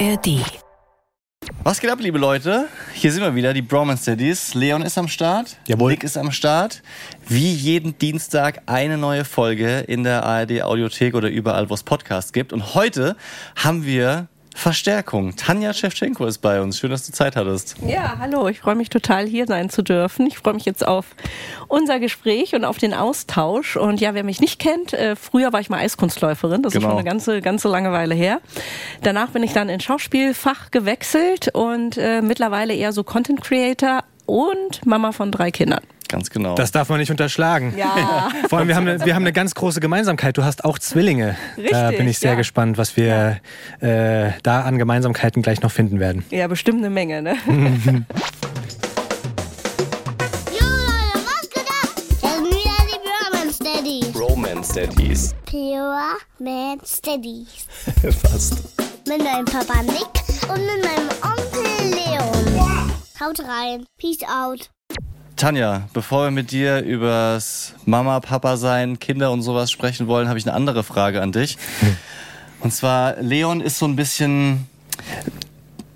[0.00, 0.40] ARD.
[1.62, 2.68] Was geht ab, liebe Leute?
[2.94, 4.54] Hier sind wir wieder, die Bromance Daddies.
[4.54, 5.92] Leon ist am Start, Jawohl.
[5.92, 6.82] Nick ist am Start.
[7.28, 12.32] Wie jeden Dienstag eine neue Folge in der ARD Audiothek oder überall, wo es Podcasts
[12.32, 12.52] gibt.
[12.52, 13.16] Und heute
[13.54, 15.34] haben wir Verstärkung.
[15.36, 16.78] Tanja Schewtschenko ist bei uns.
[16.78, 17.74] Schön, dass du Zeit hattest.
[17.86, 20.26] Ja, hallo, ich freue mich total hier sein zu dürfen.
[20.28, 21.06] Ich freue mich jetzt auf
[21.68, 23.76] unser Gespräch und auf den Austausch.
[23.76, 26.86] Und ja, wer mich nicht kennt, äh, früher war ich mal Eiskunstläuferin, das Genau.
[26.86, 28.40] ist schon eine ganze, ganze lange Weile her.
[29.02, 34.86] Danach bin ich dann in Schauspielfach gewechselt und äh, mittlerweile eher so Content Creator und
[34.86, 35.82] Mama von drei Kindern.
[36.14, 36.54] Ganz genau.
[36.54, 37.74] Das darf man nicht unterschlagen.
[37.76, 38.30] Ja.
[38.48, 40.36] Vor allem, wir haben, eine, wir haben eine ganz große Gemeinsamkeit.
[40.36, 41.36] Du hast auch Zwillinge.
[41.56, 42.36] da Richtig, bin ich sehr ja.
[42.36, 43.40] gespannt, was wir
[43.80, 46.24] äh, da an Gemeinsamkeiten gleich noch finden werden.
[46.30, 47.34] Ja, bestimmt eine Menge, ne?
[50.52, 51.90] Jo Leute, was geht ab?
[52.22, 54.12] Das sind wieder die Bromance Daddies.
[54.12, 55.34] Bromance Daddies.
[55.46, 57.66] Pure Man Daddies.
[58.22, 58.62] Fast.
[59.08, 62.92] Mit meinem Papa Nick und mit meinem Onkel Leon.
[63.20, 63.84] Haut rein.
[63.98, 64.70] Peace out.
[65.44, 70.38] Tanja, bevor wir mit dir übers Mama, Papa sein, Kinder und sowas sprechen wollen, habe
[70.38, 71.58] ich eine andere Frage an dich.
[72.60, 74.66] Und zwar, Leon ist so ein bisschen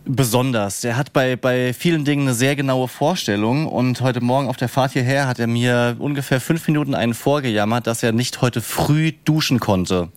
[0.08, 0.80] besonders.
[0.80, 4.68] Der hat bei, bei vielen Dingen eine sehr genaue Vorstellung und heute Morgen auf der
[4.68, 9.12] Fahrt hierher hat er mir ungefähr fünf Minuten einen vorgejammert, dass er nicht heute früh
[9.24, 10.08] duschen konnte.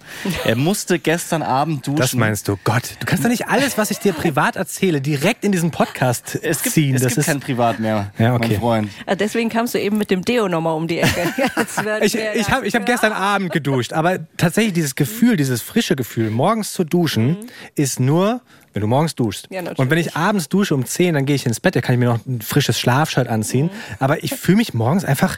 [0.45, 1.97] Er musste gestern Abend duschen.
[1.97, 2.57] Das meinst du?
[2.63, 6.39] Gott, du kannst doch nicht alles, was ich dir privat erzähle, direkt in diesen Podcast
[6.41, 6.95] es gibt, ziehen.
[6.95, 8.47] es das gibt ist kein Privat mehr, Ja, okay.
[8.49, 8.89] mein Freund.
[9.05, 11.31] Ah, Deswegen kamst du eben mit dem Deo nochmal um die Ecke.
[12.01, 16.29] Ich, ich habe ich hab gestern Abend geduscht, aber tatsächlich dieses Gefühl, dieses frische Gefühl,
[16.29, 17.37] morgens zu duschen,
[17.75, 18.41] ist nur,
[18.73, 19.47] wenn du morgens duschst.
[19.49, 19.79] Ja, natürlich.
[19.79, 21.99] und wenn ich abends dusche um 10, dann gehe ich ins Bett, da kann ich
[21.99, 23.69] mir noch ein frisches Schlafshirt anziehen.
[23.99, 25.37] Aber ich fühle mich morgens einfach,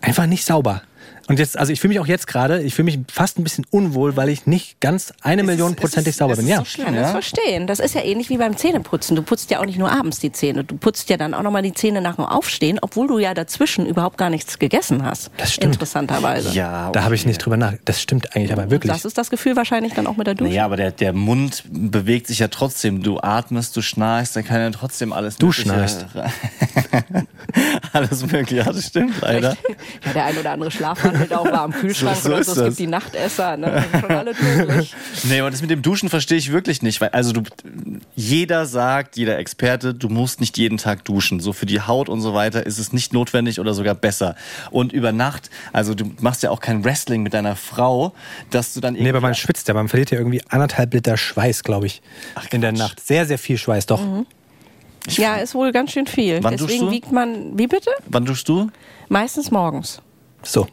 [0.00, 0.82] einfach nicht sauber.
[1.32, 3.64] Und jetzt, also ich fühle mich auch jetzt gerade, ich fühle mich fast ein bisschen
[3.70, 6.46] unwohl, weil ich nicht ganz eine Million ist- prozentig ist- sauber bin.
[6.46, 6.58] Ja.
[6.58, 6.84] so schlimm?
[6.84, 7.12] kann das Ja?
[7.12, 7.66] verstehen.
[7.66, 9.16] Das ist ja ähnlich wie beim Zähneputzen.
[9.16, 10.62] Du putzt ja auch nicht nur abends die Zähne.
[10.64, 13.86] Du putzt ja dann auch nochmal die Zähne nach dem Aufstehen, obwohl du ja dazwischen
[13.86, 15.30] überhaupt gar nichts gegessen hast.
[15.38, 15.72] Das stimmt.
[15.76, 16.50] Interessanterweise.
[16.52, 17.28] Ja, Da habe ich okay.
[17.30, 17.72] nicht drüber nach.
[17.86, 18.92] Das stimmt eigentlich aber wirklich.
[18.92, 20.50] Das ist das Gefühl wahrscheinlich dann auch mit der Dusche.
[20.50, 23.02] Naja, aber der, der Mund bewegt sich ja trotzdem.
[23.02, 26.04] Du atmest, du schnarchst, dann kann ja trotzdem alles Du schnarchst.
[27.92, 29.56] alles mögliche, ja, das stimmt leider.
[30.04, 32.46] Ja, der ein oder andere Schlaf handelt auch war am Kühlschrank So- so oder ist
[32.46, 32.52] so.
[32.52, 32.66] Es das.
[32.66, 33.84] gibt die Nachtesser, ne?
[34.00, 34.94] Schon alles möglich.
[35.24, 37.00] Nee, aber das mit dem Duschen verstehe ich wirklich nicht.
[37.00, 37.42] Weil, also du,
[38.16, 41.38] jeder sagt, jeder Experte, du musst nicht jeden Tag duschen.
[41.40, 44.34] So für die Haut und so weiter ist es nicht notwendig oder sogar besser.
[44.72, 48.12] Und über Nacht, also du machst ja auch kein Wrestling mit deiner Frau,
[48.50, 51.16] dass du dann Nee, aber irgendwie- man schwitzt ja, man verliert ja irgendwie anderthalb Liter
[51.16, 52.02] Schweiß, glaube ich,
[52.50, 52.72] in der.
[52.72, 53.06] Nacht.
[53.06, 54.00] Sehr, sehr viel Schweiß, doch.
[55.08, 56.38] Ja, ist wohl ganz schön viel.
[56.42, 56.90] Wann duschst Deswegen du?
[56.90, 57.90] wiegt man, wie bitte?
[58.06, 58.70] Wann duschst du?
[59.08, 60.00] Meistens morgens.
[60.42, 60.66] So.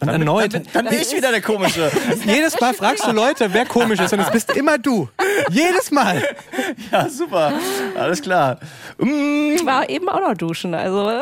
[0.00, 1.90] Und erneut, Dann, dann bin ich wieder der Komische.
[2.26, 5.08] jedes Mal fragst du Leute, wer komisch ist und es bist immer du.
[5.50, 6.22] Jedes Mal.
[6.92, 7.52] ja, super.
[7.98, 8.58] Alles klar.
[8.98, 11.10] Mm, Ich war eben auch noch duschen, also.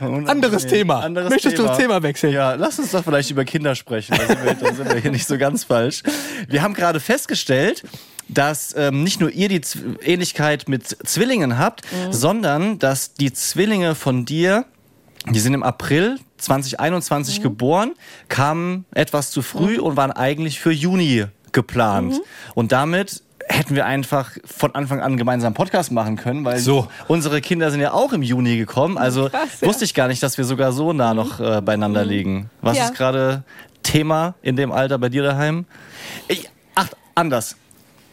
[0.00, 1.00] Anderes Thema.
[1.00, 2.32] Anderes Möchtest du das Thema wechseln?
[2.32, 4.16] Ja, lass uns doch vielleicht über Kinder sprechen.
[4.16, 6.02] Da sind wir, da sind wir hier nicht so ganz falsch.
[6.48, 7.82] Wir haben gerade festgestellt,
[8.28, 13.94] dass ähm, nicht nur ihr die Z Ähnlichkeit mit Zwillingen habt, sondern dass die Zwillinge
[13.94, 14.64] von dir,
[15.30, 17.92] die sind im April 2021 geboren,
[18.28, 22.20] kamen etwas zu früh und waren eigentlich für Juni geplant.
[22.54, 26.88] Und damit hätten wir einfach von Anfang an gemeinsam einen Podcast machen können, weil So.
[27.08, 28.96] unsere Kinder sind ja auch im Juni gekommen.
[28.98, 29.68] Also Krass, ja.
[29.68, 32.50] wusste ich gar nicht, dass wir sogar so nah noch äh, beieinander liegen.
[32.62, 32.86] Was Ja.
[32.86, 33.44] ist gerade
[33.82, 35.66] Thema in dem Alter bei dir daheim?
[36.28, 37.56] Ich, ach, anders.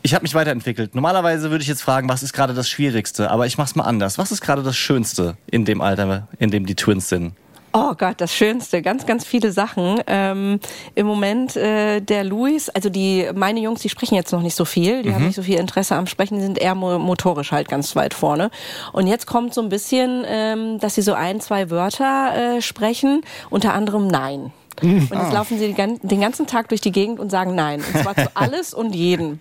[0.04, 0.96] Ich habe mich weiterentwickelt.
[0.96, 3.30] Normalerweise würde ich jetzt fragen, was ist gerade das Schwierigste?
[3.30, 4.18] Aber ich mach's mal anders.
[4.18, 7.34] Was ist gerade das Schönste in dem Alter, in dem die Twins sind?
[7.74, 10.02] Oh Gott, das Schönste, ganz, ganz viele Sachen.
[10.08, 10.60] Ähm,
[10.94, 14.66] Im Moment äh, der Luis, also die meine Jungs, die sprechen jetzt noch nicht so
[14.66, 17.70] viel, die haben nicht so viel Interesse am Sprechen, die sind eher mo motorisch halt
[17.70, 18.52] ganz weit vorne.
[18.92, 23.22] Und jetzt kommt so ein bisschen, ähm, dass sie so ein, zwei Wörter äh, sprechen,
[23.50, 24.52] unter anderem Nein.
[24.82, 27.82] Und jetzt laufen sie den ganzen Tag durch die Gegend und sagen Nein.
[27.82, 29.40] Und zwar zu alles und jeden.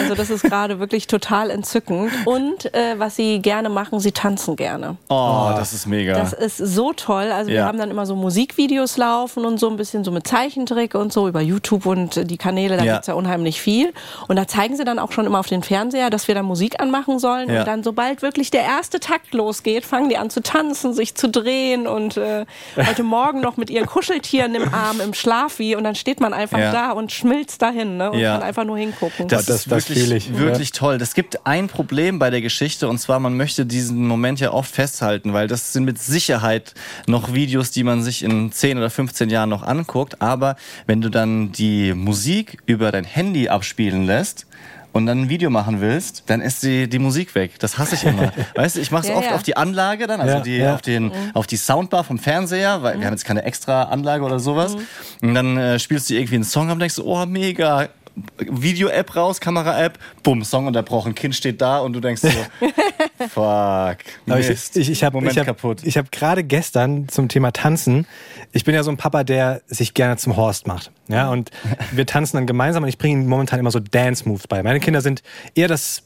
[0.00, 2.10] Also das ist gerade wirklich total entzückend.
[2.26, 4.96] Und äh, was sie gerne machen, sie tanzen gerne.
[5.08, 6.14] Oh, das ist mega.
[6.14, 7.30] Das ist so toll.
[7.32, 7.64] Also wir Ja.
[7.66, 11.28] haben dann immer so Musikvideos laufen und so ein bisschen so mit Zeichentrick und so
[11.28, 12.92] über YouTube und die Kanäle, da Ja.
[12.94, 13.92] gibt's ja unheimlich viel.
[14.28, 16.80] Und da zeigen sie dann auch schon immer auf den Fernseher, dass wir da Musik
[16.80, 17.48] anmachen sollen.
[17.52, 17.60] Ja.
[17.60, 21.28] Und dann, sobald wirklich der erste Takt losgeht, fangen die an zu tanzen, sich zu
[21.28, 22.44] drehen und äh,
[22.76, 26.58] heute Morgen noch mit ihren Kuscheltieren im Arm im Schlafi und dann steht man einfach
[26.58, 26.72] Ja.
[26.72, 28.10] da und schmilzt dahin ne?
[28.10, 28.34] und Ja.
[28.34, 29.28] kann einfach nur hingucken.
[29.28, 30.96] Das, Das- das Wirklich, ich, wirklich toll.
[31.00, 34.74] Es gibt ein Problem bei der Geschichte und zwar, man möchte diesen Moment ja oft
[34.74, 36.74] festhalten, weil das sind mit Sicherheit
[37.06, 40.20] noch Videos, die man sich in 10 oder 15 Jahren noch anguckt.
[40.20, 44.46] Aber wenn du dann die Musik über dein Handy abspielen lässt,
[44.92, 47.58] und dann ein Video machen willst, dann ist die, die Musik weg.
[47.58, 48.32] Das hasse ich immer.
[48.54, 49.34] weißt du, ich mache es Ja, oft ja.
[49.34, 50.74] auf die Anlage dann, also Ja, die, ja.
[50.74, 54.40] auf, den, auf die Soundbar vom Fernseher, weil wir haben jetzt keine extra Anlage oder
[54.40, 54.76] sowas.
[55.22, 57.88] Und dann äh, spielst du irgendwie einen Song und denkst, oh mega,
[58.38, 62.28] Video-App raus, Kamera-App, bumm, Song unterbrochen, Kind steht da und du denkst so,
[63.28, 63.34] fuck,
[64.26, 64.76] Aber ich, Mist.
[64.76, 65.80] ich, ich habe Moment ich hab, kaputt.
[65.84, 68.06] Ich habe gerade gestern zum Thema Tanzen.
[68.52, 70.90] Ich bin ja so ein Papa, der sich gerne zum Horst macht.
[71.08, 71.50] Ja, und
[71.92, 74.62] wir tanzen dann gemeinsam und ich bringe ihnen momentan immer so Dance-Moves bei.
[74.62, 75.22] Meine Kinder sind
[75.54, 76.02] eher das.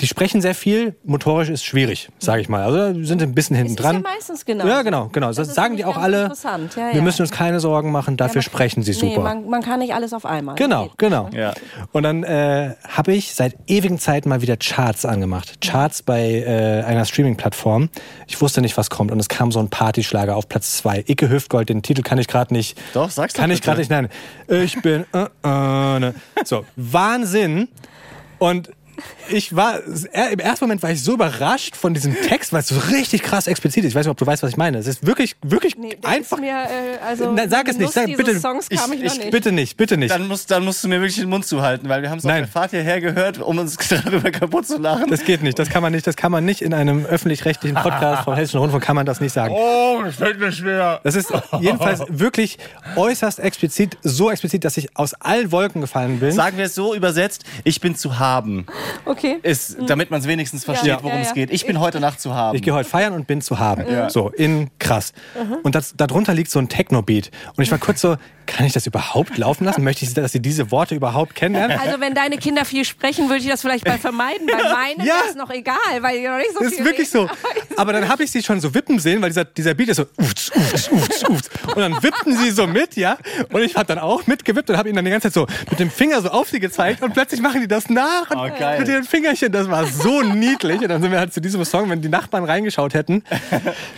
[0.00, 2.62] Die sprechen sehr viel, motorisch ist schwierig, sage ich mal.
[2.62, 3.96] Also sind ein bisschen hinten ist dran.
[3.96, 5.28] ja meistens genau Ja, genau, genau.
[5.28, 6.22] Das, Das sagen die auch alle.
[6.22, 7.00] interessant, ja, Wir ja.
[7.02, 9.06] müssen uns keine Sorgen machen, dafür man- sprechen sie super.
[9.06, 10.56] Nee, man, man kann nicht alles auf einmal.
[10.56, 10.98] Genau, Geht.
[10.98, 11.30] genau.
[11.32, 11.54] Ja.
[11.92, 15.60] Und dann äh, habe ich seit ewigen Zeiten mal wieder Charts angemacht.
[15.60, 17.88] Charts bei äh, einer Streaming-Plattform.
[18.26, 19.12] Ich wusste nicht, was kommt.
[19.12, 21.04] Und es kam so ein Partyschlager auf Platz zwei.
[21.06, 22.76] Icke Hüftgold, den Titel kann ich gerade nicht.
[22.94, 24.08] Doch, sag's doch Kann ich gerade nicht nennen.
[24.48, 25.04] Ich bin.
[25.12, 26.14] Äh, äh, ne.
[26.44, 27.68] So, Wahnsinn.
[28.38, 28.70] Und
[29.28, 32.78] ich war, im ersten Moment war ich so überrascht von diesem Text, weil es so
[32.90, 33.90] richtig krass explizit ist.
[33.90, 34.78] Ich weiß nicht, ob du weißt, was ich meine.
[34.78, 36.38] Es ist wirklich, wirklich Nee, einfach.
[36.38, 38.38] Mir, äh, also Nein, sag es nicht, sag, bitte.
[38.38, 39.30] Songs kam ich, noch nicht.
[39.30, 40.10] Bitte nicht, bitte nicht.
[40.12, 42.30] Dann musst, dann musst du mir wirklich den Mund zuhalten, weil wir haben es auf
[42.30, 42.42] Nein.
[42.42, 45.10] der Fahrt hierher gehört, um uns darüber kaputt zu lachen.
[45.10, 48.24] Das geht nicht, das kann man nicht, das kann man nicht in einem öffentlich-rechtlichen Podcast
[48.24, 49.54] vom Hessischen Rundfunk kann man das nicht sagen.
[49.56, 51.00] oh, das fällt mir schwer.
[51.04, 52.58] Das ist jedenfalls wirklich
[52.96, 56.32] äußerst explizit, so explizit, dass ich aus allen Wolken gefallen bin.
[56.32, 58.66] Sagen wir es so übersetzt, ich bin zu haben.
[59.04, 59.38] Okay.
[59.42, 61.34] Ist, damit man es wenigstens versteht, Ja, worum ja, es ja.
[61.34, 61.50] geht.
[61.50, 62.56] Ich bin heute Nacht zu haben.
[62.56, 63.84] Ich gehe heute feiern und bin zu haben.
[64.10, 65.12] So, in krass.
[65.62, 67.30] Und das, darunter liegt so ein Techno-Beat.
[67.56, 68.16] Und ich war kurz so,
[68.46, 69.82] kann ich das überhaupt laufen lassen?
[69.84, 71.78] Möchte ich, dass sie diese Worte überhaupt kennenlernen?
[71.78, 74.46] Also wenn deine Kinder viel sprechen, würde ich das vielleicht mal vermeiden.
[74.46, 74.62] Bei
[74.96, 75.14] meinen Ja.
[75.28, 77.28] ist noch egal, weil die noch nicht so Das viel ist wirklich reden.
[77.70, 77.76] so.
[77.80, 80.04] Aber dann habe ich sie schon so wippen sehen, weil dieser, dieser Beat ist so
[80.18, 81.50] ufts, ufts, ufts, ufts.
[81.68, 83.16] Und dann wippten sie so mit, ja.
[83.50, 85.80] Und ich habe dann auch mitgewippt und habe ihnen dann die ganze Zeit so mit
[85.80, 88.30] dem Finger so auf sie gezeigt und plötzlich machen die das nach.
[88.30, 88.80] Und Oh, geil.
[88.80, 90.80] Mit ihren Fingerchen, das war so niedlich.
[90.80, 93.22] Und dann sind wir halt zu diesem Song, wenn die Nachbarn reingeschaut hätten,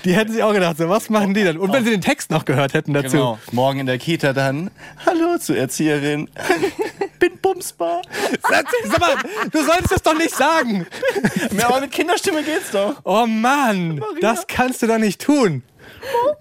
[0.04, 1.58] die hätten sich auch gedacht, so, was machen die denn?
[1.58, 3.16] Und wenn sie den Text noch gehört hätten dazu.
[3.16, 3.38] Genau.
[3.52, 4.70] Morgen in der Kita dann.
[5.04, 6.28] Hallo zur Erzieherin.
[7.18, 8.02] bin bumsbar.
[8.42, 9.16] Sag, mal,
[9.50, 10.86] du solltest das doch nicht sagen.
[11.56, 12.96] Ja, aber mit Kinderstimme geht's doch.
[13.04, 15.62] Oh Mann, das kannst du doch nicht tun.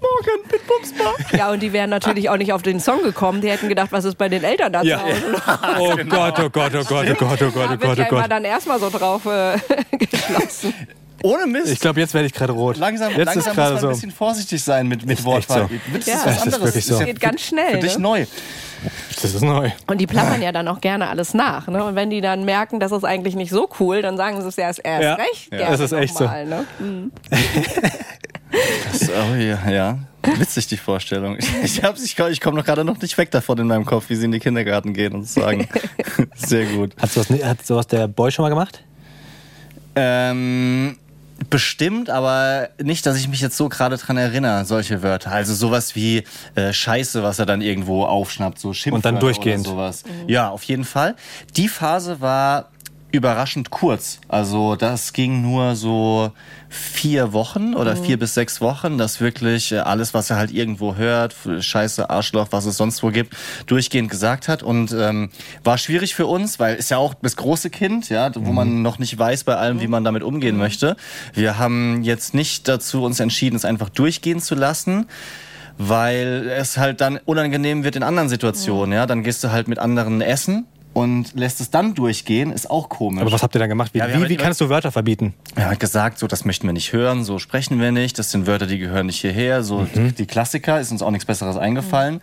[0.02, 1.14] Morgen, bumsbar.
[1.38, 3.42] Ja, und die wären natürlich auch nicht auf den Song gekommen.
[3.42, 5.00] Die hätten gedacht, was ist bei den Eltern da Ja.
[5.00, 5.42] zu Hause?
[5.80, 8.02] Oh Gott, oh Gott, oh Gott, oh Gott, oh Gott, oh Da Gott, wird oh
[8.02, 8.32] ja Gott.
[8.32, 9.58] dann erstmal so drauf äh,
[9.98, 10.74] geschlossen.
[11.24, 11.72] Ohne Mist.
[11.72, 12.78] Ich glaube, jetzt werde ich gerade rot.
[12.78, 13.88] langsam jetzt langsam ist muss gerade man so.
[13.88, 15.68] ein bisschen vorsichtig sein mit, mit Wortwahl.
[15.70, 15.98] so.
[15.98, 16.14] Das Ja.
[16.16, 16.64] ist was Es ist anderes.
[16.66, 17.00] wirklich so.
[17.00, 17.72] ja Geht ganz schnell.
[17.72, 18.04] für dich ne?
[18.04, 18.26] neu.
[19.22, 19.72] Das ist neu.
[19.88, 21.68] Und die plappern ja dann auch gerne alles nach.
[21.68, 21.84] Ne?
[21.84, 24.58] Und wenn die dann merken, das ist eigentlich nicht so cool, dann sagen sie es
[24.60, 25.14] erst, erst Ja.
[25.16, 25.52] recht.
[25.52, 25.58] Ja.
[25.58, 26.26] gerne Das ist echt so.
[26.26, 26.66] nochmal, Ne?
[26.78, 27.12] Mhm.
[28.52, 29.98] Das, oh ja, ja.
[30.38, 31.38] Witzig die Vorstellung.
[31.38, 33.86] Ich, ich, hab's- ich, komm- ich komme noch gerade noch nicht weg davon in meinem
[33.86, 35.68] Kopf, wie sie in den Kindergarten gehen und sagen.
[36.36, 36.94] Sehr gut.
[37.00, 38.84] Hat sowas, ni- hat sowas der Boy schon mal gemacht?
[39.96, 40.98] Ähm,
[41.50, 45.32] bestimmt, aber nicht, dass ich mich jetzt so gerade dran erinnere, solche Wörter.
[45.32, 46.24] Also sowas wie
[46.56, 49.68] äh, Scheiße, was er dann irgendwo aufschnappt, so Schimpfwörter Und dann durchgehend.
[49.68, 50.04] Oder sowas.
[50.28, 51.16] Ja, auf jeden Fall.
[51.56, 52.70] Die Phase war
[53.12, 54.20] überraschend kurz.
[54.28, 56.32] Also das ging nur so
[56.70, 60.96] vier Wochen oder vier bis sechs Wochen, dass wirklich äh, alles, was er halt irgendwo
[60.96, 63.36] hört, Scheiße, Arschloch, was es sonst wo gibt,
[63.68, 65.30] durchgehend gesagt hat und ähm,
[65.64, 69.00] war schwierig für uns, weil ist ja auch das große Kind, ja, wo man noch
[69.00, 70.98] nicht weiß bei allem, wie man damit umgehen möchte.
[71.34, 75.08] Wir haben jetzt nicht dazu uns entschieden, es einfach durchgehen zu lassen
[75.78, 79.06] weil es halt dann unangenehm wird in anderen Situationen, ja.
[79.06, 83.22] Dann gehst du halt mit anderen essen und lässt es dann durchgehen, ist auch komisch.
[83.22, 83.94] Aber was habt ihr dann gemacht?
[83.94, 85.34] Wie, Ja, wie, halt wie kannst du Wörter verbieten?
[85.56, 88.48] er hat gesagt, so das möchten wir nicht hören, so sprechen wir nicht, das sind
[88.48, 90.16] Wörter, die gehören nicht hierher, so Mhm.
[90.16, 92.22] die Klassiker, ist uns auch nichts Besseres eingefallen.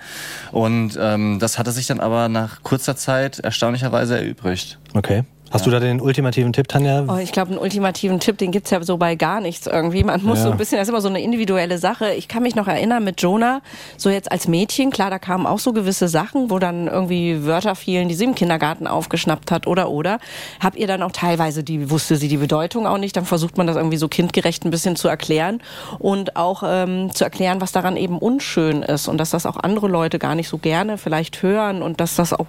[0.53, 4.79] Und ähm, das hatte sich dann aber nach kurzer Zeit erstaunlicherweise erübrigt.
[4.95, 5.23] Okay.
[5.53, 7.05] Hast du da den ultimativen Tipp, Tanja?
[7.07, 10.03] Oh, ich glaube, einen ultimativen Tipp, den gibt's ja so bei gar nichts irgendwie.
[10.03, 10.45] Man muss Ja.
[10.45, 12.15] so ein bisschen, das ist immer so eine individuelle Sache.
[12.15, 13.61] Ich kann mich noch erinnern mit Jonah,
[13.99, 17.75] so jetzt als Mädchen, klar, da kamen auch so gewisse Sachen, wo dann irgendwie Wörter
[17.75, 20.19] fielen, die sie im Kindergarten aufgeschnappt hat oder oder.
[20.61, 23.67] Habt ihr dann auch teilweise, die wusste sie die Bedeutung auch nicht, dann versucht man
[23.67, 25.61] das irgendwie so kindgerecht ein bisschen zu erklären
[25.99, 29.89] und auch ähm, zu erklären, was daran eben unschön ist und dass das auch andere
[29.89, 32.47] Leute gar nicht so gerne vielleicht hören und dass das auch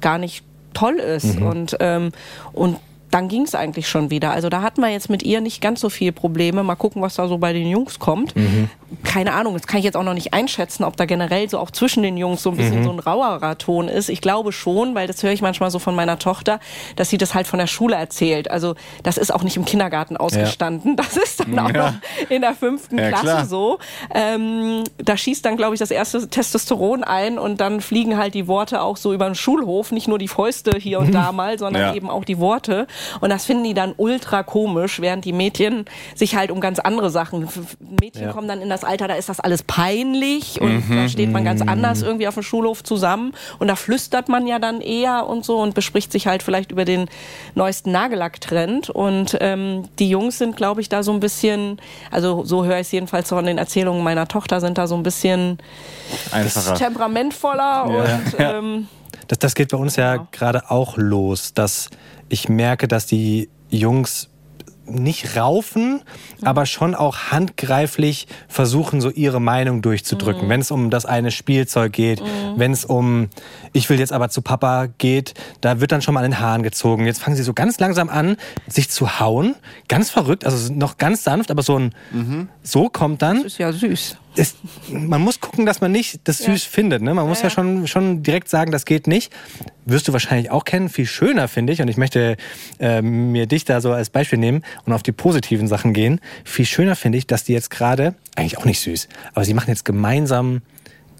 [0.00, 1.46] gar nicht toll ist Mhm.
[1.46, 2.12] und ähm,
[2.52, 2.76] und
[3.10, 4.30] dann ging es eigentlich schon wieder.
[4.30, 6.62] Also da hatten wir jetzt mit ihr nicht ganz so viel Probleme.
[6.62, 8.36] Mal gucken, was da so bei den Jungs kommt.
[8.36, 8.70] Mhm.
[9.04, 11.70] Keine Ahnung, das kann ich jetzt auch noch nicht einschätzen, ob da generell so auch
[11.70, 12.58] zwischen den Jungs so ein Mhm.
[12.58, 14.08] bisschen so ein rauerer Ton ist.
[14.08, 16.58] Ich glaube schon, weil das höre ich manchmal so von meiner Tochter,
[16.96, 18.50] dass sie das halt von der Schule erzählt.
[18.50, 18.74] Also
[19.04, 20.96] das ist auch nicht im Kindergarten ausgestanden.
[20.96, 21.92] Das ist dann auch noch
[22.28, 23.46] in der fünften Ja, Klasse klar.
[23.46, 23.78] so.
[24.14, 28.46] Ähm, da schießt dann, glaube ich, das erste Testosteron ein und dann fliegen halt die
[28.48, 29.92] Worte auch so über den Schulhof.
[29.92, 31.94] Nicht nur die Fäuste hier und da mal, sondern Ja.
[31.94, 32.86] eben auch die Worte.
[33.20, 37.10] Und das finden die dann ultra komisch, während die Mädchen sich halt um ganz andere
[37.10, 37.48] Sachen.
[38.00, 38.32] Mädchen Ja.
[38.32, 41.62] kommen dann in das Alter, da ist das alles peinlich und da steht man ganz
[41.62, 45.58] anders irgendwie auf dem Schulhof zusammen und da flüstert man ja dann eher und so
[45.58, 47.06] und bespricht sich halt vielleicht über den
[47.54, 48.90] neuesten Nagellacktrend.
[48.90, 51.78] Und ähm, die Jungs sind, glaube ich, da so ein bisschen,
[52.10, 55.02] also so höre ich es jedenfalls von den Erzählungen meiner Tochter, sind da so ein
[55.02, 55.58] bisschen
[56.32, 56.74] Einfacher.
[56.74, 58.58] temperamentvoller und Ja.
[58.58, 58.88] ähm,
[59.28, 60.28] Das, das geht bei uns ja Genau.
[60.32, 61.88] gerade auch los, dass
[62.30, 64.30] ich merke, dass die Jungs
[64.86, 66.02] nicht raufen,
[66.42, 70.48] aber schon auch handgreiflich versuchen, so ihre Meinung durchzudrücken.
[70.48, 72.20] Wenn es um das eine Spielzeug geht,
[72.60, 73.28] wenn es um
[73.72, 76.62] ich will jetzt aber zu Papa geht, da wird dann schon mal an den Haaren
[76.62, 77.06] gezogen.
[77.06, 78.36] Jetzt fangen sie so ganz langsam an,
[78.68, 79.56] sich zu hauen.
[79.88, 81.94] Ganz verrückt, also noch ganz sanft, aber so ein
[82.62, 84.16] so kommt dann ist ja süß.
[84.36, 84.56] es,
[84.88, 87.02] man muss gucken, dass man nicht das süß findet.
[87.02, 87.14] Ne?
[87.14, 87.50] Man muss ja, ja.
[87.50, 89.32] schon, schon direkt sagen, das geht nicht.
[89.86, 90.88] Wirst du wahrscheinlich auch kennen.
[90.88, 92.36] Viel schöner finde ich, und ich möchte
[92.78, 96.20] äh, mir dich da so als Beispiel nehmen und auf die positiven Sachen gehen.
[96.44, 99.68] Viel schöner finde ich, dass die jetzt gerade, eigentlich auch nicht süß, aber sie machen
[99.68, 100.62] jetzt gemeinsam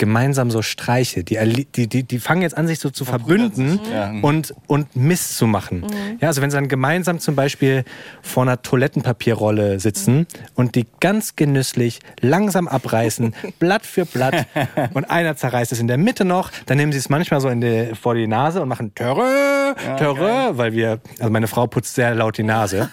[0.01, 1.23] gemeinsam so Streiche.
[1.23, 1.37] Die,
[1.77, 4.13] die, die, die fangen jetzt an, sich so zu verbünden Ja.
[4.23, 5.85] und, und Mist zu machen.
[6.21, 7.85] Ja, also wenn sie dann gemeinsam zum Beispiel
[8.23, 14.47] vor einer Toilettenpapierrolle sitzen und die ganz genüsslich langsam abreißen, Blatt für Blatt
[14.95, 17.61] und einer zerreißt es in der Mitte noch, dann nehmen sie es manchmal so in
[17.61, 22.15] die, vor die Nase und machen Törö, Törö, weil wir, also meine Frau putzt sehr
[22.15, 22.89] laut die Nase.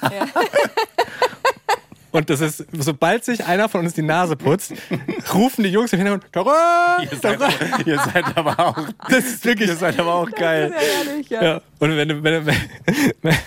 [2.18, 4.74] Und das ist, sobald sich einer von uns die Nase putzt,
[5.36, 6.52] rufen die Jungs im Hintergrund, Törö,
[7.12, 7.40] Ihr seid,
[7.86, 8.78] ihr seid aber auch.
[9.08, 10.74] das ist wirklich, Ihr seid aber auch geil.
[11.06, 11.44] Ehrlich, ja.
[11.44, 11.62] ja.
[11.80, 12.58] Und wenn, du- wenn, du- wenn,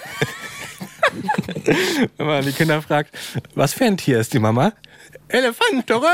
[2.17, 3.13] wenn man die Kinder fragt,
[3.57, 4.73] was für ein Tier ist die Mama?
[5.29, 6.07] Elefant, Törö.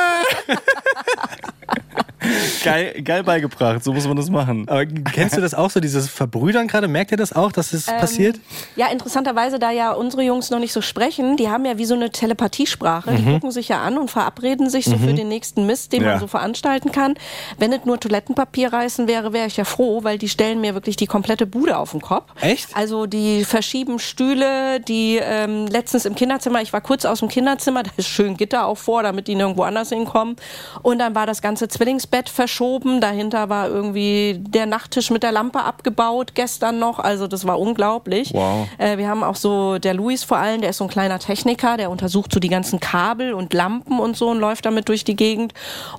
[2.64, 3.02] Geil.
[3.02, 3.83] Geil beigebracht.
[3.85, 4.68] So muss man das machen.
[4.68, 6.88] Aber kennst du das auch so, dieses Verbrüdern gerade?
[6.88, 8.38] Merkt ihr das auch, dass es passiert?
[8.76, 11.95] Ja, interessanterweise, da ja unsere Jungs noch nicht so sprechen, die haben ja wie so
[11.95, 13.12] eine Telepathiesprache.
[13.14, 16.11] Die gucken sich ja an und verabreden sich so für den nächsten Mist, den Ja.
[16.12, 17.14] man so veranstalten kann.
[17.59, 20.97] Wenn es nur Toilettenpapier reißen wäre, wäre ich ja froh, weil die stellen mir wirklich
[20.97, 22.30] die komplette Bude auf den Kopf.
[22.40, 22.75] Echt?
[22.75, 27.83] Also die verschieben Stühle, die ähm, letztens im Kinderzimmer, ich war kurz aus dem Kinderzimmer,
[27.85, 30.37] da ist schön Gitter auch vor, damit die nirgendwo anders hinkommen.
[30.83, 33.00] Und dann war das ganze Zwillingsbett verschoben.
[33.00, 36.99] Dahinter war irgendwie der Nachttisch mit der Lampe abgebaut, gestern noch.
[36.99, 38.32] Also das war unglaublich.
[38.32, 38.66] Wow.
[38.78, 41.76] Äh, wir haben auch so, der Luis vor allem, der ist so ein kleiner Techniker,
[41.76, 45.16] der untersucht so die ganzen Kabel und Lampen und so und läuft damit durch die
[45.16, 45.54] Gegend.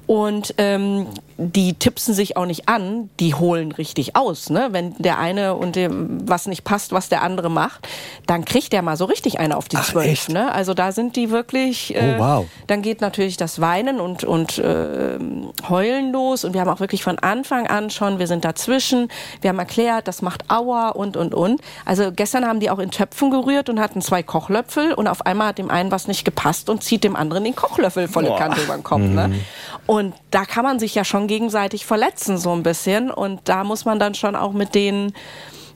[0.06, 1.08] Und ähm,
[1.38, 4.50] die tippsen sich auch nicht an, die holen richtig aus.
[4.50, 4.70] Ne?
[4.72, 7.88] Wenn der eine und dem was nicht passt, was der andere macht,
[8.26, 10.30] dann kriegt der mal so richtig eine auf die Zwölf.
[10.30, 10.52] Ne?
[10.52, 11.96] Also da sind die wirklich.
[11.96, 12.46] Äh, Oh, wow.
[12.68, 15.20] Dann geht natürlich das Weinen und, und äh,
[15.68, 16.46] Heulen los.
[16.46, 19.10] Und wir haben auch wirklich von Anfang an schon, wir sind dazwischen.
[19.42, 21.62] Wir haben erklärt, das macht Aua und, und, und.
[21.86, 24.94] Also gestern haben die auch in Töpfen gerührt und hatten zwei Kochlöffel.
[24.94, 28.08] Und auf einmal hat dem einen was nicht gepasst und zieht dem anderen den Kochlöffel
[28.08, 28.38] volle Boah.
[28.40, 29.02] Kante über den Kopf.
[29.02, 29.36] Ne?
[29.86, 33.12] Und da kann man sich ja schon gegenseitig verletzen, so ein bisschen.
[33.12, 35.14] Und da muss man dann schon auch mit denen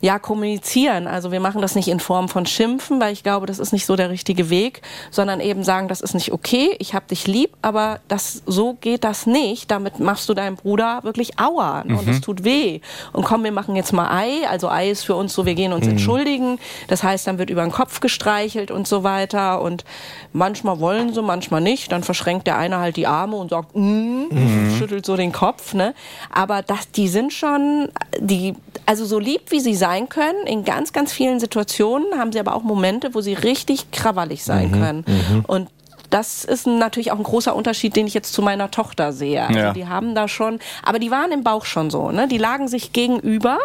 [0.01, 1.07] ja, kommunizieren.
[1.07, 3.85] Also wir machen das nicht in Form von Schimpfen, weil ich glaube, das ist nicht
[3.85, 4.81] so der richtige Weg,
[5.11, 9.03] sondern eben sagen, das ist nicht okay, ich hab dich lieb, aber das, so geht
[9.03, 9.69] das nicht.
[9.69, 11.97] Damit machst du deinem Bruder wirklich Aua ne?
[11.97, 12.81] und das tut weh.
[13.13, 14.47] Und komm, wir machen jetzt mal Ei.
[14.49, 16.57] Also Ei ist für uns so, wir gehen uns entschuldigen.
[16.87, 19.61] Das heißt, dann wird über den Kopf gestreichelt und so weiter.
[19.61, 19.85] Und
[20.33, 21.91] manchmal wollen sie, manchmal nicht.
[21.91, 25.75] Dann verschränkt der eine halt die Arme und sagt, mm, schüttelt so den Kopf.
[25.75, 25.93] Ne?
[26.31, 27.89] Aber das, die sind schon,
[28.19, 32.39] die, also so lieb wie sie sein können, in ganz, ganz vielen Situationen haben sie
[32.39, 35.05] aber auch Momente, wo sie richtig krawallig sein können.
[35.47, 35.69] Und
[36.09, 39.43] das ist natürlich auch ein großer Unterschied, den ich jetzt zu meiner Tochter sehe.
[39.47, 39.73] Also Ja.
[39.73, 42.27] die haben da schon, aber die waren im Bauch schon so, ne?
[42.27, 43.57] Die lagen sich gegenüber,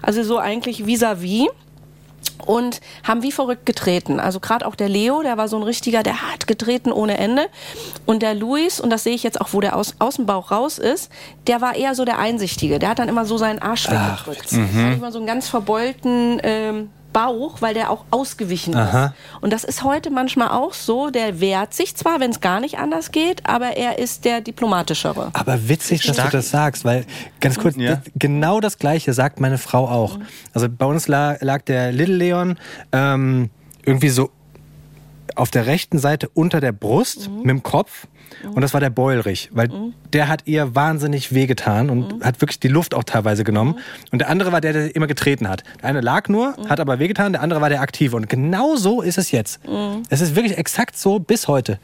[0.00, 1.48] also so eigentlich vis-à-vis
[2.46, 4.20] und haben wie verrückt getreten.
[4.20, 7.46] Also gerade auch der Leo, der war so ein richtiger, der hat getreten ohne Ende.
[8.06, 10.50] Und der Luis, und das sehe ich jetzt auch, wo der aus, aus dem Bauch
[10.50, 11.10] raus ist,
[11.46, 12.78] der war eher so der Einsichtige.
[12.78, 14.52] Der hat dann immer so seinen Arsch weggedrückt.
[14.52, 19.06] Der hat immer so einen ganz verbeulten ähm, Bauch, weil der auch ausgewichen Aha.
[19.06, 19.12] ist.
[19.40, 21.10] Und das ist heute manchmal auch so.
[21.10, 25.30] Der wehrt sich zwar, wenn es gar nicht anders geht, aber er ist der diplomatischere.
[25.32, 26.30] Aber witzig, dass Stark.
[26.30, 27.04] du das sagst, weil
[27.40, 27.96] ganz kurz, Ja.
[27.96, 30.18] das, genau das Gleiche sagt meine Frau auch.
[30.54, 32.58] Also bei uns lag, lag der Little Leon
[32.92, 33.50] ähm,
[33.84, 34.30] irgendwie so
[35.36, 38.06] auf der rechten Seite unter der Brust mit dem Kopf.
[38.44, 39.68] Und das war der Beulrich, weil
[40.12, 43.76] der hat ihr wahnsinnig wehgetan und hat wirklich die Luft auch teilweise genommen.
[44.12, 45.62] Und der andere war der, der immer getreten hat.
[45.82, 48.16] Der eine lag nur, hat aber wehgetan, der andere war der aktive.
[48.16, 49.60] Und genau so ist es jetzt.
[50.08, 51.78] Es ist wirklich exakt so bis heute.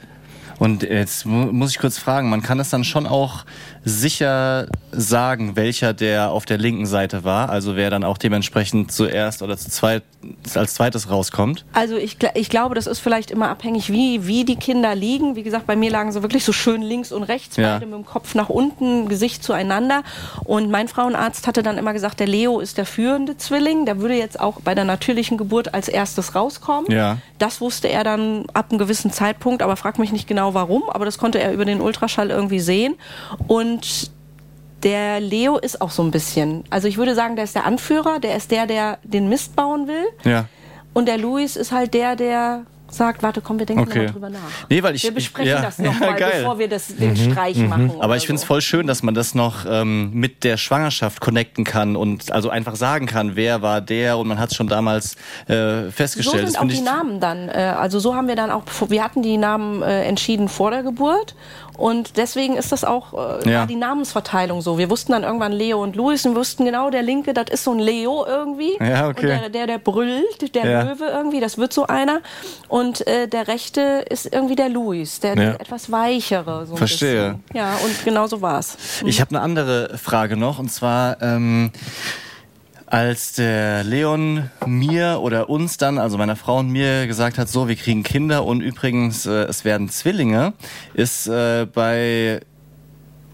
[0.58, 3.44] Und jetzt mu- muss ich kurz fragen, man kann es dann schon auch
[3.84, 9.42] sicher sagen, welcher der auf der linken Seite war, also wer dann auch dementsprechend zuerst
[9.42, 10.02] oder zu zweit,
[10.54, 11.64] als zweites rauskommt.
[11.72, 15.36] Also ich, ich glaube, das ist vielleicht immer abhängig, wie, wie die Kinder liegen.
[15.36, 17.74] Wie gesagt, bei mir lagen sie wirklich so schön links und rechts, Ja.
[17.74, 20.02] beide mit dem Kopf nach unten, Gesicht zueinander.
[20.44, 23.86] Und mein Frauenarzt hatte dann immer gesagt, der Leo ist der führende Zwilling.
[23.86, 26.90] Der würde jetzt auch bei der natürlichen Geburt als erstes rauskommen.
[26.90, 27.18] Ja.
[27.38, 30.84] Das wusste er dann ab einem gewissen Zeitpunkt, aber frag mich nicht genau warum.
[30.88, 32.94] Aber das konnte er über den Ultraschall irgendwie sehen.
[33.46, 34.10] Und
[34.82, 36.64] der Leo ist auch so ein bisschen.
[36.70, 39.88] Also ich würde sagen, der ist der Anführer, der ist der, der den Mist bauen
[39.88, 40.04] will.
[40.30, 40.46] Ja.
[40.92, 44.06] Und der Luis ist halt der, der sagt, warte, komm, wir denken Okay.
[44.06, 44.38] nochmal drüber nach.
[44.70, 46.32] Nee, weil ich- wir besprechen ich- ja, das ja, nochmal, geil.
[46.38, 47.90] bevor wir das, den Streich machen.
[47.98, 48.46] Aber ich finde es so.
[48.46, 52.76] voll schön, dass man das noch ähm, mit der Schwangerschaft connecten kann und also einfach
[52.76, 55.16] sagen kann, wer war der und man hat es schon damals
[55.48, 56.46] äh, So festgestellt.
[56.46, 57.48] sind Das auch die Namen dann.
[57.48, 60.84] Äh, also so haben wir dann auch, wir hatten die Namen äh, entschieden vor der
[60.84, 61.34] Geburt
[61.76, 63.12] und deswegen ist das auch
[63.44, 63.66] äh, Ja.
[63.66, 64.78] die Namensverteilung so.
[64.78, 67.72] Wir wussten dann irgendwann Leo und Luis und wussten genau, der Linke, das ist so
[67.72, 68.76] ein Leo irgendwie.
[68.80, 69.32] Ja, okay.
[69.34, 70.82] Und der, der, der brüllt, der Ja.
[70.82, 72.20] Löwe irgendwie, das wird so einer.
[72.68, 76.66] Und äh, der Rechte ist irgendwie der Luis, der, der etwas weichere.
[76.66, 77.38] So ein Verstehe.
[77.44, 77.44] Bisschen.
[77.54, 78.76] Ja, und genau so war's.
[79.04, 81.70] Ich habe eine andere Frage noch und zwar ähm,
[82.86, 87.68] als der Leon mir oder uns dann, also meiner Frau und mir gesagt hat, so
[87.68, 90.52] wir kriegen Kinder und übrigens äh, es werden Zwillinge,
[90.94, 92.40] ist äh, bei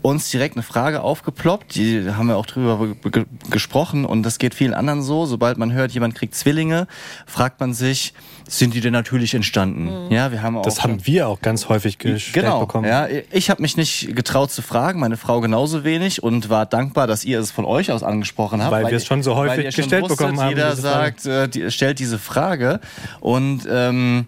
[0.00, 4.54] uns direkt eine Frage aufgeploppt, die haben wir auch drüber ge gesprochen und das geht
[4.54, 5.26] vielen anderen so.
[5.26, 6.88] Sobald man hört, jemand kriegt Zwillinge,
[7.26, 8.14] fragt man sich,
[8.48, 10.12] sind die denn natürlich entstanden?
[10.12, 12.86] Ja, wir haben auch Das haben wir auch ganz häufig gestellt Genau, bekommen.
[12.86, 13.06] ja.
[13.30, 17.24] Ich habe mich nicht getraut zu fragen, meine Frau genauso wenig und war dankbar, dass
[17.24, 18.72] ihr es von euch aus angesprochen habt.
[18.72, 21.70] Weil wir es schon so häufig weil schon gestellt bekommen haben, Jeder sagt, äh, die,
[21.70, 22.80] stellt diese Frage
[23.20, 24.26] und ähm,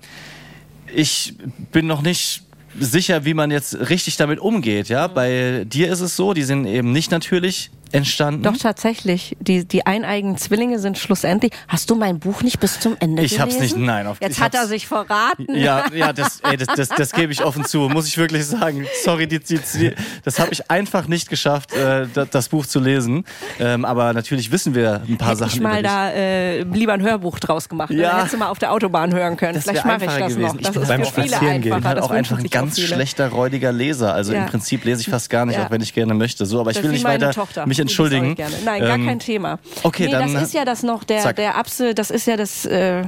[0.95, 1.35] ich
[1.73, 2.43] bin noch nicht
[2.79, 4.89] sicher, wie man jetzt richtig damit umgeht.
[4.89, 8.43] Ja, bei dir ist es so, die sind eben nicht natürlich entstanden.
[8.43, 11.53] Doch tatsächlich, die, die eineigen Zwillinge sind schlussendlich.
[11.69, 13.79] Hast du mein Buch nicht bis zum Ende Ich hab's gelesen?
[13.81, 15.47] nicht- nein, auf- Jetzt ich hat er hab's- sich verraten.
[15.55, 18.87] Ja, ja, das, ey, das, das, das gebe ich offen zu, muss ich wirklich sagen.
[19.05, 19.93] Sorry, die, die, die,
[20.25, 23.25] das habe ich einfach nicht geschafft, äh, da- das Buch zu lesen.
[23.61, 27.03] Ähm, aber natürlich wissen wir ein paar Hätte Sachen ich mal da äh, lieber ein
[27.03, 27.91] Hörbuch draus gemacht.
[27.93, 28.09] Ja.
[28.09, 29.55] Dann hättest du mal auf der Autobahn hören können.
[29.55, 30.41] Das Vielleicht mache ich das gewesen.
[30.43, 30.55] noch.
[30.57, 33.29] Ich Das ist beim für viele Spazierengehen Ich bin halt auch einfach ein ganz schlechter,
[33.29, 34.15] räudiger Leser.
[34.15, 34.41] Also Ja.
[34.43, 35.67] im Prinzip lese ich fast gar nicht, Ja.
[35.67, 36.45] auch wenn ich gerne möchte.
[36.47, 37.67] So, aber ich Das will ist nicht weiter Tochter.
[37.67, 38.37] mich entschuldigen.
[38.65, 39.59] Nein, gar Ähm, kein Thema.
[39.83, 41.37] okay, nee, dann- das ist ja das noch der Zack.
[41.37, 43.05] der Abse, das ist ja das äh,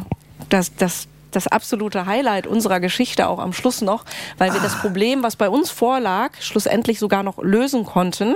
[0.48, 4.04] das das das absolute Highlight unserer Geschichte auch am Schluss noch,
[4.38, 4.64] weil wir Ah.
[4.64, 8.34] das Problem, was bei uns vorlag, schlussendlich sogar noch lösen konnten.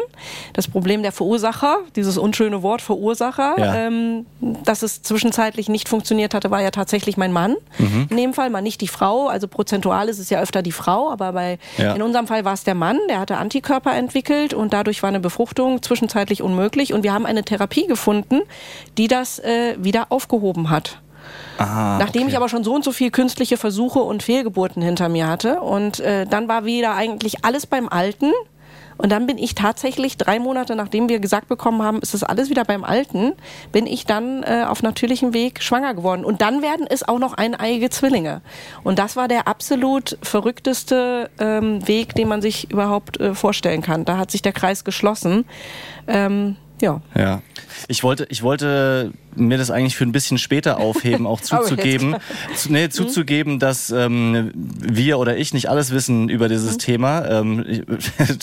[0.52, 3.74] Das Problem der Verursacher, dieses unschöne Wort Verursacher, Ja.
[3.74, 7.56] ähm, dass es zwischenzeitlich nicht funktioniert hatte, war ja tatsächlich mein Mann.
[7.78, 8.06] Mhm.
[8.10, 11.10] In dem Fall mal nicht die Frau, also prozentual ist es ja öfter die Frau,
[11.10, 11.94] aber bei Ja.
[11.94, 15.20] in unserem Fall war es der Mann, der hatte Antikörper entwickelt und dadurch war eine
[15.20, 18.42] Befruchtung zwischenzeitlich unmöglich und wir haben eine Therapie gefunden,
[18.98, 21.00] die das äh, wieder aufgehoben hat.
[21.58, 22.30] Ah, Nachdem okay.
[22.30, 26.00] ich aber schon so und so viel künstliche Versuche und Fehlgeburten hinter mir hatte und
[26.00, 28.32] äh, dann war wieder eigentlich alles beim Alten.
[28.96, 32.50] Und dann bin ich tatsächlich drei Monate, nachdem wir gesagt bekommen haben, ist das alles
[32.50, 33.32] wieder beim Alten,
[33.72, 36.22] bin ich dann äh, auf natürlichem Weg schwanger geworden.
[36.22, 38.42] Und dann werden es auch noch eineiige Zwillinge.
[38.82, 44.04] Und das war der absolut verrückteste ähm, Weg, den man sich überhaupt äh, vorstellen kann.
[44.04, 45.46] Da hat sich der Kreis geschlossen.
[46.06, 47.00] Ähm, ja.
[47.14, 47.40] Ja.
[47.88, 52.16] Ich wollte, ich wollte mir das eigentlich für ein bisschen später aufheben, auch zuzugeben,
[52.54, 57.26] zu, nee, zuzugeben, dass ähm, wir oder ich nicht alles wissen über dieses Thema.
[57.28, 57.82] Ähm, ich-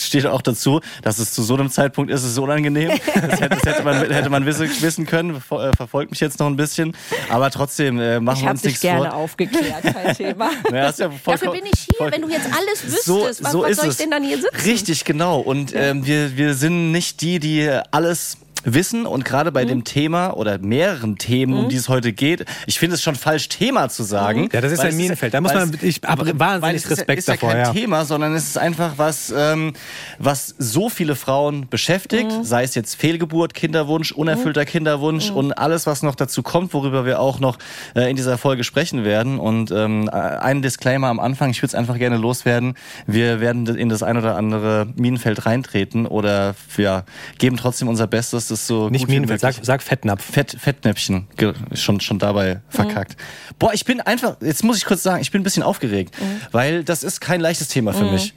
[0.04, 2.90] steht auch dazu, dass es zu so einem Zeitpunkt ist, es ist unangenehm.
[3.14, 5.36] Das hätte, das hätte man, hätte man wissen, wissen können.
[5.36, 6.96] Äh, Verfolgt mich jetzt noch ein bisschen.
[7.28, 9.14] Aber trotzdem äh, machen Ich wir habe uns dich nichts gerne vor.
[9.14, 10.50] aufgeklärt, kein Thema.
[10.70, 13.04] Naja, ja Dafür bin ich hier, wenn du jetzt alles wüsstest.
[13.04, 13.96] so, was so was soll ich es.
[13.98, 14.56] denn dann hier sitzen?
[14.64, 15.40] Richtig, genau.
[15.40, 20.30] Und ähm, wir, wir sind nicht die, die alles wissen und gerade bei dem Thema
[20.36, 24.02] oder mehreren Themen, um die es heute geht, ich finde es schon falsch, Thema zu
[24.02, 24.48] sagen.
[24.52, 25.32] Ja, das ist ein es Minenfeld.
[25.34, 27.50] Da muss man- es- ich hab weil wahnsinnig es ist ja- Respekt ist ja davor,
[27.50, 27.72] kein ja.
[27.72, 29.72] Thema, sondern es ist einfach was, ähm,
[30.18, 36.02] was so viele Frauen beschäftigt, sei es jetzt Fehlgeburt, Kinderwunsch, unerfüllter Kinderwunsch und alles, was
[36.02, 37.58] noch dazu kommt, worüber wir auch noch
[37.94, 39.38] äh, in dieser Folge sprechen werden.
[39.38, 42.74] Und ähm, ein Disclaimer am Anfang, ich würde es einfach gerne loswerden.
[43.06, 47.04] Wir werden in das ein oder andere Minenfeld reintreten oder ja,
[47.38, 50.24] geben trotzdem unser Bestes, das so Nicht Minenfeld, sag, sag Fettnapf.
[50.24, 51.26] Fett, Fettnäpfchen
[51.74, 53.16] schon, schon dabei verkackt.
[53.58, 56.14] Boah, ich bin einfach, jetzt muss ich kurz sagen, ich bin ein bisschen aufgeregt,
[56.52, 58.34] weil das ist kein leichtes Thema für mich.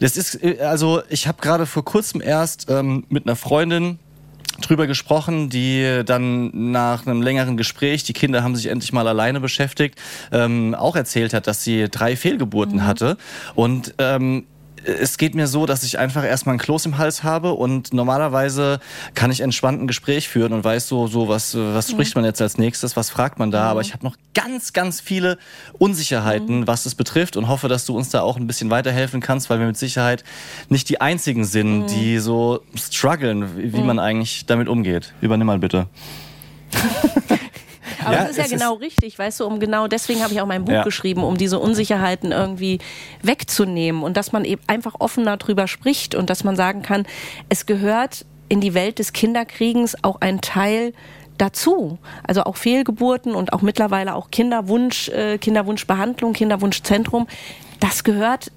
[0.00, 3.98] Das ist, äh, also ich habe gerade vor kurzem erst ähm, mit einer Freundin
[4.60, 9.40] drüber gesprochen, die dann nach einem längeren Gespräch, die Kinder haben sich endlich mal alleine
[9.40, 9.98] beschäftigt,
[10.32, 13.18] ähm, auch erzählt hat, dass sie drei Fehlgeburten hatte.
[13.54, 14.44] Und ähm,
[14.86, 18.80] es geht mir so, dass ich einfach erstmal ein Kloß im Hals habe und normalerweise
[19.14, 22.40] kann ich entspannt ein Gespräch führen und weiß so, so was, was spricht man jetzt
[22.40, 23.64] als nächstes, was fragt man da.
[23.64, 25.38] Aber ich habe noch ganz, ganz viele
[25.78, 29.50] Unsicherheiten, was das betrifft und hoffe, dass du uns da auch ein bisschen weiterhelfen kannst,
[29.50, 30.24] weil wir mit Sicherheit
[30.68, 35.12] nicht die einzigen sind, die so strugglen, wie wie man eigentlich damit umgeht.
[35.20, 35.86] Übernimm mal bitte.
[38.04, 40.46] Aber Ja, das ist ja genau richtig, weißt du, um genau deswegen habe ich auch
[40.46, 40.82] mein Buch Ja.
[40.84, 42.78] geschrieben, um diese Unsicherheiten irgendwie
[43.22, 47.06] wegzunehmen und dass man eben einfach offener drüber spricht und dass man sagen kann,
[47.48, 50.92] es gehört in die Welt des Kinderkriegens auch ein Teil
[51.38, 51.98] dazu.
[52.26, 57.26] Also auch Fehlgeburten und auch mittlerweile auch Kinderwunsch, äh, Kinderwunschbehandlung, Kinderwunschzentrum.
[57.80, 58.50] Das gehört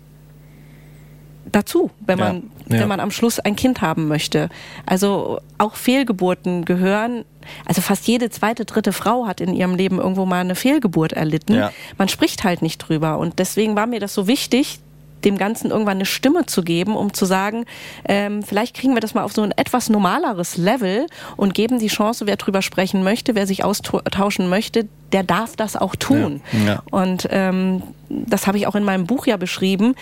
[1.52, 2.36] dazu, wenn man,
[2.68, 2.76] Ja.
[2.76, 2.82] Ja.
[2.82, 4.50] wenn man am Schluss ein Kind haben möchte.
[4.86, 7.26] Also auch Fehlgeburten gehören,
[7.66, 11.56] also fast jede zweite, dritte Frau hat in ihrem Leben irgendwo mal eine Fehlgeburt erlitten.
[11.56, 11.72] Ja.
[11.98, 13.18] Man spricht halt nicht drüber.
[13.18, 14.80] Und deswegen war mir das so wichtig,
[15.26, 17.66] dem Ganzen irgendwann eine Stimme zu geben, um zu sagen,
[18.06, 21.88] ähm, vielleicht kriegen wir das mal auf so ein etwas normaleres Level und geben die
[21.88, 26.42] Chance, wer drüber sprechen möchte, wer sich austauschen möchte, der darf das auch tun.
[26.52, 26.66] Ja.
[26.66, 26.84] Ja.
[26.92, 29.96] Und ähm, das habe ich auch in meinem Buch ja beschrieben.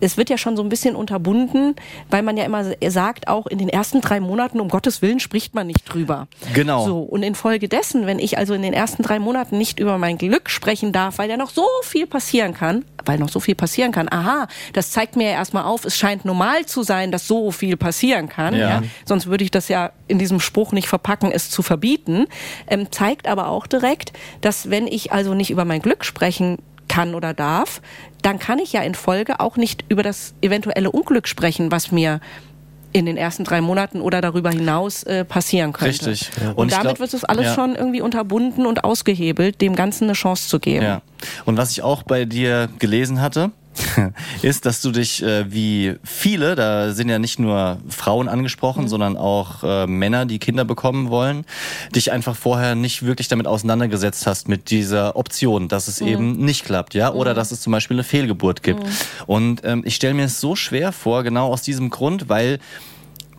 [0.00, 1.76] Es wird ja schon so ein bisschen unterbunden,
[2.10, 5.54] weil man ja immer sagt, auch in den ersten drei Monaten, um Gottes Willen, spricht
[5.54, 6.26] man nicht drüber.
[6.54, 6.84] Genau.
[6.84, 10.50] So, und infolgedessen, wenn ich also in den ersten drei Monaten nicht über mein Glück
[10.50, 14.08] sprechen darf, weil ja noch so viel passieren kann, weil noch so viel passieren kann,
[14.10, 17.76] aha, das zeigt mir ja erstmal auf, es scheint normal zu sein, dass so viel
[17.76, 18.54] passieren kann.
[18.54, 18.68] Ja.
[18.68, 18.82] Ja.
[19.04, 22.26] Sonst würde ich das ja in diesem Spruch nicht verpacken, es zu verbieten.
[22.66, 27.14] Ähm, zeigt aber auch direkt, dass wenn ich also nicht über mein Glück sprechen kann
[27.14, 27.80] oder darf,
[28.22, 32.20] dann kann ich ja in Folge auch nicht über das eventuelle Unglück sprechen, was mir
[32.92, 36.06] in den ersten drei Monaten oder darüber hinaus äh, passieren könnte.
[36.06, 36.30] Richtig.
[36.38, 36.52] Und, Ja.
[36.52, 37.54] Und ich damit glaub- wird es alles ja.
[37.54, 40.84] schon irgendwie unterbunden und ausgehebelt, dem Ganzen eine Chance zu geben.
[40.84, 41.02] Ja.
[41.44, 43.50] Und was ich auch bei dir gelesen hatte,
[44.42, 49.16] ist, dass du dich äh, wie viele, da sind ja nicht nur Frauen angesprochen, sondern
[49.16, 51.44] auch äh, Männer, die Kinder bekommen wollen,
[51.94, 56.64] dich einfach vorher nicht wirklich damit auseinandergesetzt hast mit dieser Option, dass es eben nicht
[56.64, 58.82] klappt, ja, oder dass es zum Beispiel eine Fehlgeburt gibt.
[59.26, 62.58] Und ähm, ich stelle mir es so schwer vor, genau aus diesem Grund, weil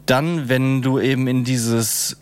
[0.06, 2.18] dann, wenn du eben in dieses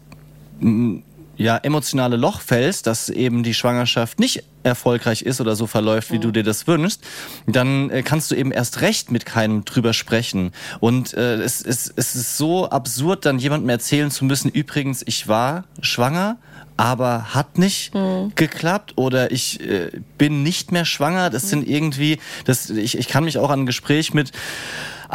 [1.37, 6.19] ja, emotionale Loch fällst, dass eben die Schwangerschaft nicht erfolgreich ist oder so verläuft, wie
[6.19, 7.01] du dir das wünschst,
[7.45, 10.51] dann äh, kannst du eben erst recht mit keinem drüber sprechen.
[10.79, 15.27] Und äh, es, es, es ist so absurd, dann jemandem erzählen zu müssen, übrigens, ich
[15.27, 16.37] war schwanger,
[16.77, 17.93] aber hat nicht
[18.35, 21.29] geklappt oder ich äh, bin nicht mehr schwanger.
[21.29, 24.31] Das sind irgendwie, das, ich, ich kann mich auch an ein Gespräch mit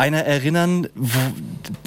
[0.01, 1.19] einer erinnern, wo,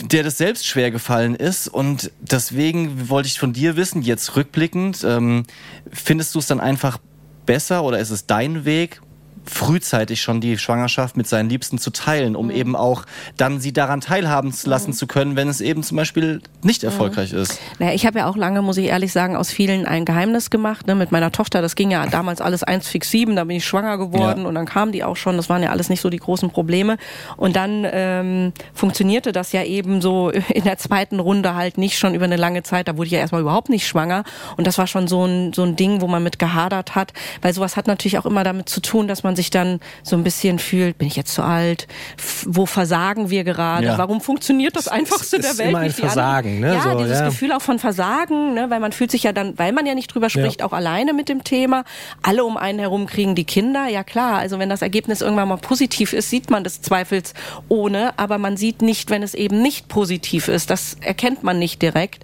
[0.04, 1.68] der das selbst schwer gefallen ist.
[1.68, 5.46] Und deswegen wollte ich von dir wissen, jetzt rückblickend, ähm,
[5.92, 7.00] findest du es dann einfach
[7.48, 9.02] besser oder ist es dein Weg,
[9.46, 13.04] frühzeitig schon die Schwangerschaft mit seinen Liebsten zu teilen, um eben auch
[13.38, 17.34] dann sie daran teilhaben zu lassen zu können, wenn es eben zum Beispiel nicht erfolgreich
[17.34, 17.60] ist.
[17.80, 20.88] Naja, ich habe ja auch lange, muss ich ehrlich sagen, aus vielen ein Geheimnis gemacht.
[20.88, 20.96] Ne?
[20.96, 23.98] Mit meiner Tochter, das ging ja damals alles eins fix sieben, da bin ich schwanger
[23.98, 24.48] geworden Ja.
[24.48, 25.38] und dann kam die auch schon.
[25.38, 26.98] Das waren ja alles nicht so die großen Probleme.
[27.38, 32.16] Und dann ähm, funktionierte das ja eben so in der zweiten Runde halt nicht schon
[32.16, 32.88] über eine lange Zeit.
[32.88, 34.24] Da wurde ich ja erstmal überhaupt nicht schwanger.
[34.58, 37.14] Und das war schon so ein, so ein Ding, wo man mit gehadert hat.
[37.42, 40.24] Weil sowas hat natürlich auch immer damit zu tun, dass man sich dann so ein
[40.24, 41.88] bisschen fühlt, bin ich jetzt zu alt?
[42.18, 43.86] F wo versagen wir gerade?
[43.88, 43.98] Ja.
[43.98, 46.00] Warum funktioniert das Einfachste ist der Welt immer ein nicht?
[46.00, 46.74] Versagen, ne?
[46.74, 47.26] Ja, So, dieses ja.
[47.26, 48.70] Gefühl auch von Versagen, ne?
[48.70, 51.30] weil man fühlt sich ja dann, weil man ja nicht drüber spricht, auch alleine mit
[51.30, 51.84] dem Thema.
[52.22, 54.38] Alle um einen herum kriegen die Kinder, ja klar.
[54.40, 57.34] Also wenn das Ergebnis irgendwann mal positiv ist, sieht man das zweifels
[57.70, 60.70] ohne, aber man sieht nicht, wenn es eben nicht positiv ist.
[60.70, 62.24] Das erkennt man nicht direkt.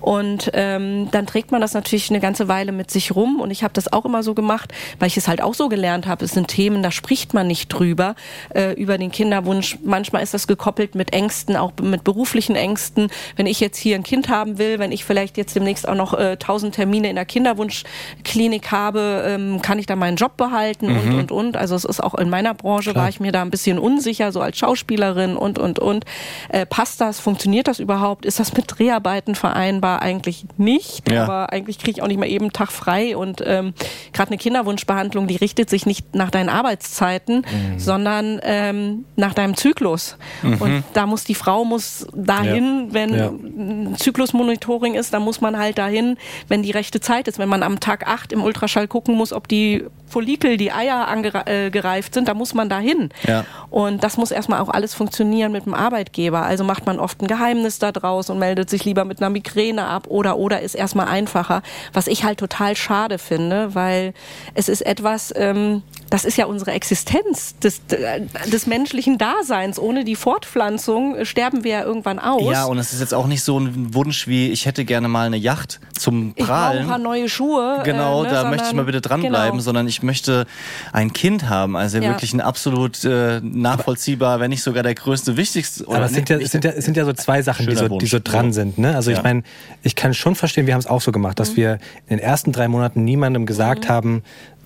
[0.00, 3.40] Und ähm, dann trägt man das natürlich eine ganze Weile mit sich rum.
[3.40, 6.06] Und ich habe das auch immer so gemacht, weil ich es halt auch so gelernt
[6.06, 6.24] habe.
[6.24, 8.16] Es sind Themen, da spricht man nicht drüber,
[8.54, 9.78] äh, über den Kinderwunsch.
[9.84, 13.08] Manchmal ist das gekoppelt mit Ängsten, auch mit beruflichen Ängsten.
[13.36, 16.12] Wenn ich jetzt hier ein Kind haben will, wenn ich vielleicht jetzt demnächst auch noch
[16.14, 20.86] äh, tausend äh, Termine in der Kinderwunschklinik habe, ähm, kann ich da meinen Job behalten
[20.86, 20.96] mhm.
[20.96, 21.56] und, und, und.
[21.56, 23.04] Also es ist auch in meiner Branche, Klar.
[23.04, 26.04] war ich mir da ein bisschen unsicher, so als Schauspielerin und, und, und.
[26.48, 27.20] Äh, passt das?
[27.20, 28.24] Funktioniert das überhaupt?
[28.24, 30.02] Ist das mit Dreharbeiten vereinbar?
[30.02, 31.24] Eigentlich nicht, ja.
[31.24, 33.74] aber eigentlich kriege ich auch nicht mal eben Tag frei und ähm,
[34.12, 37.78] gerade eine Kinderwunschbehandlung, die richtet sich nicht nach deinen Arbeitszeiten, mhm.
[37.78, 40.16] sondern ähm, nach deinem Zyklus.
[40.42, 40.54] Mhm.
[40.54, 42.94] Und da muss die Frau muss dahin, ja.
[42.94, 43.96] wenn ja.
[43.96, 46.16] Zyklusmonitoring ist, dann muss man halt dahin,
[46.48, 47.38] wenn die rechte Zeit ist.
[47.38, 52.12] Wenn man am Tag 8 im Ultraschall gucken muss, ob die Follikel, die Eier angereift
[52.12, 53.10] äh, sind, da muss man dahin.
[53.26, 53.44] Ja.
[53.70, 56.42] Und das muss erstmal auch alles funktionieren mit dem Arbeitgeber.
[56.42, 60.06] Also macht man oft ein Geheimnis daraus und meldet sich lieber mit einer Migräne ab
[60.08, 61.62] oder oder ist erstmal einfacher.
[61.92, 64.14] Was ich halt total schade finde, weil
[64.54, 69.78] es ist etwas, ähm, das ist ja unsere Existenz des, des menschlichen Daseins.
[69.78, 72.50] Ohne die Fortpflanzung sterben wir ja irgendwann aus.
[72.52, 75.26] Ja, und es ist jetzt auch nicht so ein Wunsch wie, ich hätte gerne mal
[75.26, 76.36] eine Yacht zum Prahlen.
[76.36, 77.82] Ich brauche ein paar neue Schuhe.
[77.84, 79.62] Genau, äh, ne, da möchte ich mal bitte dranbleiben, genau.
[79.62, 80.46] sondern ich möchte
[80.92, 81.76] ein Kind haben.
[81.76, 82.10] Also ja.
[82.10, 85.86] wirklich ein absolut äh, nachvollziehbar, wenn nicht sogar der größte, wichtigste.
[85.86, 87.86] Aber es sind, ja, es, sind ja, es sind ja so zwei Sachen, die so,
[87.86, 88.78] die so dran sind.
[88.78, 88.96] Ne?
[88.96, 89.18] Also ja.
[89.18, 89.44] ich meine,
[89.84, 91.56] ich kann schon verstehen, wir haben es auch so gemacht, dass mhm.
[91.56, 91.72] wir
[92.08, 93.88] in den ersten drei Monaten niemandem gesagt mhm.
[93.88, 94.22] haben,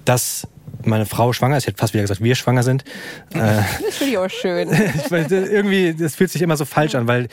[0.06, 0.46] dass
[0.84, 1.64] meine Frau schwanger ist.
[1.64, 2.84] Ich hätte fast wieder gesagt, wir schwanger sind.
[3.30, 4.68] das finde ich auch schön.
[5.10, 7.28] irgendwie, das fühlt sich immer so falsch an, weil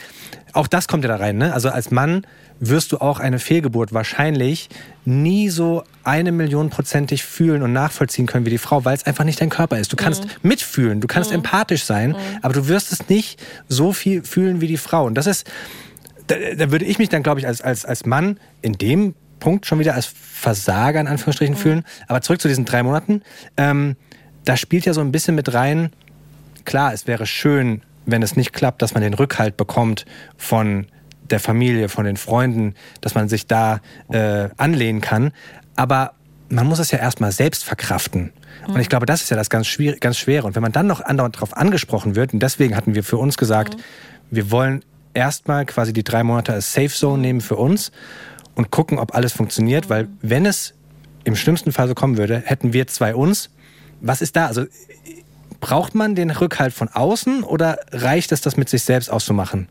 [0.53, 1.37] auch das kommt ja da rein.
[1.37, 1.53] Ne?
[1.53, 2.25] Also als Mann
[2.59, 4.69] wirst du auch eine Fehlgeburt wahrscheinlich
[5.03, 9.23] nie so eine Million prozentig fühlen und nachvollziehen können wie die Frau, weil es einfach
[9.23, 9.91] nicht dein Körper ist.
[9.91, 10.29] Du kannst mhm.
[10.43, 11.37] mitfühlen, du kannst mhm.
[11.37, 12.15] empathisch sein, mhm.
[12.43, 15.05] aber du wirst es nicht so viel fühlen wie die Frau.
[15.05, 15.49] Und das ist,
[16.27, 19.65] da, da würde ich mich dann, glaube ich, als, als, als Mann in dem Punkt
[19.65, 21.59] schon wieder als Versager in Anführungsstrichen mhm.
[21.59, 21.83] fühlen.
[22.07, 23.21] Aber zurück zu diesen drei Monaten.
[23.57, 23.97] Ähm,
[24.45, 25.91] da spielt ja so ein bisschen mit rein,
[26.63, 30.05] klar, es wäre schön, wenn es nicht klappt, dass man den Rückhalt bekommt
[30.37, 30.87] von
[31.29, 35.31] der Familie, von den Freunden, dass man sich da äh, anlehnen kann.
[35.75, 36.13] Aber
[36.49, 38.33] man muss es ja erstmal selbst verkraften.
[38.67, 38.89] Und ich mhm.
[38.89, 40.45] glaube, das ist ja das ganz, schwer, ganz Schwere.
[40.45, 43.37] Und wenn man dann noch andauernd darauf angesprochen wird, und deswegen hatten wir für uns
[43.37, 43.81] gesagt, mhm.
[44.31, 47.91] wir wollen erstmal quasi die drei Monate als Safe Zone nehmen für uns
[48.61, 50.75] und gucken, ob alles funktioniert, weil wenn es
[51.23, 53.49] im schlimmsten Fall so kommen würde, hätten wir zwei uns.
[54.01, 54.45] Was ist da?
[54.45, 54.65] Also
[55.59, 59.67] braucht man den Rückhalt von außen oder reicht es, das mit sich selbst auszumachen?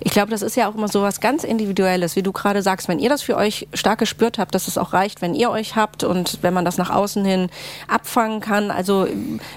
[0.00, 2.88] Ich glaube, das ist ja auch immer so was ganz Individuelles, wie du gerade sagst.
[2.88, 5.76] Wenn ihr das für euch stark gespürt habt, dass es auch reicht, wenn ihr euch
[5.76, 7.48] habt und wenn man das nach außen hin
[7.88, 8.70] abfangen kann.
[8.70, 9.06] Also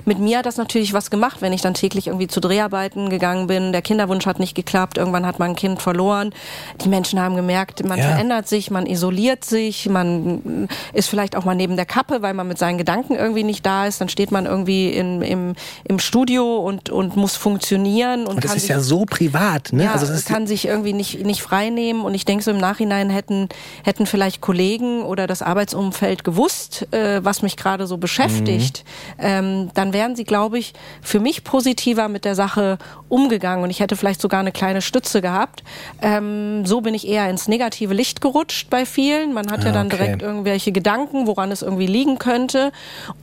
[0.05, 3.47] mit mir hat das natürlich was gemacht, wenn ich dann täglich irgendwie zu Dreharbeiten gegangen
[3.47, 3.71] bin.
[3.71, 4.97] Der Kinderwunsch hat nicht geklappt.
[4.97, 6.33] Irgendwann hat man ein Kind verloren.
[6.81, 8.05] Die Menschen haben gemerkt, man ja.
[8.05, 12.47] verändert sich, man isoliert sich, man ist vielleicht auch mal neben der Kappe, weil man
[12.47, 14.01] mit seinen Gedanken irgendwie nicht da ist.
[14.01, 18.25] Dann steht man irgendwie in, im, im Studio und, und muss funktionieren.
[18.25, 19.85] Und, und das ist ja so privat, ne?
[19.85, 22.01] Ja, also das kann sich irgendwie nicht, nicht frei nehmen.
[22.01, 23.49] Und ich denke, so im Nachhinein hätten,
[23.83, 28.83] hätten vielleicht Kollegen oder das Arbeitsumfeld gewusst, äh, was mich gerade so beschäftigt.
[29.17, 29.23] Mhm.
[29.23, 33.63] Ähm, dann wären sie, glaube ich, für mich positiver mit der Sache umgegangen.
[33.63, 35.63] Und ich hätte vielleicht sogar eine kleine Stütze gehabt.
[36.01, 39.33] Ähm, so bin ich eher ins negative Licht gerutscht bei vielen.
[39.33, 39.97] Man hat ja dann okay.
[39.97, 42.71] direkt irgendwelche Gedanken, woran es irgendwie liegen könnte.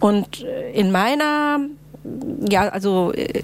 [0.01, 1.61] Und äh, in meiner
[2.49, 3.43] ja, also äh,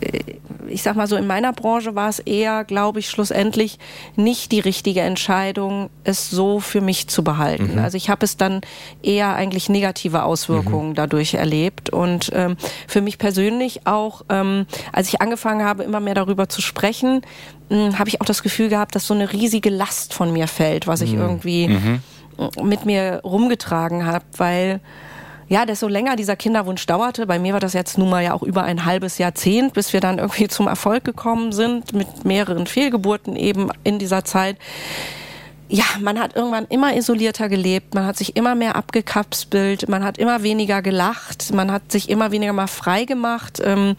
[0.69, 3.79] ich sag mal so, in meiner Branche war es eher, glaube ich, schlussendlich
[4.17, 7.73] nicht die richtige Entscheidung, es so für mich zu behalten.
[7.75, 7.79] Mhm.
[7.79, 8.61] Also ich habe es dann
[9.03, 10.95] eher eigentlich negative Auswirkungen mhm.
[10.95, 11.91] dadurch erlebt.
[11.91, 16.63] Und ähm, für mich persönlich auch, ähm, als ich angefangen habe, immer mehr darüber zu
[16.63, 17.23] sprechen,
[17.69, 20.87] hm, habe ich auch das Gefühl gehabt, dass so eine riesige Last von mir fällt,
[20.87, 21.21] was ich mhm.
[21.21, 22.01] irgendwie mhm.
[22.63, 24.81] mit mir rumgetragen habe, weil
[25.53, 28.43] ja, desto länger dieser Kinderwunsch dauerte, bei mir war das jetzt nun mal ja auch
[28.43, 33.37] über ein halbes Jahrzehnt, bis wir dann irgendwie zum Erfolg gekommen sind, mit mehreren Fehlgeburten
[33.37, 34.57] eben in dieser Zeit.
[35.69, 40.17] Ja, man hat irgendwann immer isolierter gelebt, man hat sich immer mehr abgekapselt, man hat
[40.17, 43.61] immer weniger gelacht, man hat sich immer weniger mal frei gemacht.
[43.63, 43.97] Ähm,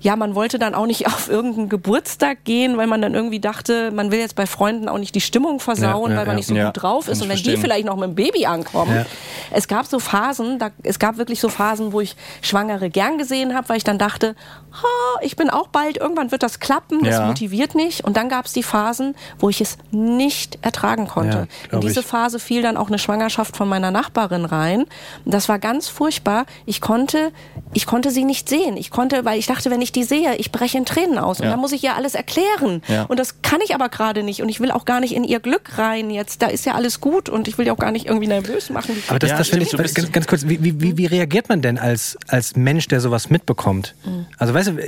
[0.00, 3.90] ja, man wollte dann auch nicht auf irgendeinen Geburtstag gehen, weil man dann irgendwie dachte,
[3.90, 6.34] man will jetzt bei Freunden auch nicht die Stimmung versauen, ja, ja, weil man ja.
[6.36, 7.22] nicht so gut drauf ist.
[7.22, 7.56] Und wenn verstehen.
[7.56, 9.06] die vielleicht noch mit dem Baby ankommen.
[9.50, 13.54] Es gab so Phasen, da, es gab wirklich so Phasen, wo ich Schwangere gern gesehen
[13.54, 14.34] habe, weil ich dann dachte,
[14.72, 18.04] ha, ich bin auch bald, irgendwann wird das klappen, das motiviert nicht.
[18.04, 21.48] Und dann gab es die Phasen, wo ich es nicht ertragen konnte.
[21.70, 22.06] In diese ich.
[22.06, 24.84] Phase fiel dann auch eine Schwangerschaft von meiner Nachbarin rein.
[25.24, 26.46] Das war ganz furchtbar.
[26.66, 27.32] Ich konnte,
[27.72, 28.76] ich konnte sie nicht sehen.
[28.76, 31.40] Ich konnte, weil ich dachte, wenn ich ich die sehe, ich breche in Tränen aus.
[31.40, 31.50] Und Ja.
[31.52, 32.82] dann muss ich ihr alles erklären.
[32.88, 33.04] Ja.
[33.04, 34.40] Und das kann ich aber gerade nicht.
[34.42, 36.42] Und ich will auch gar nicht in ihr Glück rein jetzt.
[36.42, 38.96] Da ist ja alles gut und ich will die auch gar nicht irgendwie nervös machen.
[39.08, 41.60] Aber das, Ja, das finde ich, bist- ganz, ganz kurz, wie, wie, wie- reagiert man
[41.62, 43.94] denn als, als Mensch, der sowas mitbekommt?
[44.04, 44.26] Mhm.
[44.38, 44.78] Also weißt du,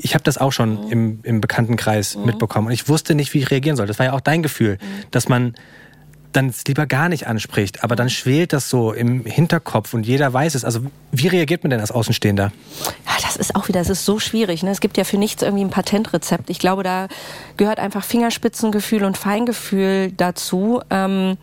[0.00, 2.26] ich habe das auch schon im, im Bekanntenkreis Mhm.
[2.26, 3.86] mitbekommen und ich wusste nicht, wie ich reagieren soll.
[3.86, 4.78] Das war ja auch dein Gefühl,
[5.10, 5.54] dass man
[6.38, 10.32] dann es lieber gar nicht anspricht, aber dann schwelt das so im Hinterkopf und jeder
[10.32, 10.64] weiß es.
[10.64, 12.52] Also wie reagiert man denn als Außenstehender?
[12.84, 14.62] Ja, das ist auch wieder, das ist so schwierig.
[14.62, 14.70] Ne?
[14.70, 16.48] Es gibt ja für nichts irgendwie ein Patentrezept.
[16.48, 17.08] Ich glaube, da
[17.56, 20.80] gehört einfach Fingerspitzengefühl und Feingefühl dazu.
[20.90, 21.38] Ähm,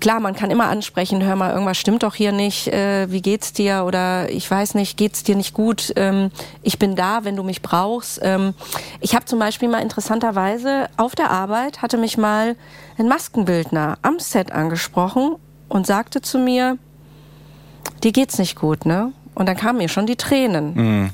[0.00, 3.52] klar, man kann immer ansprechen, hör mal, irgendwas stimmt doch hier nicht, äh, wie geht's
[3.52, 6.30] dir oder ich weiß nicht, geht's dir nicht gut, ähm,
[6.62, 8.20] ich bin da, wenn du mich brauchst.
[8.22, 8.54] Ähm,
[9.00, 12.56] ich habe zum Beispiel mal interessanterweise auf der Arbeit hatte mich mal
[12.98, 15.36] ein Maskenbildner am Set angesprochen
[15.68, 16.78] und sagte zu mir,
[18.02, 19.12] dir geht's nicht gut, ne?
[19.34, 21.12] Und dann kamen mir schon die Tränen.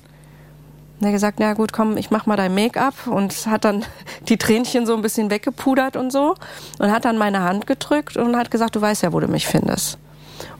[1.02, 3.84] Und er gesagt, na gut, komm, ich mach mal dein Make-up und hat dann
[4.28, 6.36] die Tränchen so ein bisschen weggepudert und so
[6.78, 9.48] und hat dann meine Hand gedrückt und hat gesagt, du weißt ja, wo du mich
[9.48, 9.98] findest.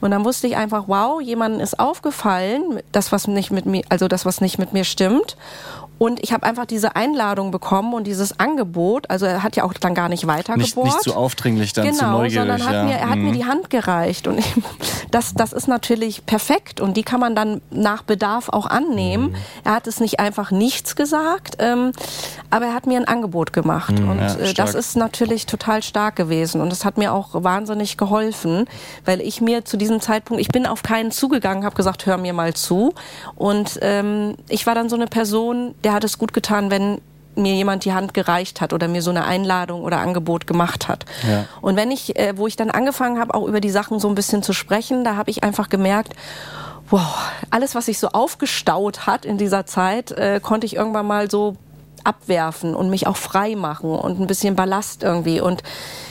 [0.01, 4.09] Und dann wusste ich einfach, wow, jemandem ist aufgefallen, das was nicht mit mir, also
[4.09, 5.37] das was nicht mit mir stimmt.
[5.99, 9.09] Und ich habe einfach diese Einladung bekommen und dieses Angebot.
[9.09, 10.57] Also er hat ja auch dann gar nicht weitergebohrt.
[10.59, 12.33] Nicht, nicht so aufdringlich dann genau, zu neugierig.
[12.35, 12.83] sondern hat ja.
[12.83, 13.33] mir, er hat mir Mhm.
[13.33, 14.53] die Hand gereicht und ich,
[15.11, 19.29] das, das ist natürlich perfekt und die kann man dann nach Bedarf auch annehmen.
[19.31, 19.35] Mhm.
[19.63, 21.91] Er hat es nicht einfach nichts gesagt, ähm,
[22.49, 24.19] aber er hat mir ein Angebot gemacht und Mhm.
[24.19, 28.65] Ja, äh, das ist natürlich total stark gewesen und es hat mir auch wahnsinnig geholfen,
[29.05, 32.33] weil ich mir zu diesem Zeitpunkt, ich bin auf keinen zugegangen, habe gesagt, hör mir
[32.33, 32.93] mal zu
[33.35, 37.01] und ähm, ich war dann so eine Person, der hat es gut getan, wenn
[37.35, 41.05] mir jemand die Hand gereicht hat oder mir so eine Einladung oder Angebot gemacht hat.
[41.27, 41.45] Ja.
[41.61, 44.15] Und wenn ich, äh, wo ich dann angefangen habe, auch über die Sachen so ein
[44.15, 46.13] bisschen zu sprechen, da habe ich einfach gemerkt,
[46.89, 51.29] wow, alles, was sich so aufgestaut hat in dieser Zeit, äh, konnte ich irgendwann mal
[51.29, 51.55] so
[52.03, 55.39] abwerfen und mich auch frei machen und ein bisschen Ballast irgendwie.
[55.39, 55.63] Und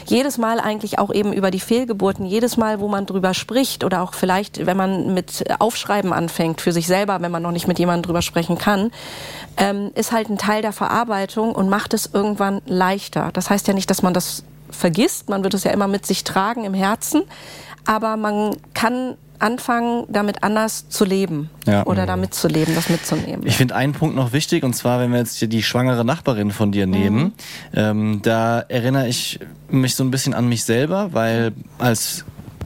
[0.06, 4.02] jedes Mal eigentlich auch eben über die Fehlgeburten, jedes Mal, wo man drüber spricht oder
[4.02, 7.78] auch vielleicht, wenn man mit Aufschreiben anfängt für sich selber, wenn man noch nicht mit
[7.78, 8.90] jemandem drüber sprechen kann,
[9.56, 13.30] ähm, ist halt ein Teil der Verarbeitung und macht es irgendwann leichter.
[13.32, 16.24] Das heißt ja nicht, dass man das vergisst, man wird es ja immer mit sich
[16.24, 17.22] tragen im Herzen,
[17.84, 21.84] aber man kann anfangen, damit anders zu leben Ja.
[21.84, 23.44] oder damit zu leben, das mitzunehmen.
[23.44, 26.52] Ich finde einen Punkt noch wichtig, und zwar, wenn wir jetzt hier die schwangere Nachbarin
[26.52, 27.32] von dir nehmen,
[27.74, 32.24] ähm, da erinnere ich mich so ein bisschen an mich selber, weil als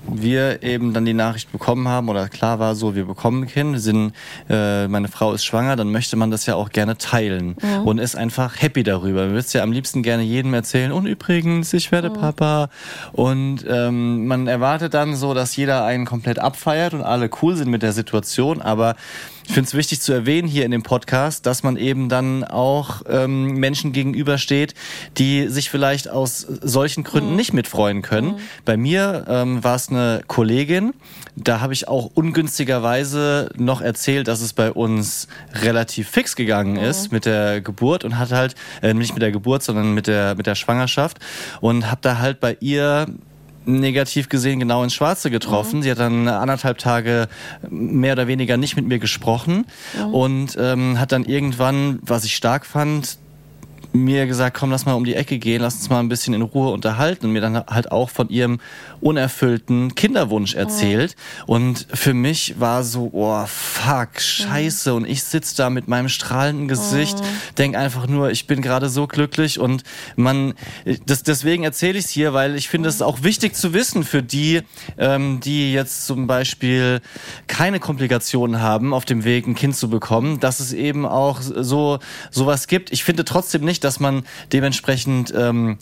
[0.08, 3.80] wir eben dann die Nachricht bekommen haben oder klar war so, wir bekommen ein Kind,
[3.80, 4.12] sind,
[4.48, 8.16] äh, meine Frau ist schwanger, dann möchte man das ja auch gerne teilen und ist
[8.16, 9.22] einfach happy darüber.
[9.22, 12.68] Man würde es ja am liebsten gerne jedem erzählen und übrigens, ich werde Papa.
[13.12, 17.70] Und ähm, man erwartet dann so, dass jeder einen komplett abfeiert und alle cool sind
[17.70, 18.96] mit der Situation, aber
[19.46, 23.02] ich finde es wichtig zu erwähnen hier in dem Podcast, dass man eben dann auch
[23.08, 24.74] ähm, Menschen gegenübersteht,
[25.18, 28.38] die sich vielleicht aus solchen Gründen nicht mitfreuen können.
[28.64, 30.94] Bei mir ähm, war es eine Kollegin,
[31.36, 37.12] da habe ich auch ungünstigerweise noch erzählt, dass es bei uns relativ fix gegangen ist
[37.12, 40.46] mit der Geburt und hat halt, äh, nicht mit der Geburt, sondern mit der, mit
[40.46, 41.18] der Schwangerschaft
[41.60, 43.06] und habe da halt bei ihr
[43.66, 45.82] negativ gesehen genau ins Schwarze getroffen.
[45.82, 47.28] Sie hat dann anderthalb Tage
[47.68, 49.66] mehr oder weniger nicht mit mir gesprochen
[50.12, 53.18] und ähm, hat dann irgendwann, was ich stark fand,
[54.04, 56.42] mir gesagt, komm, lass mal um die Ecke gehen, lass uns mal ein bisschen in
[56.42, 58.60] Ruhe unterhalten und mir dann halt auch von ihrem
[59.00, 61.16] unerfüllten Kinderwunsch erzählt.
[61.46, 64.94] Und für mich war so, oh fuck, scheiße.
[64.94, 67.18] Und ich sitze da mit meinem strahlenden Gesicht,
[67.58, 69.82] denk einfach nur, ich bin gerade so glücklich und
[70.16, 70.54] man,
[71.06, 74.22] das, deswegen erzähle ich es hier, weil ich finde es auch wichtig zu wissen für
[74.22, 74.62] die,
[74.98, 77.00] ähm, die jetzt zum Beispiel
[77.46, 81.98] keine Komplikationen haben, auf dem Weg ein Kind zu bekommen, dass es eben auch so
[82.30, 82.92] sowas gibt.
[82.92, 85.78] Ich finde trotzdem nicht, dass man dementsprechend ähm,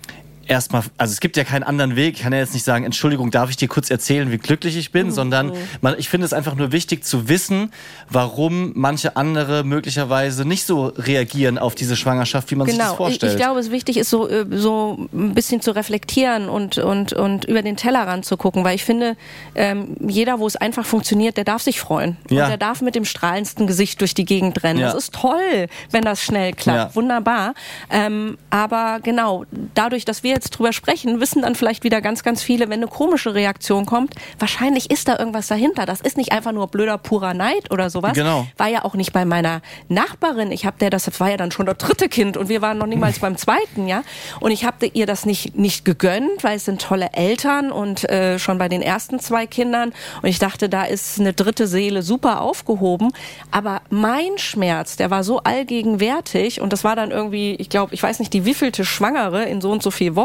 [0.49, 2.17] erstmal, also es gibt ja keinen anderen Weg.
[2.17, 4.93] Ich kann ja jetzt nicht sagen, Entschuldigung, darf ich dir kurz erzählen, wie glücklich ich
[4.93, 7.73] bin, sondern man, ich finde es einfach nur wichtig zu wissen,
[8.09, 12.93] warum manche andere möglicherweise nicht so reagieren auf diese Schwangerschaft, wie man sich das Genau,
[12.93, 13.33] ich, vorstellt.
[13.33, 17.45] ich glaube, es wichtig ist, so, äh, so ein bisschen zu reflektieren und, und, und
[17.45, 19.17] über den Tellerrand zu gucken, weil ich finde,
[19.55, 22.17] ähm, jeder, wo es einfach funktioniert, der darf sich freuen.
[22.31, 22.45] Ja.
[22.45, 24.81] Und der darf mit dem strahlendsten Gesicht durch die Gegend rennen.
[24.81, 24.93] Ja.
[24.93, 26.91] Das ist toll, wenn das schnell klappt.
[26.91, 26.95] Ja.
[26.97, 27.55] Wunderbar.
[27.91, 32.43] Ähm, aber genau, dadurch, dass wir jetzt drüber sprechen, wissen dann vielleicht wieder ganz, ganz
[32.43, 35.87] viele, wenn eine komische Reaktion kommt, wahrscheinlich ist da irgendwas dahinter.
[35.87, 38.15] Das ist nicht einfach nur blöder, purer Neid oder sowas.
[38.15, 38.47] Genau.
[38.57, 40.53] War ja auch nicht bei meiner Nachbarin.
[40.53, 42.87] Ich habe der, das war ja dann schon das dritte Kind und wir waren noch
[42.87, 44.03] niemals beim zweiten, ja.
[44.41, 48.39] Und ich habe ihr das nicht, nicht gegönnt, weil es sind tolle Eltern und äh,
[48.39, 49.93] schon bei den ersten zwei Kindern.
[50.23, 53.13] Und ich dachte, da ist eine dritte Seele super aufgehoben.
[53.51, 58.03] Aber mein Schmerz, der war so allgegenwärtig und das war dann irgendwie, ich glaube, ich
[58.03, 60.24] weiß nicht, die wievielte Schwangere in so und so vier Wochen.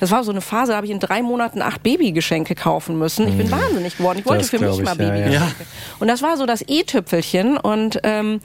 [0.00, 3.28] Das war so eine Phase, da habe ich in drei Monaten acht Babygeschenke kaufen müssen.
[3.28, 4.18] Ich bin wahnsinnig geworden.
[4.18, 5.34] Ich wollte Das für mich glaub mal ich, ja, Babygeschenke.
[5.34, 5.66] ja.
[5.98, 8.40] Und das war so das i-Tüpfelchen und ähm,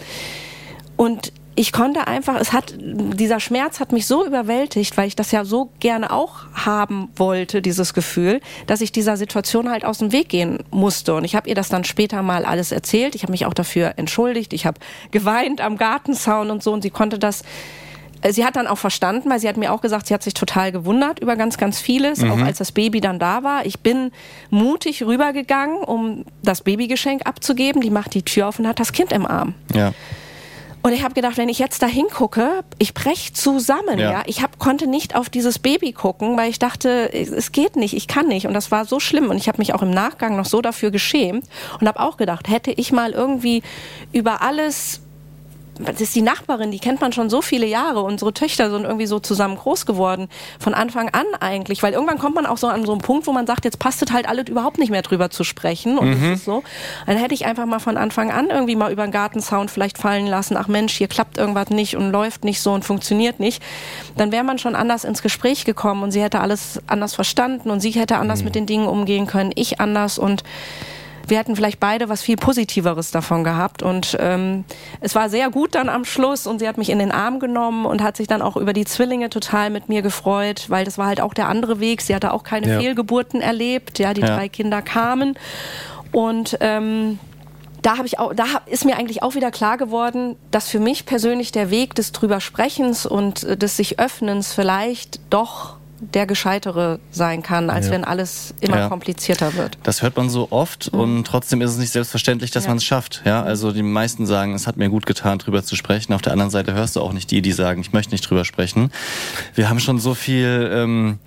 [0.96, 5.32] und ich konnte einfach, es hat, dieser Schmerz hat mich so überwältigt, weil ich das
[5.32, 10.12] ja so gerne auch haben wollte, dieses Gefühl, dass ich dieser Situation halt aus dem
[10.12, 11.14] Weg gehen musste.
[11.14, 13.14] Und ich habe ihr das dann später mal alles erzählt.
[13.14, 14.52] Ich habe mich auch dafür entschuldigt.
[14.54, 14.80] Ich habe
[15.12, 16.74] geweint am Gartenzaun und so.
[16.74, 17.44] Und sie konnte das
[18.30, 20.72] Sie hat dann auch verstanden, weil sie hat mir auch gesagt, sie hat sich total
[20.72, 23.66] gewundert über ganz, ganz vieles, auch als das Baby dann da war.
[23.66, 24.12] Ich bin
[24.50, 27.82] mutig rübergegangen, um das Babygeschenk abzugeben.
[27.82, 29.54] Die macht die Tür auf und hat das Kind im Arm.
[29.74, 29.94] Ja.
[30.84, 33.98] Und ich habe gedacht, wenn ich jetzt da hingucke, ich brech zusammen.
[34.00, 34.12] Ja.
[34.12, 34.24] Ja.
[34.26, 38.10] Ich hab, konnte nicht auf dieses Baby gucken, weil ich dachte, es geht nicht, ich
[38.10, 38.48] kann nicht.
[38.48, 39.30] Und das war so schlimm.
[39.30, 41.46] Und ich habe mich auch im Nachgang noch so dafür geschämt
[41.80, 43.64] und habe auch gedacht, hätte ich mal irgendwie
[44.12, 45.03] über alles
[45.80, 48.02] das ist die Nachbarin, die kennt man schon so viele Jahre.
[48.02, 50.28] Unsere Töchter sind irgendwie so zusammen groß geworden.
[50.60, 51.82] Von Anfang an eigentlich.
[51.82, 54.02] Weil irgendwann kommt man auch so an so einen Punkt, wo man sagt, jetzt passt
[54.04, 55.98] es halt alles überhaupt nicht mehr drüber zu sprechen.
[55.98, 56.64] Und das ist so.
[57.06, 60.28] Dann hätte ich einfach mal von Anfang an irgendwie mal über den Gartensound vielleicht fallen
[60.28, 60.58] lassen.
[60.58, 63.62] Ach Mensch, hier klappt irgendwas nicht und läuft nicht so und funktioniert nicht.
[64.16, 67.80] Dann wäre man schon anders ins Gespräch gekommen und sie hätte alles anders verstanden und
[67.80, 69.52] sie hätte anders mit den Dingen umgehen können.
[69.56, 70.44] Ich anders und
[71.28, 73.84] wir hätten vielleicht beide was viel Positiveres davon gehabt.
[73.84, 74.66] Und ähm,
[75.02, 77.86] es war sehr gut dann am Schluss und sie hat mich in den Arm genommen
[77.86, 81.08] und hat sich dann auch über die Zwillinge total mit mir gefreut, weil das war
[81.08, 82.02] halt auch der andere Weg.
[82.02, 82.80] Sie hatte auch keine Ja.
[82.80, 84.00] Fehlgeburten erlebt.
[84.00, 84.28] Ja, die Ja.
[84.36, 85.38] drei Kinder kamen.
[86.12, 87.20] Und ähm,
[87.82, 90.80] da habe ich auch, da hab- ist mir eigentlich auch wieder klar geworden, dass für
[90.80, 95.76] mich persönlich der Weg des drüber Sprechens und äh, des sich Öffnens vielleicht doch
[96.14, 98.90] der gescheitere sein kann, als wenn alles immer Ja.
[98.90, 99.78] komplizierter wird.
[99.84, 102.70] Das hört man so oft und trotzdem ist es nicht selbstverständlich, dass Ja.
[102.70, 103.22] man es schafft.
[103.26, 106.14] Ja, also die meisten sagen, es hat mir gut getan, drüber zu sprechen.
[106.14, 108.46] Auf der anderen Seite hörst du auch nicht die, die sagen, ich möchte nicht drüber
[108.46, 108.92] sprechen.
[109.56, 111.20] Wir haben schon so viel ähm,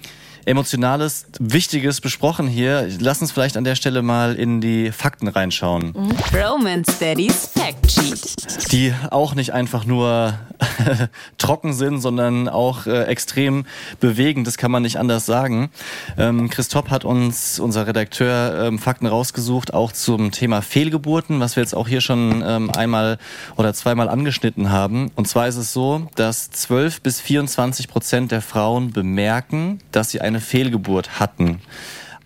[0.45, 2.89] Emotionales, Wichtiges besprochen hier.
[3.01, 5.93] Lass uns vielleicht an der Stelle mal in die Fakten reinschauen.
[6.33, 8.71] Romance Daddy's Fact Sheet.
[8.71, 10.35] die auch nicht einfach nur
[11.39, 13.67] trocken sind, sondern auch äh, extrem
[14.01, 14.47] bewegend.
[14.47, 15.71] Das kann man nicht anders sagen.
[16.19, 21.63] Ähm, Christoph hat uns, unser Redakteur, ähm, Fakten rausgesucht, auch zum Thema Fehlgeburten, was wir
[21.63, 23.19] jetzt auch hier schon ähm, einmal
[23.57, 25.11] oder zweimal angeschnitten haben.
[25.17, 30.21] Und zwar ist es so, dass 12 bis 24 Prozent der Frauen bemerken, dass sie
[30.21, 31.61] eine Fehlgeburt hatten.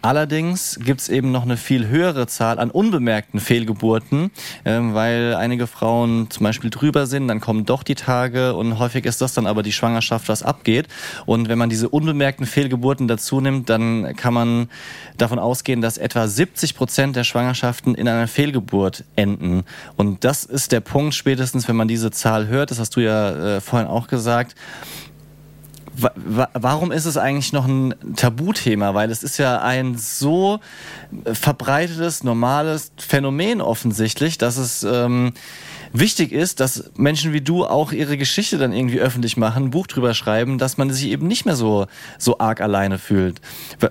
[0.02, 4.30] Allerdings gibt's eben noch eine viel höhere Zahl an unbemerkten Fehlgeburten,
[4.64, 9.04] ähm, weil einige Frauen zum Beispiel drüber sind, dann kommen doch die Tage und häufig
[9.04, 10.88] ist das dann aber die Schwangerschaft, was abgeht.
[11.26, 14.70] Und wenn man diese unbemerkten Fehlgeburten dazu nimmt, dann kann man
[15.18, 19.64] davon ausgehen, dass etwa 70 Prozent der Schwangerschaften in einer Fehlgeburt enden.
[19.96, 23.56] Und das ist der Punkt, spätestens wenn man diese Zahl hört, das hast du ja
[23.56, 24.54] äh, vorhin auch gesagt,
[26.02, 28.94] Warum ist es eigentlich noch ein Tabuthema?
[28.94, 30.60] Weil es ist ja ein so
[31.24, 35.32] äh, verbreitetes, normales Phänomen offensichtlich, dass es ähm,
[35.92, 39.86] wichtig ist, dass Menschen wie du auch ihre Geschichte dann irgendwie öffentlich machen, ein Buch
[39.86, 41.86] drüber schreiben, dass man sich eben nicht mehr so,
[42.18, 43.40] so arg alleine fühlt.
[43.80, 43.90] Wa-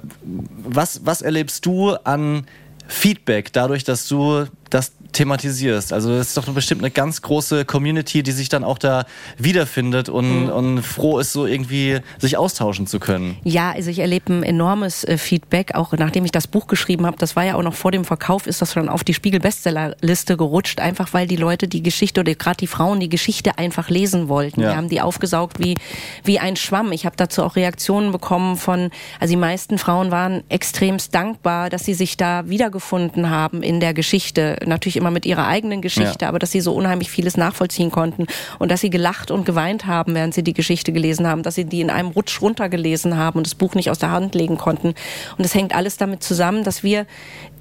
[0.64, 2.46] Was, was erlebst du an
[2.88, 5.94] Feedback dadurch, dass du das thematisierst?
[5.94, 9.06] Also es ist doch bestimmt eine ganz große Community, die sich dann auch da
[9.38, 13.38] wiederfindet und, und froh ist, so irgendwie sich austauschen zu können.
[13.44, 17.18] Ja, also ich erlebe ein enormes äh, Feedback, auch nachdem ich das Buch geschrieben habe.
[17.18, 20.80] Das war ja auch noch vor dem Verkauf, ist das schon auf die Spiegel-Bestsellerliste gerutscht,
[20.80, 24.62] einfach weil die Leute die Geschichte oder gerade die Frauen die Geschichte einfach lesen wollten.
[24.62, 24.70] Ja.
[24.70, 25.76] Wir haben die aufgesaugt wie,
[26.24, 26.92] wie ein Schwamm.
[26.92, 31.86] Ich habe dazu auch Reaktionen bekommen von, also die meisten Frauen waren extremst dankbar, dass
[31.86, 34.58] sie sich da wiedergefunden haben in der Geschichte.
[34.66, 36.30] Natürlich immer mit ihrer eigenen Geschichte, Ja.
[36.30, 38.28] aber dass sie so unheimlich vieles nachvollziehen konnten
[38.60, 41.66] und dass sie gelacht und geweint haben, während sie die Geschichte gelesen haben, dass sie
[41.66, 44.90] die in einem Rutsch runtergelesen haben und das Buch nicht aus der Hand legen konnten.
[45.38, 47.06] Und es hängt alles damit zusammen, dass wir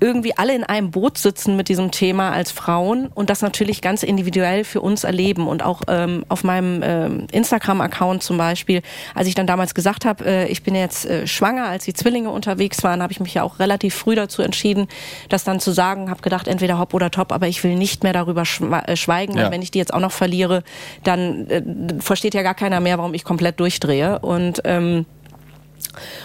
[0.00, 4.02] irgendwie alle in einem Boot sitzen mit diesem Thema als Frauen und das natürlich ganz
[4.02, 5.46] individuell für uns erleben.
[5.48, 8.82] Und auch ähm, auf meinem ähm, Instagram-Account zum Beispiel,
[9.14, 12.30] als ich dann damals gesagt habe, äh, ich bin jetzt äh, schwanger, als die Zwillinge
[12.30, 14.88] unterwegs waren, habe ich mich ja auch relativ früh dazu entschieden,
[15.28, 18.12] das dann zu sagen, habe gedacht, entweder hopp oder top, aber ich will nicht mehr
[18.12, 19.44] darüber äh, schweigen, Ja.
[19.44, 20.62] weil wenn ich die jetzt auch noch verliere,
[21.04, 21.62] dann äh,
[22.00, 24.18] versteht ja gar keiner mehr, warum ich komplett durchdrehe.
[24.20, 25.06] Und ähm,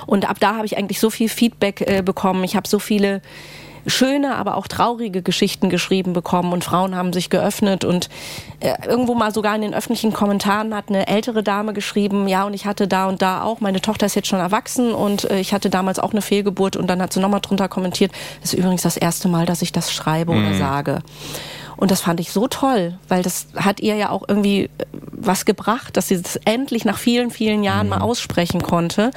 [0.05, 2.43] Und ab da habe ich eigentlich so viel Feedback äh, bekommen.
[2.43, 3.21] Ich habe so viele
[3.87, 8.09] schöne, aber auch traurige Geschichten geschrieben bekommen und Frauen haben sich geöffnet und
[8.59, 12.53] äh, irgendwo mal sogar in den öffentlichen Kommentaren hat eine ältere Dame geschrieben, ja und
[12.53, 15.53] ich hatte da und da auch, meine Tochter ist jetzt schon erwachsen und äh, ich
[15.53, 18.11] hatte damals auch eine Fehlgeburt und dann hat sie nochmal drunter kommentiert,
[18.41, 21.01] das ist übrigens das erste Mal, dass ich das schreibe oder sage.
[21.83, 24.69] Und das fand ich so toll, weil das hat ihr ja auch irgendwie äh,
[25.11, 29.11] was gebracht, dass sie das endlich nach vielen, vielen Jahren mal aussprechen konnte.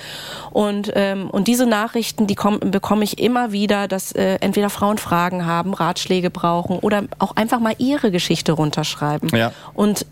[0.51, 4.99] Und, ähm, und diese Nachrichten, die komm, bekomme ich immer wieder, dass äh, entweder Frauen
[4.99, 9.29] Fragen haben, Ratschläge brauchen oder auch einfach mal ihre Geschichte runterschreiben.
[9.29, 9.53] Ja.
[9.73, 10.05] Und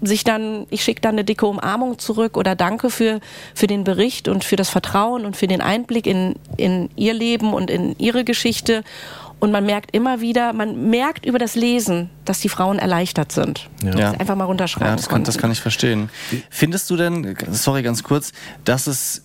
[0.00, 3.18] sich dann, ich schicke dann eine dicke Umarmung zurück oder danke für,
[3.56, 7.54] für den Bericht und für das Vertrauen und für den Einblick in, in ihr Leben
[7.54, 8.84] und in ihre Geschichte.
[9.40, 13.68] Und man merkt immer wieder, man merkt über das Lesen, dass die Frauen erleichtert sind.
[13.84, 14.12] Ja.
[14.12, 16.10] Sie einfach mal runterschreiben Ja, das kann, das kann ich verstehen.
[16.50, 18.32] Findest du denn, sorry ganz kurz,
[18.64, 19.22] dass es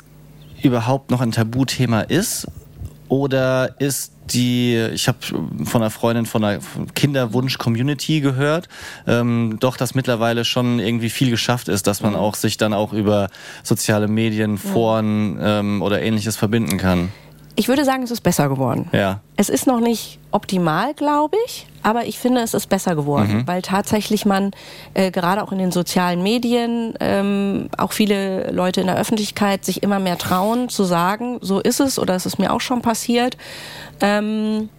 [0.61, 2.47] überhaupt noch ein Tabuthema ist?
[3.09, 5.19] Oder ist die, ich habe
[5.65, 6.59] von einer Freundin von einer
[6.95, 8.69] Kinderwunsch-Community gehört,
[9.05, 12.93] ähm, doch, dass mittlerweile schon irgendwie viel geschafft ist, dass man auch sich dann auch
[12.93, 13.29] über
[13.63, 17.11] soziale Medien, Foren ähm, oder ähnliches verbinden kann.
[17.55, 18.89] Ich würde sagen, es ist besser geworden.
[18.91, 19.19] Ja.
[19.35, 23.61] Es ist noch nicht optimal, glaube ich, aber ich finde, es ist besser geworden, weil
[23.61, 24.51] tatsächlich man
[24.95, 29.83] äh, gerade auch in den sozialen Medien ähm, auch viele Leute in der Öffentlichkeit sich
[29.83, 33.37] immer mehr trauen zu sagen, so ist es oder es ist mir auch schon passiert.
[34.01, 34.69] Ähm,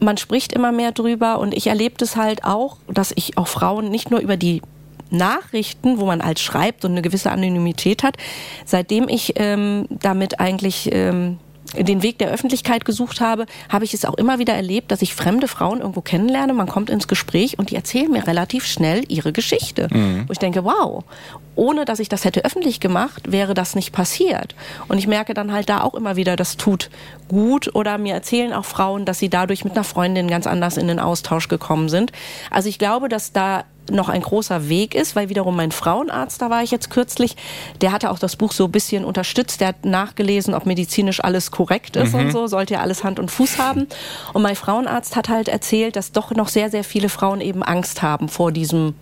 [0.00, 3.90] man spricht immer mehr drüber und ich erlebe das halt auch, dass ich auch Frauen
[3.90, 4.62] nicht nur über die
[5.10, 8.16] Nachrichten, wo man als schreibt und eine gewisse Anonymität hat,
[8.64, 11.38] seitdem ich ähm, damit eigentlich ähm,
[11.74, 15.14] den Weg der Öffentlichkeit gesucht habe, habe ich es auch immer wieder erlebt, dass ich
[15.14, 19.32] fremde Frauen irgendwo kennenlerne, man kommt ins Gespräch und die erzählen mir relativ schnell ihre
[19.32, 19.88] Geschichte.
[20.26, 21.04] Wo ich denke, wow,
[21.54, 24.54] ohne dass ich das hätte öffentlich gemacht, wäre das nicht passiert.
[24.88, 26.90] Und ich merke dann halt da auch immer wieder, das tut
[27.28, 30.86] gut oder mir erzählen auch Frauen, dass sie dadurch mit einer Freundin ganz anders in
[30.86, 32.12] den Austausch gekommen sind.
[32.50, 36.50] Also ich glaube, dass da noch ein großer Weg ist, weil wiederum mein Frauenarzt, da
[36.50, 37.36] war ich jetzt kürzlich,
[37.80, 41.50] der hatte auch das Buch so ein bisschen unterstützt, der hat nachgelesen, ob medizinisch alles
[41.50, 43.86] korrekt ist und so, sollte ja alles Hand und Fuß haben.
[44.32, 48.02] Und mein Frauenarzt hat halt erzählt, dass doch noch sehr, sehr viele Frauen eben Angst
[48.02, 48.94] haben vor diesem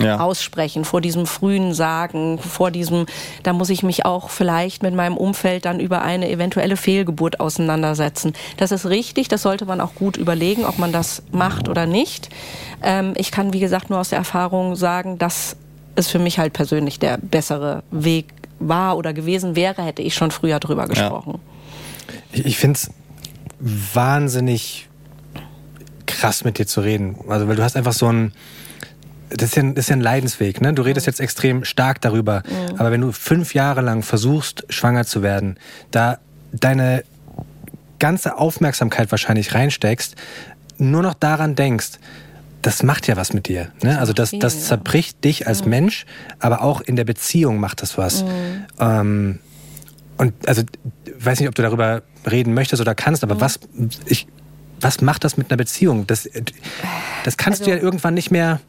[0.00, 0.20] Ja.
[0.20, 3.06] aussprechen, vor diesem frühen Sagen, vor diesem,
[3.42, 8.32] da muss ich mich auch vielleicht mit meinem Umfeld dann über eine eventuelle Fehlgeburt auseinandersetzen.
[8.56, 12.28] Das ist richtig, das sollte man auch gut überlegen, ob man das macht oder nicht.
[12.82, 15.56] Ähm, ich kann, wie gesagt, nur aus der Erfahrung sagen, dass
[15.94, 18.26] es für mich halt persönlich der bessere Weg
[18.60, 21.40] war oder gewesen wäre, hätte ich schon früher drüber gesprochen.
[22.32, 22.90] Ich, ich finde es
[23.60, 24.88] wahnsinnig
[26.06, 27.16] krass, mit dir zu reden.
[27.28, 28.32] Also, weil du hast einfach so ein.
[29.30, 30.72] Das ist, ja, das ist ja ein Leidensweg, ne?
[30.72, 32.42] Du redest jetzt extrem stark darüber.
[32.78, 35.58] Aber wenn du fünf Jahre lang versuchst, schwanger zu werden,
[35.90, 36.18] da
[36.52, 37.04] deine
[37.98, 40.16] ganze Aufmerksamkeit wahrscheinlich reinsteckst,
[40.78, 41.98] nur noch daran denkst,
[42.62, 43.70] das macht ja was mit dir.
[43.82, 43.98] Ne?
[43.98, 46.06] Also das, das zerbricht dich als Mensch,
[46.38, 48.24] aber auch in der Beziehung macht das was.
[48.80, 49.38] Ähm,
[50.16, 50.62] und also,
[51.04, 53.60] ich weiß nicht, ob du darüber reden möchtest oder kannst, aber was,
[54.06, 54.26] ich,
[54.80, 56.06] was macht das mit einer Beziehung?
[56.06, 56.28] Das,
[57.24, 58.60] das kannst du ja irgendwann nicht mehr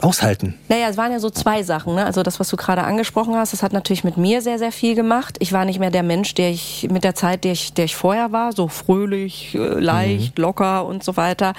[0.00, 0.54] aushalten.
[0.68, 1.94] Naja, es waren ja so zwei Sachen.
[1.94, 2.04] Ne?
[2.04, 4.94] Also das, was du gerade angesprochen hast, das hat natürlich mit mir sehr, sehr viel
[4.94, 5.36] gemacht.
[5.40, 7.96] Ich war nicht mehr der Mensch, der ich mit der Zeit, der ich, der ich
[7.96, 11.52] vorher war, so fröhlich, äh, leicht, locker und so weiter.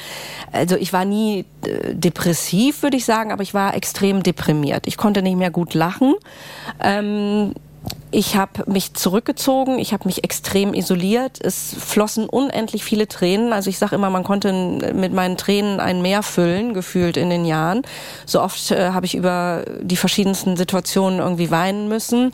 [0.51, 4.87] Also ich war nie äh, depressiv, würde ich sagen, aber ich war extrem deprimiert.
[4.87, 6.15] Ich konnte nicht mehr gut lachen.
[6.81, 7.53] Ähm,
[8.09, 11.39] ich habe mich zurückgezogen, ich habe mich extrem isoliert.
[11.41, 13.51] Es flossen unendlich viele Tränen.
[13.51, 14.53] Also ich sage immer, man konnte
[14.93, 17.81] mit meinen Tränen ein Meer füllen, gefühlt in den Jahren.
[18.25, 22.31] So oft äh, habe ich über die verschiedensten Situationen irgendwie weinen müssen.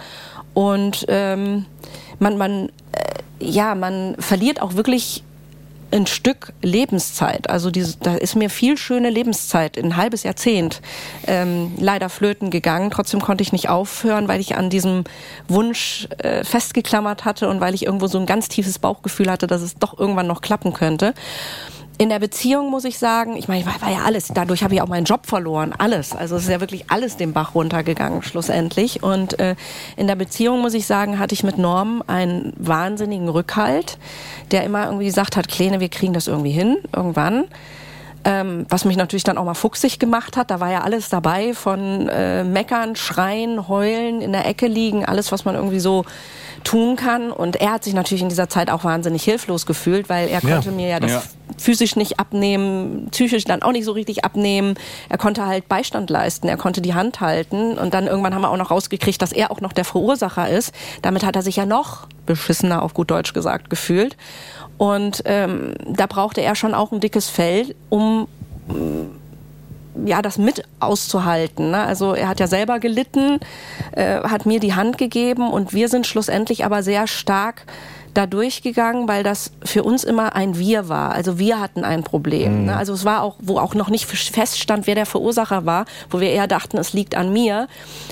[0.53, 1.65] Und ähm,
[2.19, 5.23] man, man, äh, ja, man verliert auch wirklich
[5.93, 7.49] ein Stück Lebenszeit.
[7.49, 10.81] Also diese, da ist mir viel schöne Lebenszeit, ein halbes Jahrzehnt,
[11.27, 12.91] ähm, leider flöten gegangen.
[12.91, 15.03] Trotzdem konnte ich nicht aufhören, weil ich an diesem
[15.47, 19.61] Wunsch äh, festgeklammert hatte und weil ich irgendwo so ein ganz tiefes Bauchgefühl hatte, dass
[19.61, 21.13] es doch irgendwann noch klappen könnte.
[21.99, 24.73] In der Beziehung muss ich sagen, ich meine, ich war, war ja alles, dadurch habe
[24.73, 26.15] ich auch meinen Job verloren, alles.
[26.15, 29.03] Also es ist ja wirklich alles den Bach runtergegangen schlussendlich.
[29.03, 29.55] Und äh,
[29.95, 33.99] in der Beziehung muss ich sagen, hatte ich mit Norm einen wahnsinnigen Rückhalt,
[34.51, 37.45] der immer irgendwie gesagt hat, Kleine, wir kriegen das irgendwie hin, irgendwann.
[38.25, 40.49] Ähm, was mich natürlich dann auch mal fuchsig gemacht hat.
[40.49, 45.31] Da war ja alles dabei von äh, Meckern, Schreien, Heulen, in der Ecke liegen, alles,
[45.33, 46.05] was man irgendwie so
[46.63, 47.31] tun kann.
[47.31, 50.49] Und er hat sich natürlich in dieser Zeit auch wahnsinnig hilflos gefühlt, weil er Ja.
[50.55, 51.21] konnte mir ja das Ja.
[51.57, 54.75] Physisch nicht abnehmen, psychisch dann auch nicht so richtig abnehmen.
[55.09, 58.51] Er konnte halt Beistand leisten, er konnte die Hand halten und dann irgendwann haben wir
[58.51, 60.73] auch noch rausgekriegt, dass er auch noch der Verursacher ist.
[61.01, 64.17] Damit hat er sich ja noch beschissener, auf gut Deutsch gesagt, gefühlt.
[64.77, 68.27] Und ähm, da brauchte er schon auch ein dickes Fell, um
[70.05, 71.71] ja, das mit auszuhalten.
[71.71, 71.83] Ne?
[71.83, 73.39] Also er hat ja selber gelitten,
[73.91, 77.65] äh, hat mir die Hand gegeben und wir sind schlussendlich aber sehr stark
[78.13, 81.11] da durchgegangen, weil das für uns immer ein Wir war.
[81.13, 82.61] Also wir hatten ein Problem.
[82.61, 82.65] Mhm.
[82.65, 82.77] Ne?
[82.77, 86.29] Also es war auch, wo auch noch nicht feststand, wer der Verursacher war, wo wir
[86.29, 87.67] eher dachten, es liegt an mir.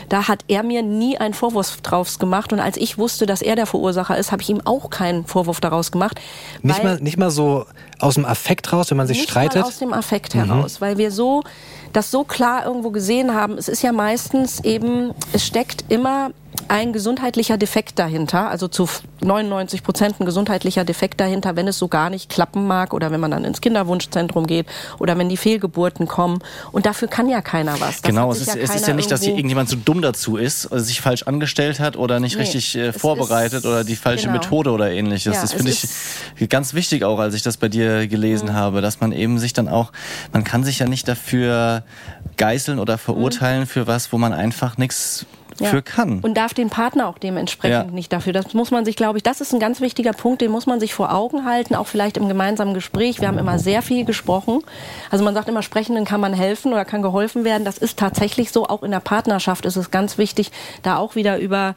[0.09, 2.51] Da hat er mir nie einen Vorwurf draus gemacht.
[2.51, 5.59] Und als ich wusste, dass er der Verursacher ist, habe ich ihm auch keinen Vorwurf
[5.59, 6.19] daraus gemacht.
[6.61, 7.65] Nicht mal, nicht mal so
[7.99, 9.61] aus dem Affekt raus, wenn man sich nicht streitet?
[9.61, 10.45] Mal aus dem Affekt mhm.
[10.45, 11.43] heraus, weil wir so
[11.93, 13.57] das so klar irgendwo gesehen haben.
[13.57, 16.31] Es ist ja meistens eben, es steckt immer
[16.67, 18.87] ein gesundheitlicher Defekt dahinter, also zu
[19.21, 23.19] 99 Prozent ein gesundheitlicher Defekt dahinter, wenn es so gar nicht klappen mag oder wenn
[23.19, 24.67] man dann ins Kinderwunschzentrum geht
[24.99, 26.39] oder wenn die Fehlgeburten kommen.
[26.71, 28.01] Und dafür kann ja keiner was.
[28.01, 30.01] Das genau, es ist, ja, es ist ja nicht, dass hier irgendjemand zu so dumm
[30.01, 33.83] dazu ist, oder sich falsch angestellt hat oder nicht nee, richtig äh, vorbereitet ist, oder
[33.83, 34.39] die falsche genau.
[34.39, 35.35] Methode oder ähnliches.
[35.35, 38.53] Ja, das finde ich ganz wichtig auch, als ich das bei dir gelesen mhm.
[38.53, 39.91] habe, dass man eben sich dann auch,
[40.31, 41.83] man kann sich ja nicht dafür
[42.37, 43.67] geißeln oder verurteilen mhm.
[43.67, 45.25] für was, wo man einfach nichts
[45.59, 45.69] ja.
[45.69, 46.19] für kann.
[46.21, 47.93] Und darf den Partner auch dementsprechend ja.
[47.93, 48.33] nicht dafür.
[48.33, 50.79] Das muss man sich, glaube ich, das ist ein ganz wichtiger Punkt, den muss man
[50.79, 53.21] sich vor Augen halten, auch vielleicht im gemeinsamen Gespräch.
[53.21, 54.61] Wir haben immer sehr viel gesprochen.
[55.09, 57.65] Also man sagt immer, Sprechenden kann man helfen oder kann geholfen werden.
[57.65, 58.67] Das ist tatsächlich so.
[58.67, 60.51] Auch in der Partnerschaft ist es ganz wichtig,
[60.83, 61.75] da auch wieder über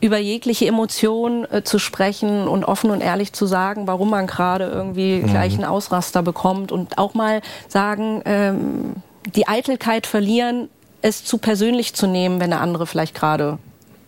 [0.00, 4.66] über jegliche Emotion äh, zu sprechen und offen und ehrlich zu sagen, warum man gerade
[4.66, 5.28] irgendwie mhm.
[5.28, 8.96] gleich einen Ausraster bekommt und auch mal sagen, ähm,
[9.34, 10.68] die Eitelkeit verlieren,
[11.04, 13.58] es zu persönlich zu nehmen, wenn der andere vielleicht gerade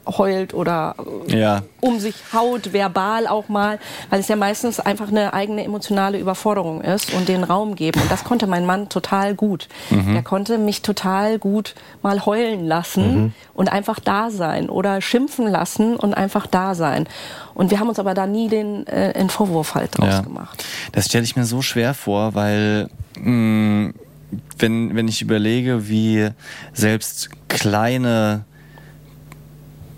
[0.06, 0.94] heult oder
[1.26, 1.62] ja.
[1.80, 3.78] um sich haut, verbal auch mal,
[4.08, 8.00] weil es ja meistens einfach eine eigene emotionale Überforderung ist und den Raum geben.
[8.00, 9.68] Und das konnte mein Mann total gut.
[9.90, 10.14] Mhm.
[10.14, 13.32] Der konnte mich total gut mal heulen lassen mhm.
[13.52, 17.08] und einfach da sein oder schimpfen lassen und einfach da sein.
[17.54, 20.20] Und wir haben uns aber da nie den, äh, den Vorwurf halt draus ja.
[20.20, 20.64] gemacht.
[20.92, 22.88] Das stelle ich mir so schwer vor, weil
[23.18, 23.94] mh, mm,
[24.58, 26.28] wenn, wenn ich überlege, wie
[26.72, 28.44] selbst kleine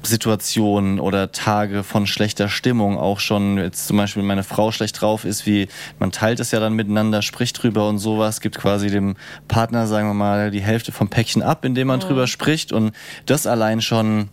[0.03, 5.25] Situationen oder Tage von schlechter Stimmung auch schon, jetzt zum Beispiel meine Frau schlecht drauf
[5.25, 5.69] ist, wie
[5.99, 9.17] man teilt es ja dann miteinander, spricht drüber und sowas, gibt quasi dem
[9.49, 12.05] Partner, sagen wir mal, die Hälfte vom Päckchen ab, indem man mhm.
[12.05, 12.93] drüber spricht und
[13.27, 14.29] das allein schon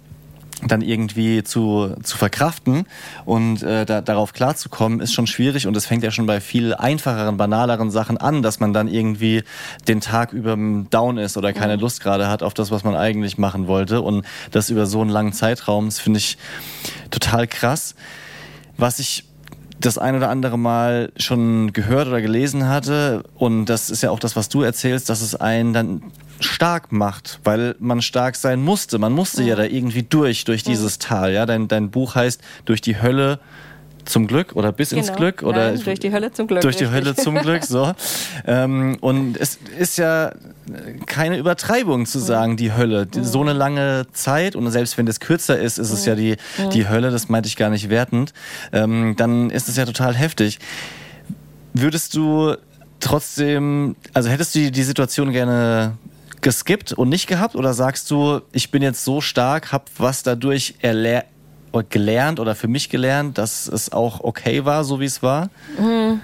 [0.67, 2.85] dann irgendwie zu, zu verkraften
[3.25, 6.73] und äh, da, darauf klarzukommen, ist schon schwierig und es fängt ja schon bei viel
[6.73, 9.43] einfacheren, banaleren Sachen an, dass man dann irgendwie
[9.87, 10.55] den Tag über
[10.89, 11.81] down ist oder keine mhm.
[11.81, 15.09] Lust gerade hat auf das, was man eigentlich machen wollte und das über so einen
[15.09, 16.37] langen Zeitraum, das finde ich
[17.11, 17.95] total krass.
[18.77, 19.23] Was ich
[19.79, 24.19] das ein oder andere Mal schon gehört oder gelesen hatte und das ist ja auch
[24.19, 26.01] das, was du erzählst, dass es einen dann
[26.39, 28.97] stark macht, weil man stark sein musste.
[28.99, 31.33] Man musste ja, ja da irgendwie durch, durch dieses Tal.
[31.33, 33.39] Ja, dein, dein Buch heißt Durch die Hölle
[34.05, 35.01] zum Glück oder bis genau.
[35.01, 36.61] ins Glück oder Nein, durch die Hölle zum Glück.
[36.61, 37.93] Durch die Hölle zum Glück, so.
[38.45, 40.31] ähm, und es ist ja
[41.05, 43.05] keine Übertreibung zu sagen, die Hölle.
[43.05, 46.37] Die, so eine lange Zeit und selbst wenn das kürzer ist, ist es ja die,
[46.73, 48.33] die Hölle, das meinte ich gar nicht wertend,
[48.71, 50.59] ähm, dann ist es ja total heftig.
[51.73, 52.55] Würdest du
[52.99, 55.97] trotzdem, also hättest du die Situation gerne
[56.41, 57.55] geskippt und nicht gehabt?
[57.55, 60.75] Oder sagst du, ich bin jetzt so stark, hab was dadurch
[61.83, 65.49] gelernt oder für mich gelernt, dass es auch okay war, so wie es war?
[65.77, 66.21] Mhm.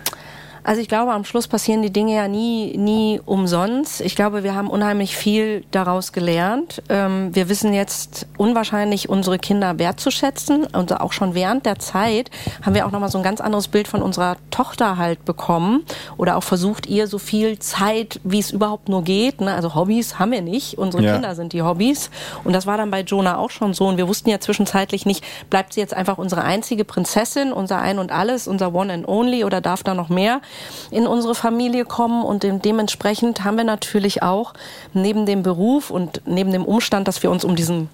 [0.64, 4.01] Also ich glaube, am Schluss passieren die Dinge ja nie, nie umsonst.
[4.01, 6.84] Ich glaube, wir haben unheimlich viel daraus gelernt.
[6.89, 10.66] Ähm, wir wissen jetzt unwahrscheinlich unsere Kinder wertzuschätzen.
[10.66, 12.30] Und auch schon während der Zeit
[12.64, 15.84] haben wir auch nochmal so ein ganz anderes Bild von unserer Tochter halt bekommen.
[16.18, 19.41] Oder auch versucht, ihr so viel Zeit, wie es überhaupt nur geht.
[19.41, 19.53] Ne?
[19.53, 20.78] Also Hobbys haben wir nicht.
[20.78, 21.14] Unsere ja.
[21.14, 22.12] Kinder sind die Hobbys.
[22.43, 23.88] Und das war dann bei Jonah auch schon so.
[23.88, 27.97] Und wir wussten ja zwischenzeitlich nicht, bleibt sie jetzt einfach unsere einzige Prinzessin, unser Ein
[27.97, 30.41] und Alles, unser One and Only oder darf da noch mehr?
[30.89, 34.53] In unsere Familie kommen und dementsprechend haben wir natürlich auch
[34.93, 37.89] neben dem Beruf und neben dem Umstand, dass wir uns um diesen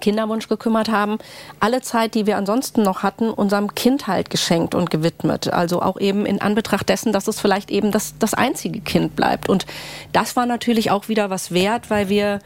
[0.00, 1.18] Kinderwunsch gekümmert haben,
[1.58, 5.52] alle Zeit, die wir ansonsten noch hatten, unserem Kind halt geschenkt und gewidmet.
[5.52, 9.48] Also auch eben in Anbetracht dessen, dass es vielleicht eben das, das einzige Kind bleibt.
[9.48, 9.66] Und
[10.12, 12.40] das war natürlich auch wieder was wert, weil wir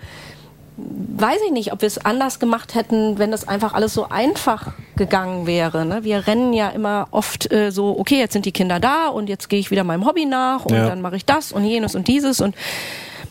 [0.77, 4.73] weiß ich nicht, ob wir es anders gemacht hätten, wenn das einfach alles so einfach
[4.97, 5.85] gegangen wäre.
[5.85, 6.03] Ne?
[6.03, 9.49] Wir rennen ja immer oft äh, so, okay, jetzt sind die Kinder da und jetzt
[9.49, 10.89] gehe ich wieder meinem Hobby nach und ja.
[10.89, 12.57] dann mache ich das und jenes und dieses und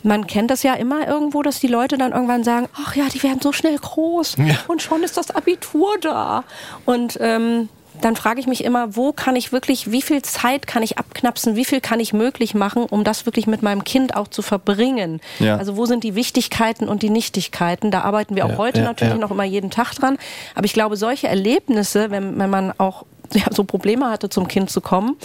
[0.04, 3.24] man kennt das ja immer irgendwo, dass die Leute dann irgendwann sagen, ach ja, die
[3.24, 4.56] werden so schnell groß ja.
[4.68, 6.44] und schon ist das Abitur da.
[6.86, 7.70] Und ähm,
[8.04, 11.56] dann frage ich mich immer, wo kann ich wirklich, wie viel Zeit kann ich abknapsen,
[11.56, 15.22] wie viel kann ich möglich machen, um das wirklich mit meinem Kind auch zu verbringen.
[15.40, 15.58] Ja.
[15.58, 17.92] Also wo sind die Wichtigkeiten und die Nichtigkeiten?
[17.92, 20.18] Da arbeiten wir auch Ja, heute ja, natürlich noch immer jeden Tag dran.
[20.56, 24.70] Aber ich glaube, solche Erlebnisse, wenn, wenn man auch ja, so Probleme hatte, zum Kind
[24.70, 25.16] zu kommen,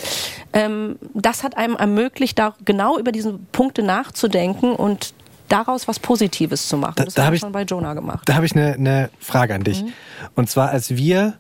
[0.53, 5.13] ähm, das hat einem ermöglicht, da genau über diese Punkte nachzudenken und
[5.49, 6.95] daraus was Positives zu machen.
[6.97, 8.21] Da- das da haben hab wir ich- schon bei Jonah gemacht.
[8.27, 9.85] Da habe ich eine, eine Frage an dich.
[10.35, 11.35] Und zwar, als wir,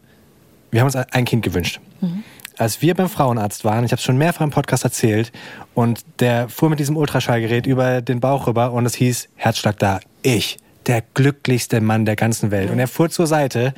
[0.70, 1.80] wir haben uns ein Kind gewünscht.
[2.56, 5.30] Als wir beim Frauenarzt waren, ich habe es schon mehrfach im Podcast erzählt,
[5.74, 10.00] und der fuhr mit diesem Ultraschallgerät über den Bauch rüber und es hieß, Herzschlag da,
[10.22, 12.70] ich, der glücklichste Mann der ganzen Welt.
[12.70, 13.74] Und er fuhr zur Seite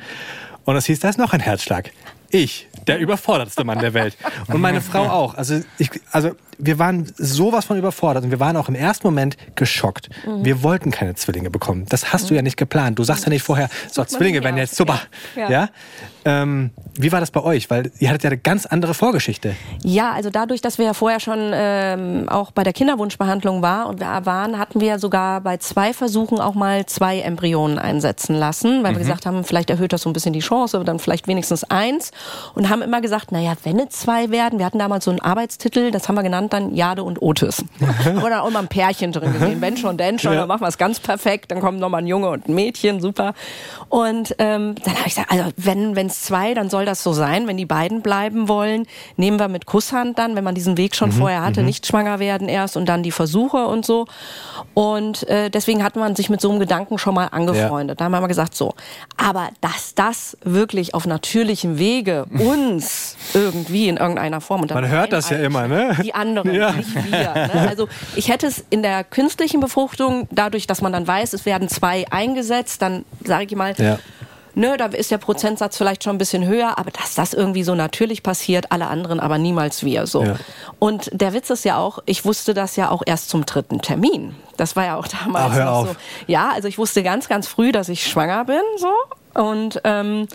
[0.65, 1.91] und es hieß, da ist noch ein Herzschlag.
[2.31, 4.17] Ich, der überfordertste Mann der Welt.
[4.47, 5.35] Und meine Frau auch.
[5.35, 9.35] Also, ich, also wir waren sowas von überfordert und wir waren auch im ersten Moment
[9.55, 10.09] geschockt.
[10.43, 11.85] Wir wollten keine Zwillinge bekommen.
[11.89, 12.99] Das hast du ja nicht geplant.
[12.99, 14.99] Du sagst ja nicht vorher, so Zwillinge werden jetzt super.
[15.35, 15.49] Ja.
[15.49, 15.69] Ja.
[16.23, 17.69] Ähm, wie war das bei euch?
[17.69, 19.55] Weil ihr hattet ja eine ganz andere Vorgeschichte.
[19.83, 23.99] Ja, also dadurch, dass wir ja vorher schon ähm, auch bei der Kinderwunschbehandlung war und
[23.99, 28.93] wir waren, hatten wir sogar bei zwei Versuchen auch mal zwei Embryonen einsetzen lassen, weil
[28.93, 31.63] wir gesagt haben, vielleicht erhöht das so ein bisschen die Chance, aber dann vielleicht wenigstens
[31.63, 32.11] eins
[32.55, 35.91] und haben immer gesagt, naja, wenn es zwei werden, wir hatten damals so einen Arbeitstitel,
[35.91, 37.63] das haben wir genannt dann Jade und Otis.
[38.17, 40.39] aber da auch immer ein Pärchen drin gesehen, wenn schon, denn schon, Ja.
[40.39, 43.33] dann machen wir es ganz perfekt, dann kommt nochmal ein Junge und ein Mädchen, super.
[43.89, 47.47] Und ähm, dann habe ich gesagt, also wenn es zwei, dann soll das so sein.
[47.47, 48.85] Wenn die beiden bleiben wollen,
[49.17, 52.47] nehmen wir mit Kusshand dann, wenn man diesen Weg schon vorher hatte, nicht schwanger werden
[52.49, 54.05] erst und dann die Versuche und so.
[54.73, 57.99] Und äh, deswegen hat man sich mit so einem Gedanken schon mal angefreundet.
[57.99, 58.73] Da haben wir mal gesagt, so,
[59.17, 65.29] aber dass das wirklich auf natürlichem Wege uns irgendwie in irgendeiner Form Man hört das
[65.29, 65.97] ja immer, ne?
[66.03, 66.71] Die anderen, Ja.
[66.71, 67.33] nicht wir.
[67.33, 67.67] Ne?
[67.69, 71.67] Also ich hätte es in der künstlichen Befruchtung, dadurch, dass man dann weiß, es werden
[71.69, 73.99] zwei eingesetzt, dann sage ich mal, Ja.
[74.55, 77.75] ne, da ist der Prozentsatz vielleicht schon ein bisschen höher, aber dass das irgendwie so
[77.75, 80.07] natürlich passiert, alle anderen aber niemals wir.
[80.07, 80.23] So.
[80.23, 80.35] Ja.
[80.79, 84.35] Und der Witz ist ja auch, ich wusste das ja auch erst zum dritten Termin.
[84.57, 85.95] Das war ja auch damals Ach, so.
[86.27, 88.91] Ja, also ich wusste ganz, ganz früh, dass ich schwanger bin, so.
[89.33, 90.27] Und ähm,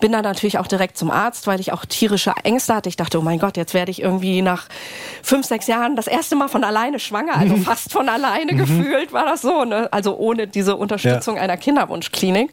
[0.00, 2.88] bin dann natürlich auch direkt zum Arzt, weil ich auch tierische Ängste hatte.
[2.88, 4.68] Ich dachte, oh mein Gott, jetzt werde ich irgendwie nach
[5.22, 7.36] fünf, sechs Jahren das erste Mal von alleine schwanger.
[7.36, 9.64] Also fast von alleine gefühlt war das so.
[9.64, 9.88] Ne?
[9.92, 12.52] Also ohne diese Unterstützung einer Kinderwunschklinik.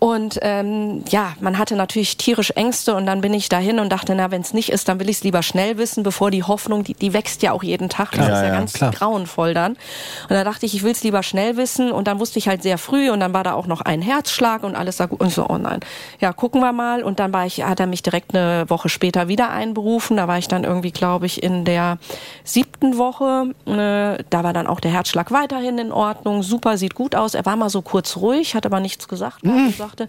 [0.00, 4.14] Und ähm, ja, man hatte natürlich tierisch Ängste und dann bin ich dahin und dachte,
[4.14, 6.84] na, wenn es nicht ist, dann will ich es lieber schnell wissen, bevor die Hoffnung,
[6.84, 8.92] die, die wächst ja auch jeden Tag, das Klar, ist ja, ja, ganz klar.
[8.92, 9.72] grauenvoll dann.
[9.72, 12.62] Und da dachte ich, ich will es lieber schnell wissen und dann wusste ich halt
[12.62, 15.32] sehr früh und dann war da auch noch ein Herzschlag und alles sah gut und
[15.32, 15.80] so, oh nein.
[16.20, 19.26] Ja, gucken wir mal und dann war ich, hat er mich direkt eine Woche später
[19.26, 21.98] wieder einberufen, da war ich dann irgendwie, glaube ich, in der
[22.44, 27.16] siebten Woche, äh, da war dann auch der Herzschlag weiterhin in Ordnung, super, sieht gut
[27.16, 29.74] aus, er war mal so kurz ruhig, hat aber nichts gesagt, mhm.
[29.88, 30.08] Sagte,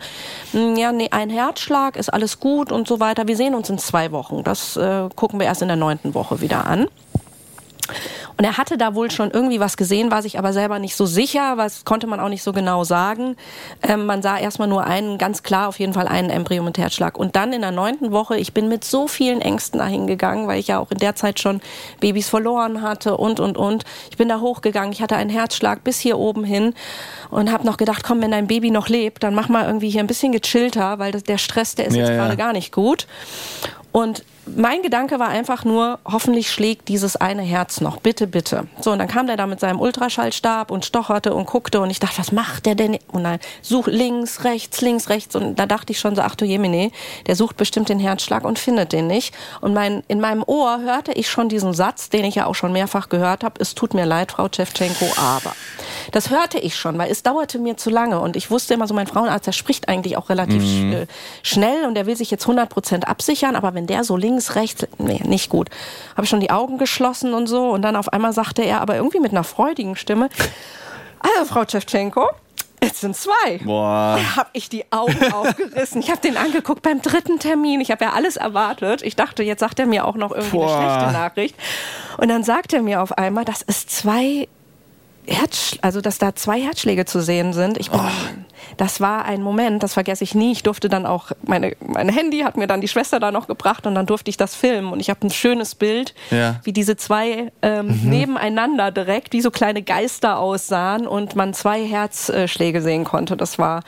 [0.53, 3.77] "Mm, ja, nee, ein Herzschlag, ist alles gut und so weiter, wir sehen uns in
[3.77, 6.87] zwei Wochen, das äh, gucken wir erst in der neunten Woche wieder an.
[8.39, 11.05] Und er hatte da wohl schon irgendwie was gesehen, war sich aber selber nicht so
[11.05, 13.35] sicher, was konnte man auch nicht so genau sagen.
[13.83, 17.17] Ähm, man sah erstmal nur einen, ganz klar auf jeden Fall einen Embryo mit Herzschlag.
[17.17, 20.57] Und dann in der neunten Woche, ich bin mit so vielen Ängsten dahin gegangen, weil
[20.57, 21.59] ich ja auch in der Zeit schon
[21.99, 23.83] Babys verloren hatte und, und, und.
[24.09, 26.75] Ich bin da hochgegangen, ich hatte einen Herzschlag bis hier oben hin
[27.31, 29.99] und habe noch gedacht, komm, wenn dein Baby noch lebt, dann mach mal irgendwie hier
[29.99, 32.15] ein bisschen gechillter, weil das, der Stress, der ist Ja, jetzt ja.
[32.15, 33.05] gerade gar nicht gut.
[33.91, 34.23] Und
[34.55, 38.67] mein Gedanke war einfach nur, hoffentlich schlägt dieses eine Herz noch, bitte, bitte.
[38.81, 41.99] So, und dann kam der da mit seinem Ultraschallstab und stocherte und guckte und ich
[41.99, 42.97] dachte, was macht der denn?
[43.11, 46.45] Und dann such links, rechts, links, rechts und da dachte ich schon so, ach du
[46.45, 46.91] Jemine,
[47.27, 49.33] der sucht bestimmt den Herzschlag und findet den nicht.
[49.61, 52.71] Und mein, in meinem Ohr hörte ich schon diesen Satz, den ich ja auch schon
[52.71, 55.53] mehrfach gehört habe, es tut mir leid, Frau Tschewtschenko, aber.
[56.11, 58.93] Das hörte ich schon, weil es dauerte mir zu lange und ich wusste immer so,
[58.93, 61.07] mein Frauenarzt, der spricht eigentlich auch relativ sch äh,
[61.43, 64.85] schnell und der will sich jetzt 100 Prozent absichern, aber wenn der so links, rechts,
[64.97, 65.69] nee, nicht gut.
[66.15, 68.95] Habe ich schon die Augen geschlossen und so und dann auf einmal sagte er, aber
[68.95, 70.29] irgendwie mit einer freudigen Stimme,
[71.19, 72.29] also Frau Tschewtschenko,
[72.81, 73.59] es sind zwei.
[73.63, 74.17] Boah.
[74.17, 76.01] Da habe ich die Augen aufgerissen.
[76.01, 77.81] Ich habe den angeguckt beim dritten Termin.
[77.81, 79.01] Ich habe ja alles erwartet.
[79.01, 80.77] Ich dachte, jetzt sagt er mir auch noch irgendwie Boah.
[80.77, 81.55] eine schlechte Nachricht.
[82.17, 84.47] Und dann sagt er mir auf einmal, dass es zwei
[85.29, 87.77] Herz, also dass da zwei Herzschläge zu sehen sind.
[87.77, 87.99] Ich bin,
[88.77, 90.51] Das war ein Moment, das vergesse ich nie.
[90.51, 93.85] Ich durfte dann auch, meine, mein Handy hat mir dann die Schwester da noch gebracht
[93.87, 94.91] und dann durfte ich das filmen.
[94.91, 96.59] Und ich habe ein schönes Bild, Ja.
[96.63, 102.81] wie diese zwei ähm, nebeneinander direkt, wie so kleine Geister aussahen und man zwei Herzschläge
[102.81, 103.37] sehen konnte.
[103.37, 103.81] Das war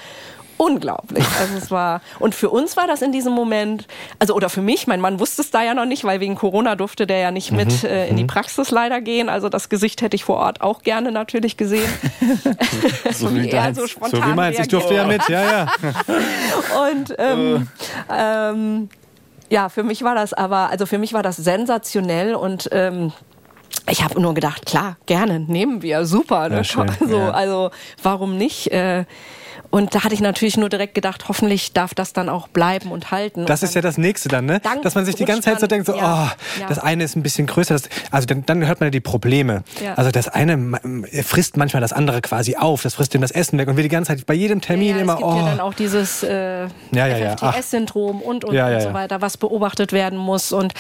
[0.62, 1.26] unglaublich.
[1.39, 3.88] Also es war und für uns war das in diesem Moment,
[4.20, 6.76] also oder für mich, mein Mann wusste es da ja noch nicht, weil wegen Corona
[6.76, 9.28] durfte der ja nicht mit äh, in die Praxis leider gehen.
[9.28, 11.89] Also das Gesicht hätte ich vor Ort auch gerne natürlich gesehen.
[13.12, 13.78] So wie er deins.
[13.78, 15.68] so spontan So wie meins, ich durfte ja mit, ja, ja.
[16.89, 17.68] Und ähm,
[18.09, 18.89] ähm,
[19.49, 23.12] ja, für mich war das aber, also für mich war das sensationell und ähm,
[23.89, 26.47] ich habe nur gedacht, klar, gerne, nehmen wir, super.
[26.49, 26.57] Ne?
[26.57, 27.32] Ja, schön, also, ja.
[27.32, 28.72] also warum nicht?
[28.72, 29.05] Äh,
[29.72, 33.11] und da hatte ich natürlich nur direkt gedacht, hoffentlich darf das dann auch bleiben und
[33.11, 33.45] halten.
[33.45, 34.59] Das und ist ja das Nächste dann, ne?
[34.59, 36.67] Dann Dass man sich die ganze Zeit so denkt, so, ja, oh, ja.
[36.67, 37.76] das eine ist ein bisschen größer.
[37.76, 39.63] Das, also dann, dann hört man ja die Probleme.
[39.84, 39.93] Ja.
[39.95, 40.80] Also das eine
[41.24, 42.84] frisst manchmal das andere quasi auf.
[42.84, 45.01] Das frisst ihm das Essen weg und will die ganze Zeit bei jedem Termin ja,
[45.01, 45.38] immer, es gibt oh.
[45.38, 47.36] ja dann auch dieses äh, Ja, ja, ja.
[47.39, 47.55] Ach.
[47.55, 50.51] FFTS-Syndrom und und, Ja, ja, und so weiter, was beobachtet werden muss.
[50.51, 50.74] Und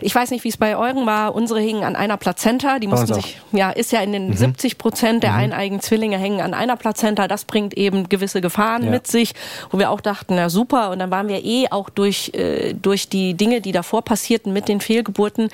[0.00, 1.34] ich weiß nicht, wie es bei euren war.
[1.34, 2.78] Unsere hingen an einer Plazenta.
[2.78, 6.54] Die mussten sich, ja, ist ja in den 70 Prozent der eineigen Zwillinge hängen an
[6.54, 7.26] einer Plazenta.
[7.26, 8.90] Das bringt eben gewisse Gefahren Ja.
[8.90, 9.32] mit sich,
[9.70, 10.90] wo wir auch dachten, na super.
[10.90, 14.68] Und dann waren wir eh auch durch, äh, durch die Dinge, die davor passierten mit
[14.68, 15.48] den Fehlgeburten,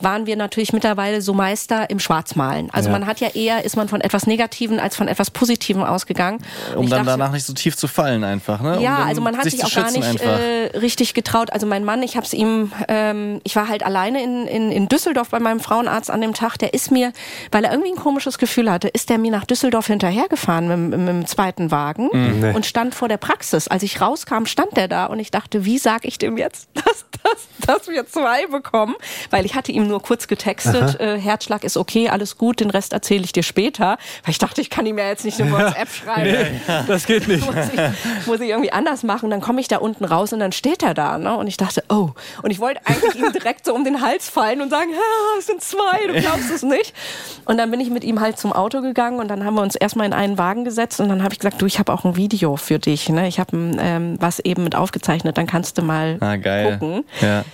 [0.00, 2.70] waren wir natürlich mittlerweile so Meister im Schwarzmalen.
[2.72, 2.92] Also Ja.
[2.98, 6.38] man hat ja eher, ist man von etwas Negativen als von etwas Positivem ausgegangen.
[6.76, 8.76] Um dann dachte- danach nicht so tief zu fallen einfach, ne?
[8.76, 11.52] Um ja, dann also man hat sich, zu auch gar nicht äh, richtig getraut.
[11.52, 14.88] Also mein Mann, ich habe es ihm, ähm, ich war halt alleine in, in, in
[14.88, 16.56] Düsseldorf bei meinem Frauenarzt an dem Tag.
[16.58, 17.12] Der ist mir,
[17.50, 21.04] weil er irgendwie ein komisches Gefühl hatte, ist der mir nach Düsseldorf hinterhergefahren mit, dem-
[21.04, 22.19] mit dem zweiten Wagen Mhm.
[22.20, 22.52] Nee.
[22.54, 23.68] und stand vor der Praxis.
[23.68, 27.04] Als ich rauskam, stand der da und ich dachte, wie sag ich dem jetzt, dass,
[27.22, 28.94] dass, dass wir zwei bekommen?
[29.30, 32.92] Weil ich hatte ihm nur kurz getextet, äh, Herzschlag ist okay, alles gut, den Rest
[32.92, 33.98] erzähle ich dir später.
[34.24, 37.44] Weil ich dachte, ich kann ihm ja jetzt nicht eine WhatsApp schreiben Das geht nicht.
[37.46, 39.30] muss ich, muss ich irgendwie anders machen.
[39.30, 41.18] Dann komme ich da unten raus und dann steht er da.
[41.18, 41.36] Ne?
[41.36, 42.10] Und ich dachte, oh.
[42.42, 44.90] Und ich wollte eigentlich ihm direkt so um den Hals fallen und sagen,
[45.38, 46.94] es sind zwei, du glaubst es nicht.
[47.44, 49.74] Und dann bin ich mit ihm halt zum Auto gegangen und dann haben wir uns
[49.74, 52.16] erstmal in einen Wagen gesetzt und dann habe ich gesagt, du, ich habe auch ein
[52.16, 53.08] Video für dich.
[53.08, 53.26] Ne?
[53.28, 56.78] Ich habe ähm, was eben mit aufgezeichnet, dann kannst du mal Ah, geil.
[56.78, 57.04] gucken.
[57.20, 57.44] Ja.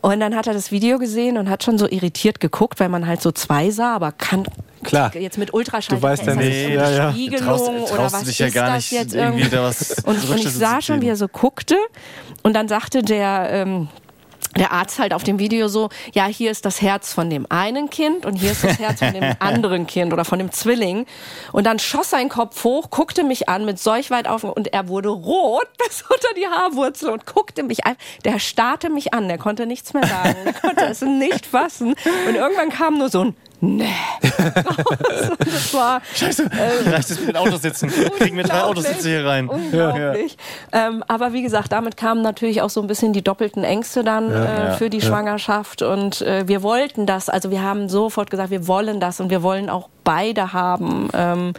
[0.00, 3.06] Und dann hat er das Video gesehen und hat schon so irritiert geguckt, weil man
[3.06, 4.44] halt so zwei sah, aber kann
[4.82, 5.16] Klar.
[5.16, 7.10] jetzt mit Ultraschall Du weißt ja nicht, jetzt ja, ja.
[7.12, 9.56] Spiegelung Traust, oder traust was dich ja ist gar das nicht jetzt irgendwie irgendwie?
[9.56, 11.76] da was Und, und ich sah schon, wie er so guckte
[12.42, 13.88] und dann sagte der ähm,
[14.56, 17.90] der Arzt halt auf dem Video so, ja, hier ist das Herz von dem einen
[17.90, 21.06] Kind und hier ist das Herz von dem anderen Kind oder von dem Zwilling.
[21.52, 24.88] Und dann schoss sein Kopf hoch, guckte mich an mit solch weit auf und er
[24.88, 27.96] wurde rot bis unter die Haarwurzel und guckte mich an.
[28.24, 31.94] Der starrte mich an, der konnte nichts mehr sagen, der konnte es nicht fassen.
[32.28, 33.36] Und irgendwann kam nur so ein
[33.66, 33.86] Nee.
[35.38, 36.50] das war Scheiße,
[36.86, 37.90] reicht es mit den Autos sitzen?
[38.18, 38.62] Kriegen wir drei.
[38.62, 39.48] Autositze hier rein?
[39.48, 40.36] Unglaublich.
[40.72, 44.30] Ähm, aber wie gesagt, damit kamen natürlich auch so ein bisschen die doppelten Ängste dann
[44.30, 44.72] äh, Ja.
[44.72, 45.82] für die Schwangerschaft.
[45.82, 47.28] Und äh, wir wollten das.
[47.28, 51.08] Also wir haben sofort gesagt, wir wollen das und wir wollen auch beide haben.
[51.14, 51.54] Ähm,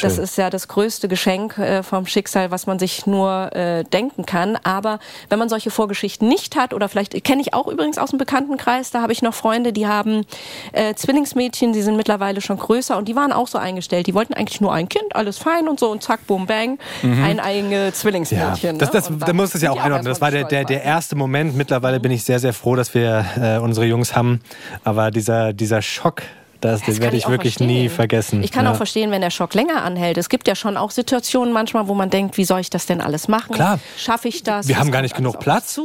[0.00, 4.24] das ist ja das größte Geschenk äh, vom Schicksal, was man sich nur äh, denken
[4.24, 4.56] kann.
[4.62, 8.18] Aber wenn man solche Vorgeschichten nicht hat, oder vielleicht kenne ich auch übrigens aus dem
[8.18, 10.24] Bekanntenkreis, da habe ich noch Freunde, die haben
[10.72, 14.06] äh, Zwillingsmädchen, die sind mittlerweile schon größer und die waren auch so eingestellt.
[14.06, 17.40] Die wollten eigentlich nur ein Kind, alles fein und so und zack, boom, bang, ein
[17.40, 18.78] eigene Ja, Zwillingsmädchen.
[18.78, 19.00] das, ne?
[19.00, 20.06] das, Und da muss es ja auch einordnen.
[20.06, 21.56] Das war der, der, der erste Moment.
[21.56, 24.40] Mittlerweile bin ich sehr, sehr froh, dass wir äh, unsere Jungs haben.
[24.84, 26.22] Aber dieser, dieser Schock,
[26.64, 27.82] das, Das den werde ich wirklich verstehen.
[27.82, 28.42] nie vergessen.
[28.42, 28.72] Ich kann ja.
[28.72, 30.16] auch verstehen, wenn der Schock länger anhält.
[30.18, 33.00] Es gibt ja schon auch Situationen manchmal, wo man denkt, wie soll ich das denn
[33.00, 33.54] alles machen?
[33.54, 33.78] Klar.
[33.96, 34.68] Schaffe ich das?
[34.68, 35.78] Wir Was haben gar nicht genug Platz.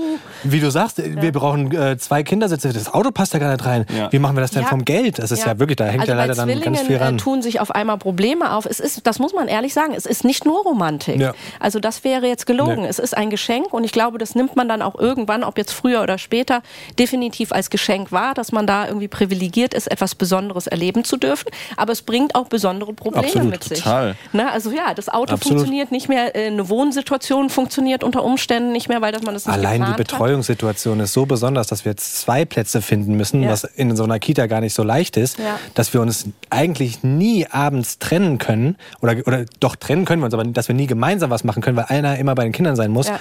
[0.44, 2.72] Wie du sagst, wir brauchen äh, zwei Kindersitze.
[2.74, 3.86] Das Auto passt da gar nicht rein.
[3.96, 4.12] Ja.
[4.12, 4.68] Wie machen wir das denn Ja.
[4.70, 5.20] vom Geld?
[5.20, 7.16] Das ist ja, wirklich, da hängt also ja leider dann ganz viel ran.
[7.16, 8.66] Äh, tun sich auf einmal Probleme auf.
[8.66, 11.20] Es ist, das muss man ehrlich sagen, es ist nicht nur Romantik.
[11.20, 11.34] Ja.
[11.60, 12.82] Also das wäre jetzt gelogen.
[12.84, 12.88] Nee.
[12.88, 15.72] Es ist ein Geschenk und ich glaube, das nimmt man dann auch irgendwann, ob jetzt
[15.72, 16.62] früher oder später,
[17.00, 21.50] definitiv als Geschenk wahr, dass man da irgendwie privilegiert ist, etwas Besonderes erleben zu dürfen.
[21.76, 23.80] Aber es bringt auch besondere Probleme Absolut, mit sich.
[23.80, 24.16] total.
[24.34, 24.52] Ne?
[24.52, 25.60] Also ja, das Auto Absolut.
[25.60, 29.46] funktioniert nicht mehr, äh, eine Wohnsituation funktioniert unter Umständen nicht mehr, weil dass man das
[29.46, 30.08] nicht Allein die geplant hat.
[30.08, 33.50] Betreuungssituation ist so besonders, dass wir jetzt zwei Plätze finden müssen, Ja.
[33.50, 35.60] was in so einer Kita gar nicht so leicht ist, Ja.
[35.74, 40.34] dass wir uns eigentlich nie abends trennen können oder, oder doch trennen können wir uns,
[40.34, 42.92] aber dass wir nie gemeinsam was machen können, weil einer immer bei den Kindern sein
[42.92, 43.08] muss.
[43.08, 43.20] Ja.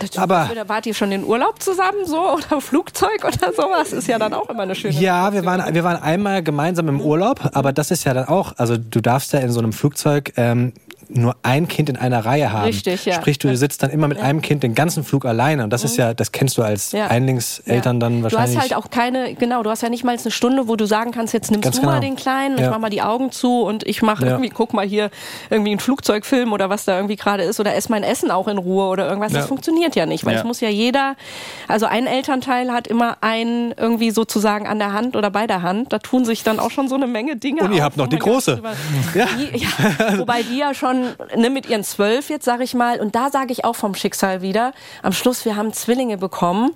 [0.00, 3.92] Das, Aber- Oder wart ihr schon in Urlaub zusammen so oder Flugzeug oder sowas?
[3.92, 7.00] Ist ja dann auch immer eine schöne Ja, wir waren, wir waren einmal gemeinsam im
[7.00, 10.32] Urlaub, aber das ist ja dann auch, also du darfst ja in so einem Flugzeug
[10.36, 10.72] ähm,
[11.08, 12.64] nur ein Kind in einer Reihe haben.
[12.64, 13.14] Richtig, ja.
[13.14, 15.96] Sprich, du sitzt dann immer mit einem Kind den ganzen Flug alleine und das ist
[15.96, 17.06] ja, das kennst du als Ja.
[17.06, 18.50] Einlingseltern dann wahrscheinlich.
[18.54, 20.86] Du hast halt auch keine, genau, du hast ja nicht mal eine Stunde, wo du
[20.86, 22.02] sagen kannst, jetzt nimmst Ganz du mal genau.
[22.02, 22.70] den Kleinen, ich Ja.
[22.70, 24.30] mach mal die Augen zu und ich mache Ja.
[24.32, 25.10] irgendwie, guck mal hier
[25.50, 28.58] irgendwie einen Flugzeugfilm oder was da irgendwie gerade ist oder ess mein Essen auch in
[28.58, 29.32] Ruhe oder irgendwas.
[29.32, 29.46] Das Ja.
[29.48, 30.40] funktioniert ja nicht, weil Ja.
[30.40, 31.14] es muss ja jeder,
[31.68, 35.92] also ein Elternteil hat immer einen irgendwie sozusagen an der Hand oder bei der Hand.
[35.92, 38.18] Da tun sich dann auch schon so eine Menge Dinge Und ihr habt noch die
[38.18, 38.60] Große.
[39.14, 39.26] Ja.
[39.26, 40.95] Die, ja, wobei die ja schon
[41.36, 44.42] ne, mit ihren zwölf jetzt, sag ich mal, und da sage ich auch vom Schicksal
[44.42, 44.72] wieder,
[45.02, 46.72] am Schluss, wir haben Zwillinge bekommen.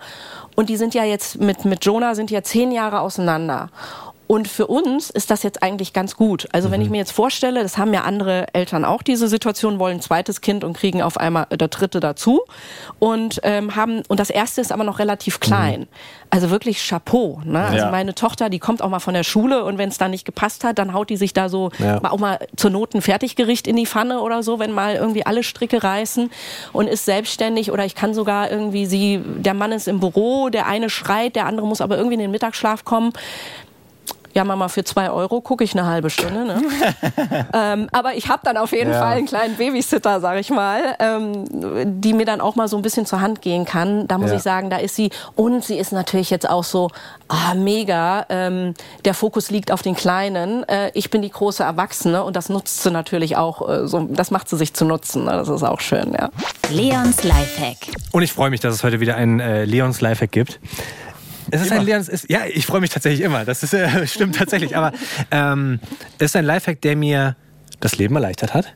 [0.57, 3.71] Und die sind ja jetzt mit, mit Jonah sind ja zehn Jahre auseinander.
[4.31, 6.47] Und für uns ist das jetzt eigentlich ganz gut.
[6.53, 9.97] Also wenn ich mir jetzt vorstelle, das haben ja andere Eltern auch diese Situation, wollen
[9.97, 12.43] ein zweites Kind und kriegen auf einmal der dritte dazu
[13.01, 15.89] und ähm, haben und das erste ist aber noch relativ klein.
[16.31, 17.41] Also wirklich Chapeau.
[17.45, 17.59] Ne?
[17.59, 17.91] Also Ja.
[17.91, 20.63] meine Tochter, die kommt auch mal von der Schule und wenn es da nicht gepasst
[20.63, 21.99] hat, dann haut die sich da so Ja.
[22.01, 25.27] mal auch mal zur Not ein Fertiggericht in die Pfanne oder so, wenn mal irgendwie
[25.27, 26.31] alle Stricke reißen
[26.73, 30.69] und ist selbstständig oder ich kann sogar irgendwie sie, der Mann ist im Büro, der
[30.69, 33.13] eine schreit, der andere muss aber irgendwie in den Mittagsschlaf kommen.
[34.33, 36.45] Ja, Mama, für zwei Euro gucke ich eine halbe Stunde.
[36.45, 36.63] Ne?
[37.53, 39.01] ähm, aber ich habe dann auf jeden Ja.
[39.01, 42.83] Fall einen kleinen Babysitter, sag ich mal, ähm, die mir dann auch mal so ein
[42.83, 44.07] bisschen zur Hand gehen kann.
[44.07, 44.37] Da muss Ja.
[44.37, 45.11] ich sagen, da ist sie.
[45.35, 46.91] Und sie ist natürlich jetzt auch so,
[47.29, 48.25] ah, mega.
[48.29, 48.75] Ähm,
[49.05, 50.63] der Fokus liegt auf den Kleinen.
[50.69, 53.69] Äh, ich bin die große Erwachsene und das nutzt sie natürlich auch.
[53.69, 55.25] Äh, so, das macht sie sich zu nutzen.
[55.25, 55.33] Ne?
[55.33, 56.31] Das ist auch schön, ja.
[56.71, 57.79] Leons Lifehack.
[58.13, 60.61] Und ich freue mich, dass es heute wieder ein äh, Leons Lifehack gibt.
[61.51, 63.45] Es ist ein Leons, ist, ja, ich freue mich tatsächlich immer.
[63.45, 64.77] Das ist, äh, stimmt tatsächlich.
[64.77, 64.93] Aber
[65.31, 65.81] ähm,
[66.19, 67.37] es ist ein Lifehack, der mir
[67.81, 68.75] das Leben erleichtert hat.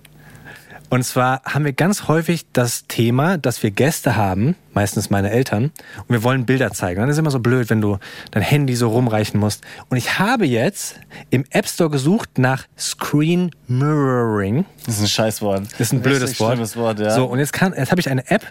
[0.91, 5.73] Und zwar haben wir ganz häufig das Thema, dass wir Gäste haben, meistens meine Eltern,
[5.97, 7.01] und wir wollen Bilder zeigen.
[7.01, 7.99] Dann ist es immer so blöd, wenn du
[8.31, 9.65] dein Handy so rumreichen musst.
[9.89, 11.01] Und ich habe jetzt
[11.31, 14.67] im App Store gesucht nach Screen Mirroring.
[14.87, 15.65] Das ist ein Scheißwort.
[15.73, 16.53] Das ist ein blödes Wort.
[16.53, 17.11] schlimmes Wort, ja.
[17.11, 18.45] So, und jetzt, kann, jetzt habe ich eine App,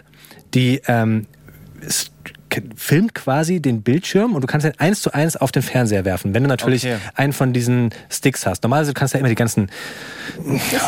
[0.52, 1.26] die ähm,
[2.76, 6.34] filmt quasi den Bildschirm und du kannst den eins zu eins auf den Fernseher werfen,
[6.34, 6.98] wenn du natürlich Okay.
[7.14, 8.62] einen von diesen Sticks hast.
[8.62, 9.70] Normalerweise kannst du ja immer die ganzen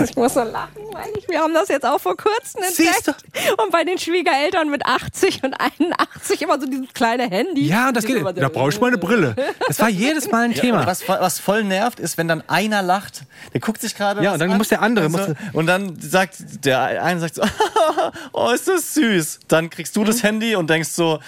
[0.05, 3.61] Ich muss so lachen, weil ich, wir haben das jetzt auch vor kurzem Siehst entdeckt.
[3.63, 7.67] Und bei den Schwiegereltern mit 80 und 81 immer so dieses kleine Handy.
[7.67, 8.19] Ja, und das geht.
[8.19, 9.35] so- Da brauche ich mal eine Brille.
[9.67, 10.87] Das war jedes Mal ein Thema.
[10.87, 13.23] Was, was voll nervt, ist, wenn dann einer lacht.
[13.53, 14.23] Der guckt sich gerade.
[14.23, 17.21] Ja, und dann an muss der andere- Und, so, muss- und dann sagt der eine
[17.21, 17.43] sagt so,
[18.33, 19.41] oh, ist das süß.
[19.49, 21.21] Dann kriegst du das Handy und denkst so,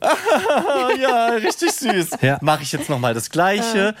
[1.00, 2.10] ja, richtig süß.
[2.20, 2.38] Ja.
[2.40, 3.94] Mache ich jetzt nochmal das Gleiche.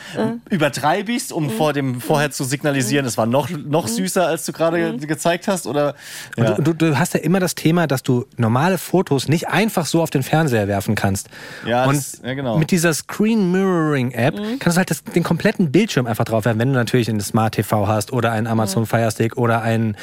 [0.50, 4.52] Übertreibe ich's, um vor dem vorher zu signalisieren, es war noch, noch süßer, als du
[4.52, 5.66] gerade ge- gezeigt hast?
[5.66, 5.94] Oder
[6.36, 6.52] ja.
[6.54, 10.10] Du, du hast ja immer das Thema, dass du normale Fotos nicht einfach so auf
[10.10, 11.28] den Fernseher werfen kannst.
[11.64, 12.58] Ja, und das- ja, genau.
[12.58, 16.58] mit dieser Screen Mirroring App kannst du halt das, den kompletten Bildschirm einfach drauf werfen,
[16.60, 19.96] wenn du natürlich einen Smart TV hast oder einen Amazon Fire Stick oder einen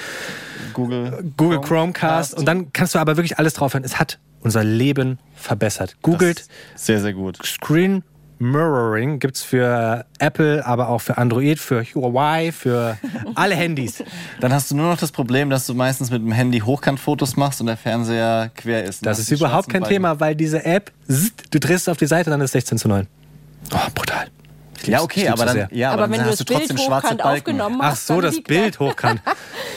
[0.74, 3.86] Google, Google Chromecast und dann kannst du aber wirklich alles drauf werfen.
[3.86, 5.96] Es hat unser Leben verbessert.
[6.02, 7.38] Googelt Sehr, sehr gut.
[7.46, 8.04] Screen
[8.40, 12.98] Mirroring gibt's für Apple, aber auch für Android, für Huawei, für
[13.36, 14.04] alle Handys.
[14.42, 17.62] Dann hast du nur noch das Problem, dass du meistens mit dem Handy Hochkantfotos machst
[17.62, 19.06] und der Fernseher quer ist.
[19.06, 22.52] Das ist überhaupt kein Thema, weil diese App, du drehst auf die Seite, dann ist
[22.52, 23.08] 16 zu 9.
[23.74, 24.28] Oh, brutal.
[24.84, 26.76] Ich Ja, okay, aber dann, ja, aber Aber dann wenn du hast das du trotzdem
[26.76, 27.40] Bild schwarze hochkant Balken.
[27.40, 29.22] aufgenommen Ach so, das Bild hochkant.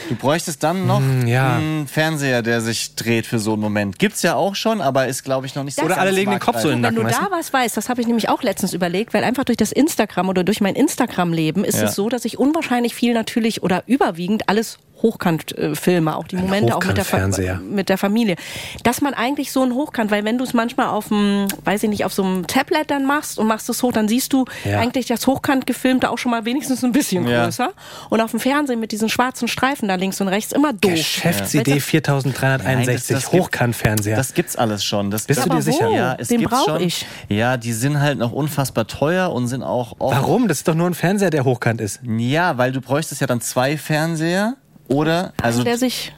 [0.09, 1.55] Du bräuchtest dann noch ja.
[1.55, 3.99] einen Fernseher, der sich dreht für so einen Moment.
[3.99, 6.39] Gibt's ja auch schon, aber ist, glaube ich, noch nicht so Oder alle legen den
[6.39, 7.05] Kopf so in den marktreif.
[7.05, 9.43] Wenn du Nacken, da was weißt, das habe ich nämlich auch letztens überlegt, weil einfach
[9.43, 11.85] durch das Instagram oder durch mein Instagram-Leben ist Ja.
[11.85, 16.35] es so, dass ich unwahrscheinlich viel natürlich oder überwiegend alles hochkant äh, filme, auch die
[16.37, 17.27] Momente auch mit der, Fa-
[17.61, 18.35] mit der Familie.
[18.83, 21.89] Dass man eigentlich so ein Hochkant, weil wenn du es manchmal auf dem, weiß ich
[21.89, 24.79] nicht, auf so einem Tablet dann machst und machst es hoch, dann siehst du Ja.
[24.79, 27.43] eigentlich das Hochkant gefilmte auch schon mal wenigstens ein bisschen Ja.
[27.45, 27.69] größer.
[28.09, 30.91] Und auf dem Fernsehen mit diesen schwarzen Streifen da links und rechts immer doof.
[30.91, 34.15] Geschäftsidee Weißt 4361, Nein, das- das gibt- Hochkantfernseher.
[34.17, 35.11] Das gibt's alles schon.
[35.11, 35.89] Das Bist du dir sicher?
[35.89, 35.93] wo?
[35.95, 36.81] Ja, es Den gibt's brauch schon.
[36.81, 37.05] ich.
[37.29, 40.15] Ja, die sind halt noch unfassbar teuer und sind auch oft.
[40.15, 40.47] Warum?
[40.47, 41.99] Das ist doch nur ein Fernseher, der hochkant ist.
[42.03, 44.55] Ja, weil du bräuchtest ja dann zwei Fernseher
[44.87, 46.13] oder also der sich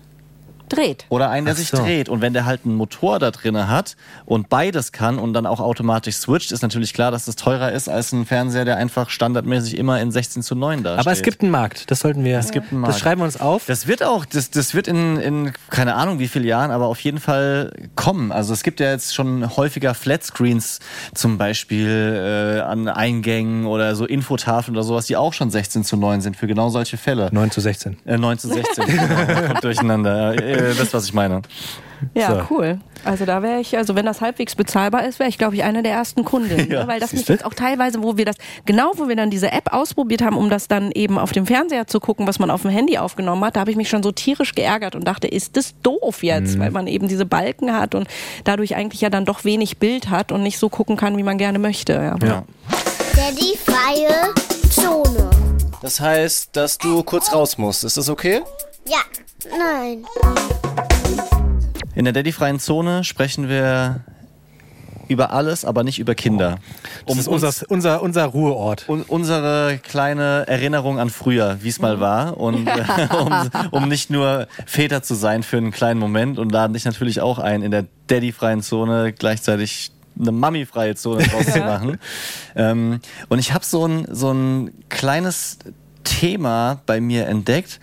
[0.70, 1.05] dreht.
[1.09, 1.78] oder einen, der Ach sich so.
[1.78, 2.09] dreht.
[2.09, 3.95] Und wenn der halt einen Motor da drinne hat
[4.26, 7.89] und beides kann und dann auch automatisch switcht, ist natürlich klar, dass das teurer ist
[7.89, 11.26] als ein Fernseher, der einfach standardmäßig immer in 16 zu 9 da Aber es steht.
[11.26, 12.39] gibt einen Markt, das sollten wir.
[12.39, 12.93] Es gibt einen Markt.
[12.95, 13.65] Das schreiben wir uns auf.
[13.65, 16.99] Das wird auch, das, das wird in, in keine Ahnung wie vielen Jahren, aber auf
[17.01, 18.32] jeden Fall kommen.
[18.32, 20.80] Also es gibt ja jetzt schon häufiger Flatscreens
[21.13, 25.97] zum Beispiel äh, an Eingängen oder so Infotafeln oder sowas, die auch schon 16 zu
[25.97, 27.30] 9 sind für genau solche Fälle.
[27.32, 27.97] 9 zu 16.
[28.05, 30.34] Äh, 9 zu 16, genau, kommt durcheinander.
[30.60, 31.41] Äh, wisst, was ich meine.
[32.16, 32.55] Ja, So.
[32.55, 32.80] cool.
[33.03, 35.84] Also da wäre ich, also wenn das halbwegs bezahlbar ist, wäre ich, glaube ich, eine
[35.84, 36.57] der ersten Kunden.
[36.72, 36.88] Ja, ne?
[36.88, 39.74] Weil das mich jetzt auch teilweise, wo wir das, genau wo wir dann diese App
[39.74, 42.72] ausprobiert haben, um das dann eben auf dem Fernseher zu gucken, was man auf dem
[42.72, 45.74] Handy aufgenommen hat, da habe ich mich schon so tierisch geärgert und dachte, ist das
[45.84, 46.60] doof jetzt, Mhm.
[46.62, 48.07] weil man eben diese Balken hat und
[48.45, 51.38] dadurch eigentlich ja dann doch wenig Bild hat und nicht so gucken kann, wie man
[51.38, 51.93] gerne möchte.
[51.93, 52.16] Ja.
[52.26, 52.43] Ja.
[53.16, 54.34] Daddy freie
[54.70, 55.30] Zone.
[55.82, 57.84] Das heißt, dass du kurz raus musst.
[57.84, 58.41] Ist das okay?
[58.86, 59.00] Ja,
[59.58, 60.06] nein.
[61.96, 64.04] In der Daddy-freien Zone sprechen wir
[65.10, 66.60] über alles, aber nicht über Kinder.
[67.08, 68.88] Das ist unser, unser, unser Ruheort.
[68.88, 72.38] un unsere kleine Erinnerung an früher, wie es mal war.
[72.38, 72.70] Und
[73.20, 77.22] um, um nicht nur Väter zu sein für einen kleinen Moment und laden dich natürlich
[77.22, 81.98] auch ein, in der Daddy-freien Zone gleichzeitig eine Mami-freie Zone draus zu machen.
[82.56, 83.00] Ähm,
[83.30, 85.58] und ich habe so ein, so ein kleines
[86.04, 87.80] Thema bei mir entdeckt.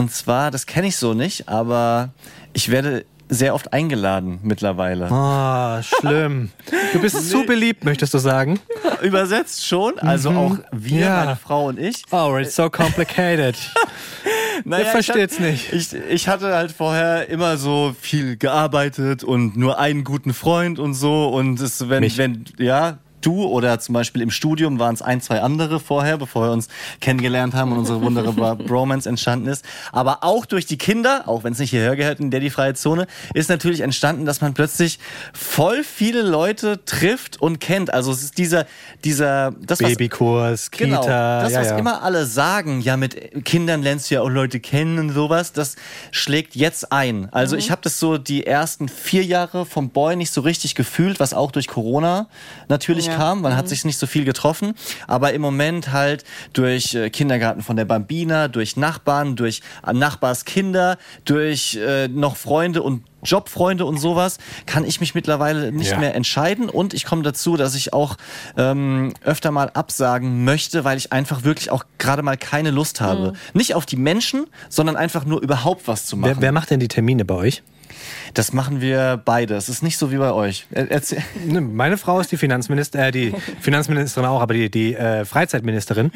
[0.00, 2.08] Und zwar, das kenne ich so nicht, aber
[2.54, 5.08] ich werde sehr oft eingeladen mittlerweile.
[5.10, 6.50] Oh, schlimm.
[6.94, 8.58] Du bist zu beliebt, möchtest du sagen?
[9.02, 11.24] Übersetzt schon, also auch wir, Ja.
[11.24, 12.02] meine Frau und ich.
[12.10, 13.56] Oh, it's so complicated.
[14.64, 15.72] Naja, Ihr versteht's ich nicht.
[15.72, 20.92] Ich, ich hatte halt vorher immer so viel gearbeitet und nur einen guten Freund und
[20.92, 21.28] so.
[21.28, 22.18] Und es, wenn, Mich.
[22.18, 26.48] wenn, ja, du oder zum Beispiel im Studium waren es ein, zwei andere vorher, bevor
[26.48, 26.68] wir uns
[27.00, 29.64] kennengelernt haben und unsere wunderbare Bromance entstanden ist.
[29.92, 32.74] Aber auch durch die Kinder, auch wenn es nicht hierher gehört in der die freie
[32.74, 34.98] Zone, ist natürlich entstanden, dass man plötzlich
[35.32, 37.92] voll viele Leute trifft und kennt.
[37.92, 38.66] Also es ist dieser,
[39.04, 40.84] dieser, das Babykurs, Kita.
[40.84, 41.78] Genau, das, ja, was ja.
[41.78, 45.76] immer alle sagen, ja, mit Kindern lernst du ja auch Leute kennen und sowas, das
[46.10, 47.28] schlägt jetzt ein.
[47.32, 51.20] Also ich habe das so die ersten vier Jahre vom Boy nicht so richtig gefühlt,
[51.20, 52.28] was auch durch Corona
[52.68, 53.16] natürlich Ja.
[53.16, 53.42] kam.
[53.42, 54.74] Man hat sich nicht so viel getroffen,
[55.06, 60.98] aber im Moment halt durch äh, Kindergarten von der Bambina, durch Nachbarn, durch äh, Nachbarskinder,
[61.24, 65.98] durch äh, noch Freunde und Jobfreunde und sowas, kann ich mich mittlerweile nicht Ja.
[65.98, 66.70] mehr entscheiden.
[66.70, 68.16] Und ich komme dazu, dass ich auch
[68.56, 73.34] ähm, öfter mal absagen möchte, weil ich einfach wirklich auch gerade mal keine Lust habe.
[73.52, 76.36] Nicht auf die Menschen, sondern einfach nur überhaupt was zu machen.
[76.36, 77.62] Wer, wer macht denn die Termine bei euch?
[78.34, 79.54] Das machen wir beide.
[79.54, 80.66] Es ist nicht so wie bei euch.
[80.70, 81.22] Er- Erzähl.
[81.46, 86.10] Ne, Meine Frau ist die Finanzministerin, äh, die Finanzministerin auch, aber die, die äh, Freizeitministerin.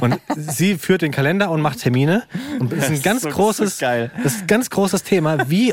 [0.00, 2.24] Und sie führt den Kalender und macht Termine.
[2.58, 4.10] Und das ist ein ganz so- so großes, geil.
[4.22, 5.72] das ist ein ganz großes Thema, wie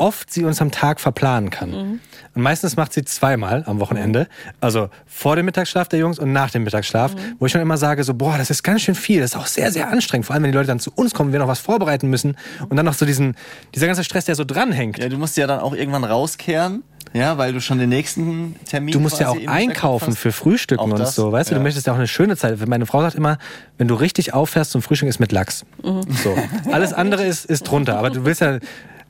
[0.00, 1.70] oft sie uns am Tag verplanen kann.
[1.70, 2.00] Mhm.
[2.34, 4.26] Und meistens macht sie zweimal am Wochenende.
[4.60, 7.18] Also vor dem Mittagsschlaf der Jungs und nach dem Mittagsschlaf, Mhm.
[7.38, 9.20] wo ich schon immer sage, so, boah, das ist ganz schön viel.
[9.20, 10.26] Das ist auch sehr, sehr anstrengend.
[10.26, 12.36] Vor allem, wenn die Leute dann zu uns kommen, und wir noch was vorbereiten müssen.
[12.68, 13.34] Und dann noch so diesen,
[13.74, 14.98] dieser ganze Stress, der so dranhängt.
[14.98, 16.82] Ja, du musst ja dann auch irgendwann rauskehren,
[17.12, 21.06] ja, weil du schon den nächsten Termin Du musst ja auch einkaufen für Frühstücken und
[21.08, 21.54] so, weißt du?
[21.54, 21.58] ja.
[21.58, 22.64] Du möchtest ja auch eine schöne Zeit.
[22.68, 23.36] Meine Frau sagt immer,
[23.78, 25.64] wenn du richtig auffährst zum Frühstück, ist mit Lachs.
[25.82, 26.02] Mhm.
[26.22, 26.36] So.
[26.72, 27.98] Alles andere ist, ist drunter.
[27.98, 28.58] Aber du willst ja,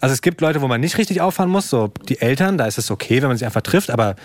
[0.01, 2.79] also es gibt Leute, wo man nicht richtig auffahren muss, so die Eltern, da ist
[2.79, 4.17] es okay, wenn man sich einfach trifft, aber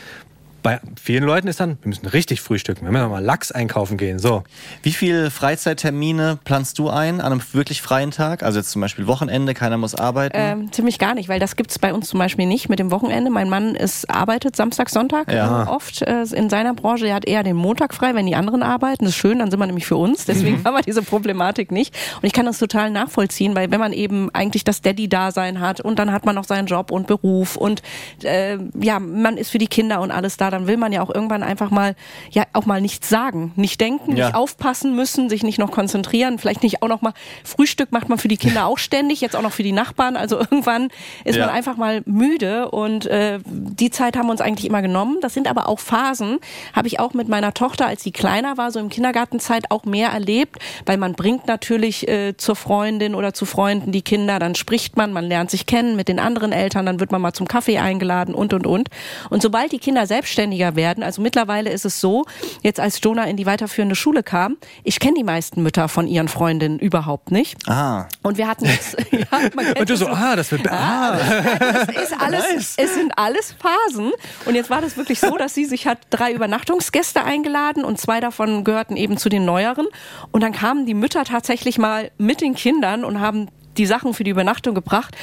[0.65, 4.17] bei vielen Leuten ist dann, wir müssen richtig frühstücken, wir müssen mal Lachs einkaufen gehen,
[4.17, 4.43] so.
[4.81, 8.41] Wie viele Freizeittermine planst du ein an einem wirklich freien Tag?
[8.41, 10.35] Also jetzt zum Beispiel Wochenende, keiner muss arbeiten.
[10.35, 13.29] Ähm, ziemlich gar nicht, weil das gibt's bei uns zum Beispiel nicht mit dem Wochenende.
[13.29, 15.65] Mein Mann ist, arbeitet Samstag, Sonntag Ja.
[15.65, 17.05] äh, oft äh, in seiner Branche.
[17.05, 19.05] Er hat eher den Montag frei, wenn die anderen arbeiten.
[19.05, 20.25] Das ist schön, dann sind wir nämlich für uns.
[20.25, 21.95] Deswegen haben wir diese Problematik nicht.
[22.15, 25.99] Und ich kann das total nachvollziehen, weil wenn man eben eigentlich das Daddy-Dasein hat und
[25.99, 27.83] dann hat man noch seinen Job und Beruf und
[28.23, 31.13] äh, ja, man ist für die Kinder und alles da, dann will man ja auch
[31.13, 31.95] irgendwann einfach mal,
[32.31, 34.25] ja, auch mal nichts sagen, nicht denken, Ja.
[34.27, 38.17] nicht aufpassen müssen, sich nicht noch konzentrieren, vielleicht nicht auch noch mal, Frühstück macht man
[38.17, 40.89] für die Kinder auch ständig, jetzt auch noch für die Nachbarn, also irgendwann
[41.23, 41.45] ist Ja.
[41.45, 45.17] man einfach mal müde und äh, die Zeit haben wir uns eigentlich immer genommen.
[45.21, 46.39] Das sind aber auch Phasen,
[46.73, 50.09] habe ich auch mit meiner Tochter, als sie kleiner war, so im Kindergartenzeit auch mehr
[50.09, 54.97] erlebt, weil man bringt natürlich äh, zur Freundin oder zu Freunden die Kinder, dann spricht
[54.97, 57.77] man, man lernt sich kennen mit den anderen Eltern, dann wird man mal zum Kaffee
[57.79, 58.89] eingeladen und und und.
[59.29, 62.25] Und sobald die Kinder selbstständiger werden, also mittlerweile ist es so,
[62.61, 66.27] jetzt als Jonah in die weiterführende Schule kam, ich kenne die meisten Mütter von ihren
[66.27, 67.57] Freundinnen überhaupt nicht.
[67.69, 68.07] ah.
[68.21, 69.25] Und wir hatten jetzt, ja,
[69.55, 71.17] man kennt Und du das so, ah, das wird, ah.
[71.17, 74.11] es ist alles, es sind alles Phasen.
[74.45, 78.19] Und jetzt war das wirklich so, dass sie sich hat drei Übernachtungsgäste eingeladen und zwei
[78.19, 79.87] davon gehörten eben zu den neueren.
[80.31, 83.47] Und dann kamen die Mütter tatsächlich mal mit den Kindern und haben
[83.77, 85.15] die Sachen für die Übernachtung gebracht.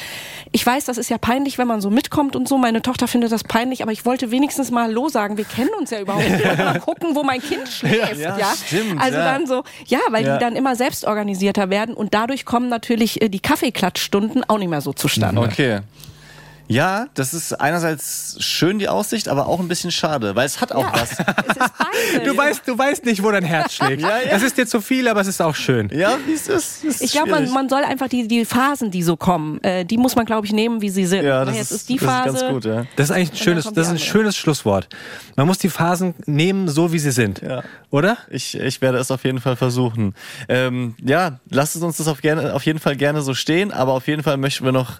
[0.53, 2.59] Ich weiß, das ist ja peinlich, wenn man so mitkommt und so.
[2.59, 5.37] Meine Tochter findet das peinlich, aber ich wollte wenigstens mal Hallo sagen.
[5.37, 6.45] Wir kennen uns ja überhaupt nicht.
[6.45, 8.17] Mal gucken, wo mein Kind schläft.
[8.19, 9.25] Ja, Ja, stimmt, Also ja.
[9.25, 10.35] dann so, ja, weil Ja.
[10.37, 14.81] die dann immer selbstorganisierter werden und dadurch kommen natürlich äh, die Kaffeeklatschstunden auch nicht mehr
[14.81, 15.41] so zustande.
[15.41, 15.81] Okay.
[16.69, 20.73] Ja, das ist einerseits schön die Aussicht, aber auch ein bisschen schade, weil es hat
[20.73, 21.13] auch was.
[21.13, 22.25] Es ist beides.
[22.25, 24.03] Du weißt, du weißt nicht, wo dein Herz schlägt.
[24.03, 24.31] Ja, ja.
[24.31, 25.91] Es ist dir zu viel, aber es ist auch schön.
[25.93, 26.85] Ja, wie es ist.
[26.85, 29.99] ist Ich glaube, man, man soll einfach die, die Phasen, die so kommen, äh, die
[29.99, 31.25] muss man, glaube ich, nehmen, wie sie sind.
[31.25, 32.29] Ja, das Jetzt ist, ist die das Phase.
[32.37, 32.87] ist ganz gut, ja.
[32.97, 34.89] Das ist eigentlich ein schönes, das ist ein schönes Schlusswort.
[35.37, 37.41] Man muss die Phasen nehmen, so wie sie sind.
[37.43, 37.63] Ja.
[37.91, 38.17] Oder?
[38.31, 40.15] Ich, ich werde es auf jeden Fall versuchen.
[40.49, 43.93] Ähm, ja, lasst es uns das auf, gerne, auf jeden Fall gerne so stehen, aber
[43.93, 44.99] auf jeden Fall möchten wir noch,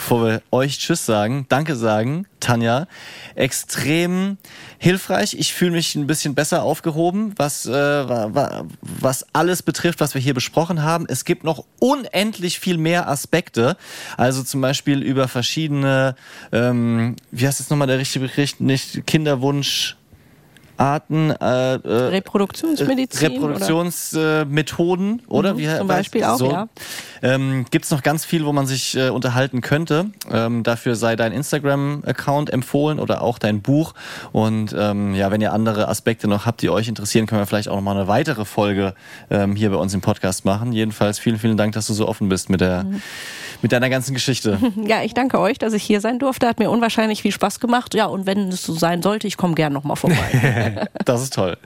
[0.00, 2.86] bevor wir euch Tschüss sagen, Danke sagen, Tanja.
[3.34, 4.38] Extrem
[4.78, 5.34] hilfreich.
[5.34, 10.14] Ich fühle mich ein bisschen besser aufgehoben, was, äh, wa- wa- was alles betrifft, was
[10.14, 11.04] wir hier besprochen haben.
[11.06, 13.76] Es gibt noch unendlich viel mehr Aspekte.
[14.16, 16.16] Also zum Beispiel über verschiedene,
[16.50, 18.60] ähm, wie heißt jetzt nochmal der richtige Bericht?
[18.62, 19.96] Nicht Kinderwunsch.
[20.80, 23.32] Arten äh, äh, Reproduktionsmedizin.
[23.32, 25.52] Reproduktionsmethoden, oder?
[25.54, 26.68] Mhm, Wie, zum Beispiel auch, ja.
[27.22, 30.06] Ähm, Gibt es noch ganz viel, wo man sich äh, unterhalten könnte.
[30.32, 33.92] Ähm, dafür sei dein Instagram-Account empfohlen oder auch dein Buch.
[34.32, 37.68] Und ähm, ja, wenn ihr andere Aspekte noch habt, die euch interessieren, können wir vielleicht
[37.68, 38.94] auch noch mal eine weitere Folge
[39.28, 40.72] ähm, hier bei uns im Podcast machen.
[40.72, 42.86] Jedenfalls vielen, vielen Dank, dass du so offen bist mit, der,
[43.62, 44.58] mit deiner ganzen Geschichte.
[44.86, 46.48] Ja, ich danke euch, dass ich hier sein durfte.
[46.48, 47.94] Hat mir unwahrscheinlich viel Spaß gemacht.
[47.94, 50.88] Ja, und wenn es so sein sollte, ich komme gern nochmal vorbei.
[51.04, 51.56] Das ist toll.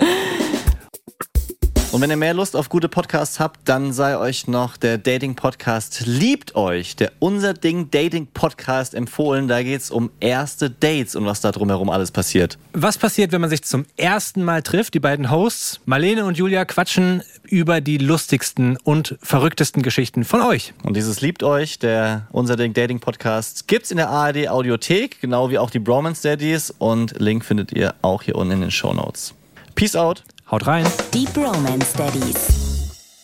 [1.95, 6.03] Und wenn ihr mehr Lust auf gute Podcasts habt, dann sei euch noch der Dating-Podcast
[6.07, 9.47] Liebt euch, der Unser Ding Dating-Podcast empfohlen.
[9.47, 12.59] Da geht's um erste Dates und was da drumherum alles passiert.
[12.73, 14.95] Was passiert, wenn man sich zum ersten Mal trifft?
[14.95, 20.75] Die beiden Hosts, Marlene und Julia, quatschen über die lustigsten und verrücktesten Geschichten von euch.
[20.83, 25.59] Und dieses Liebt euch, der Unser Ding Dating-Podcast, gibt's in der ARD Audiothek, genau wie
[25.59, 26.73] auch die Bromance Daddies.
[26.79, 29.35] Und Link findet ihr auch hier unten in den Show Notes.
[29.75, 30.23] Peace out.
[30.51, 30.87] Haut rein.
[31.13, 32.64] Die Bromance Daddies.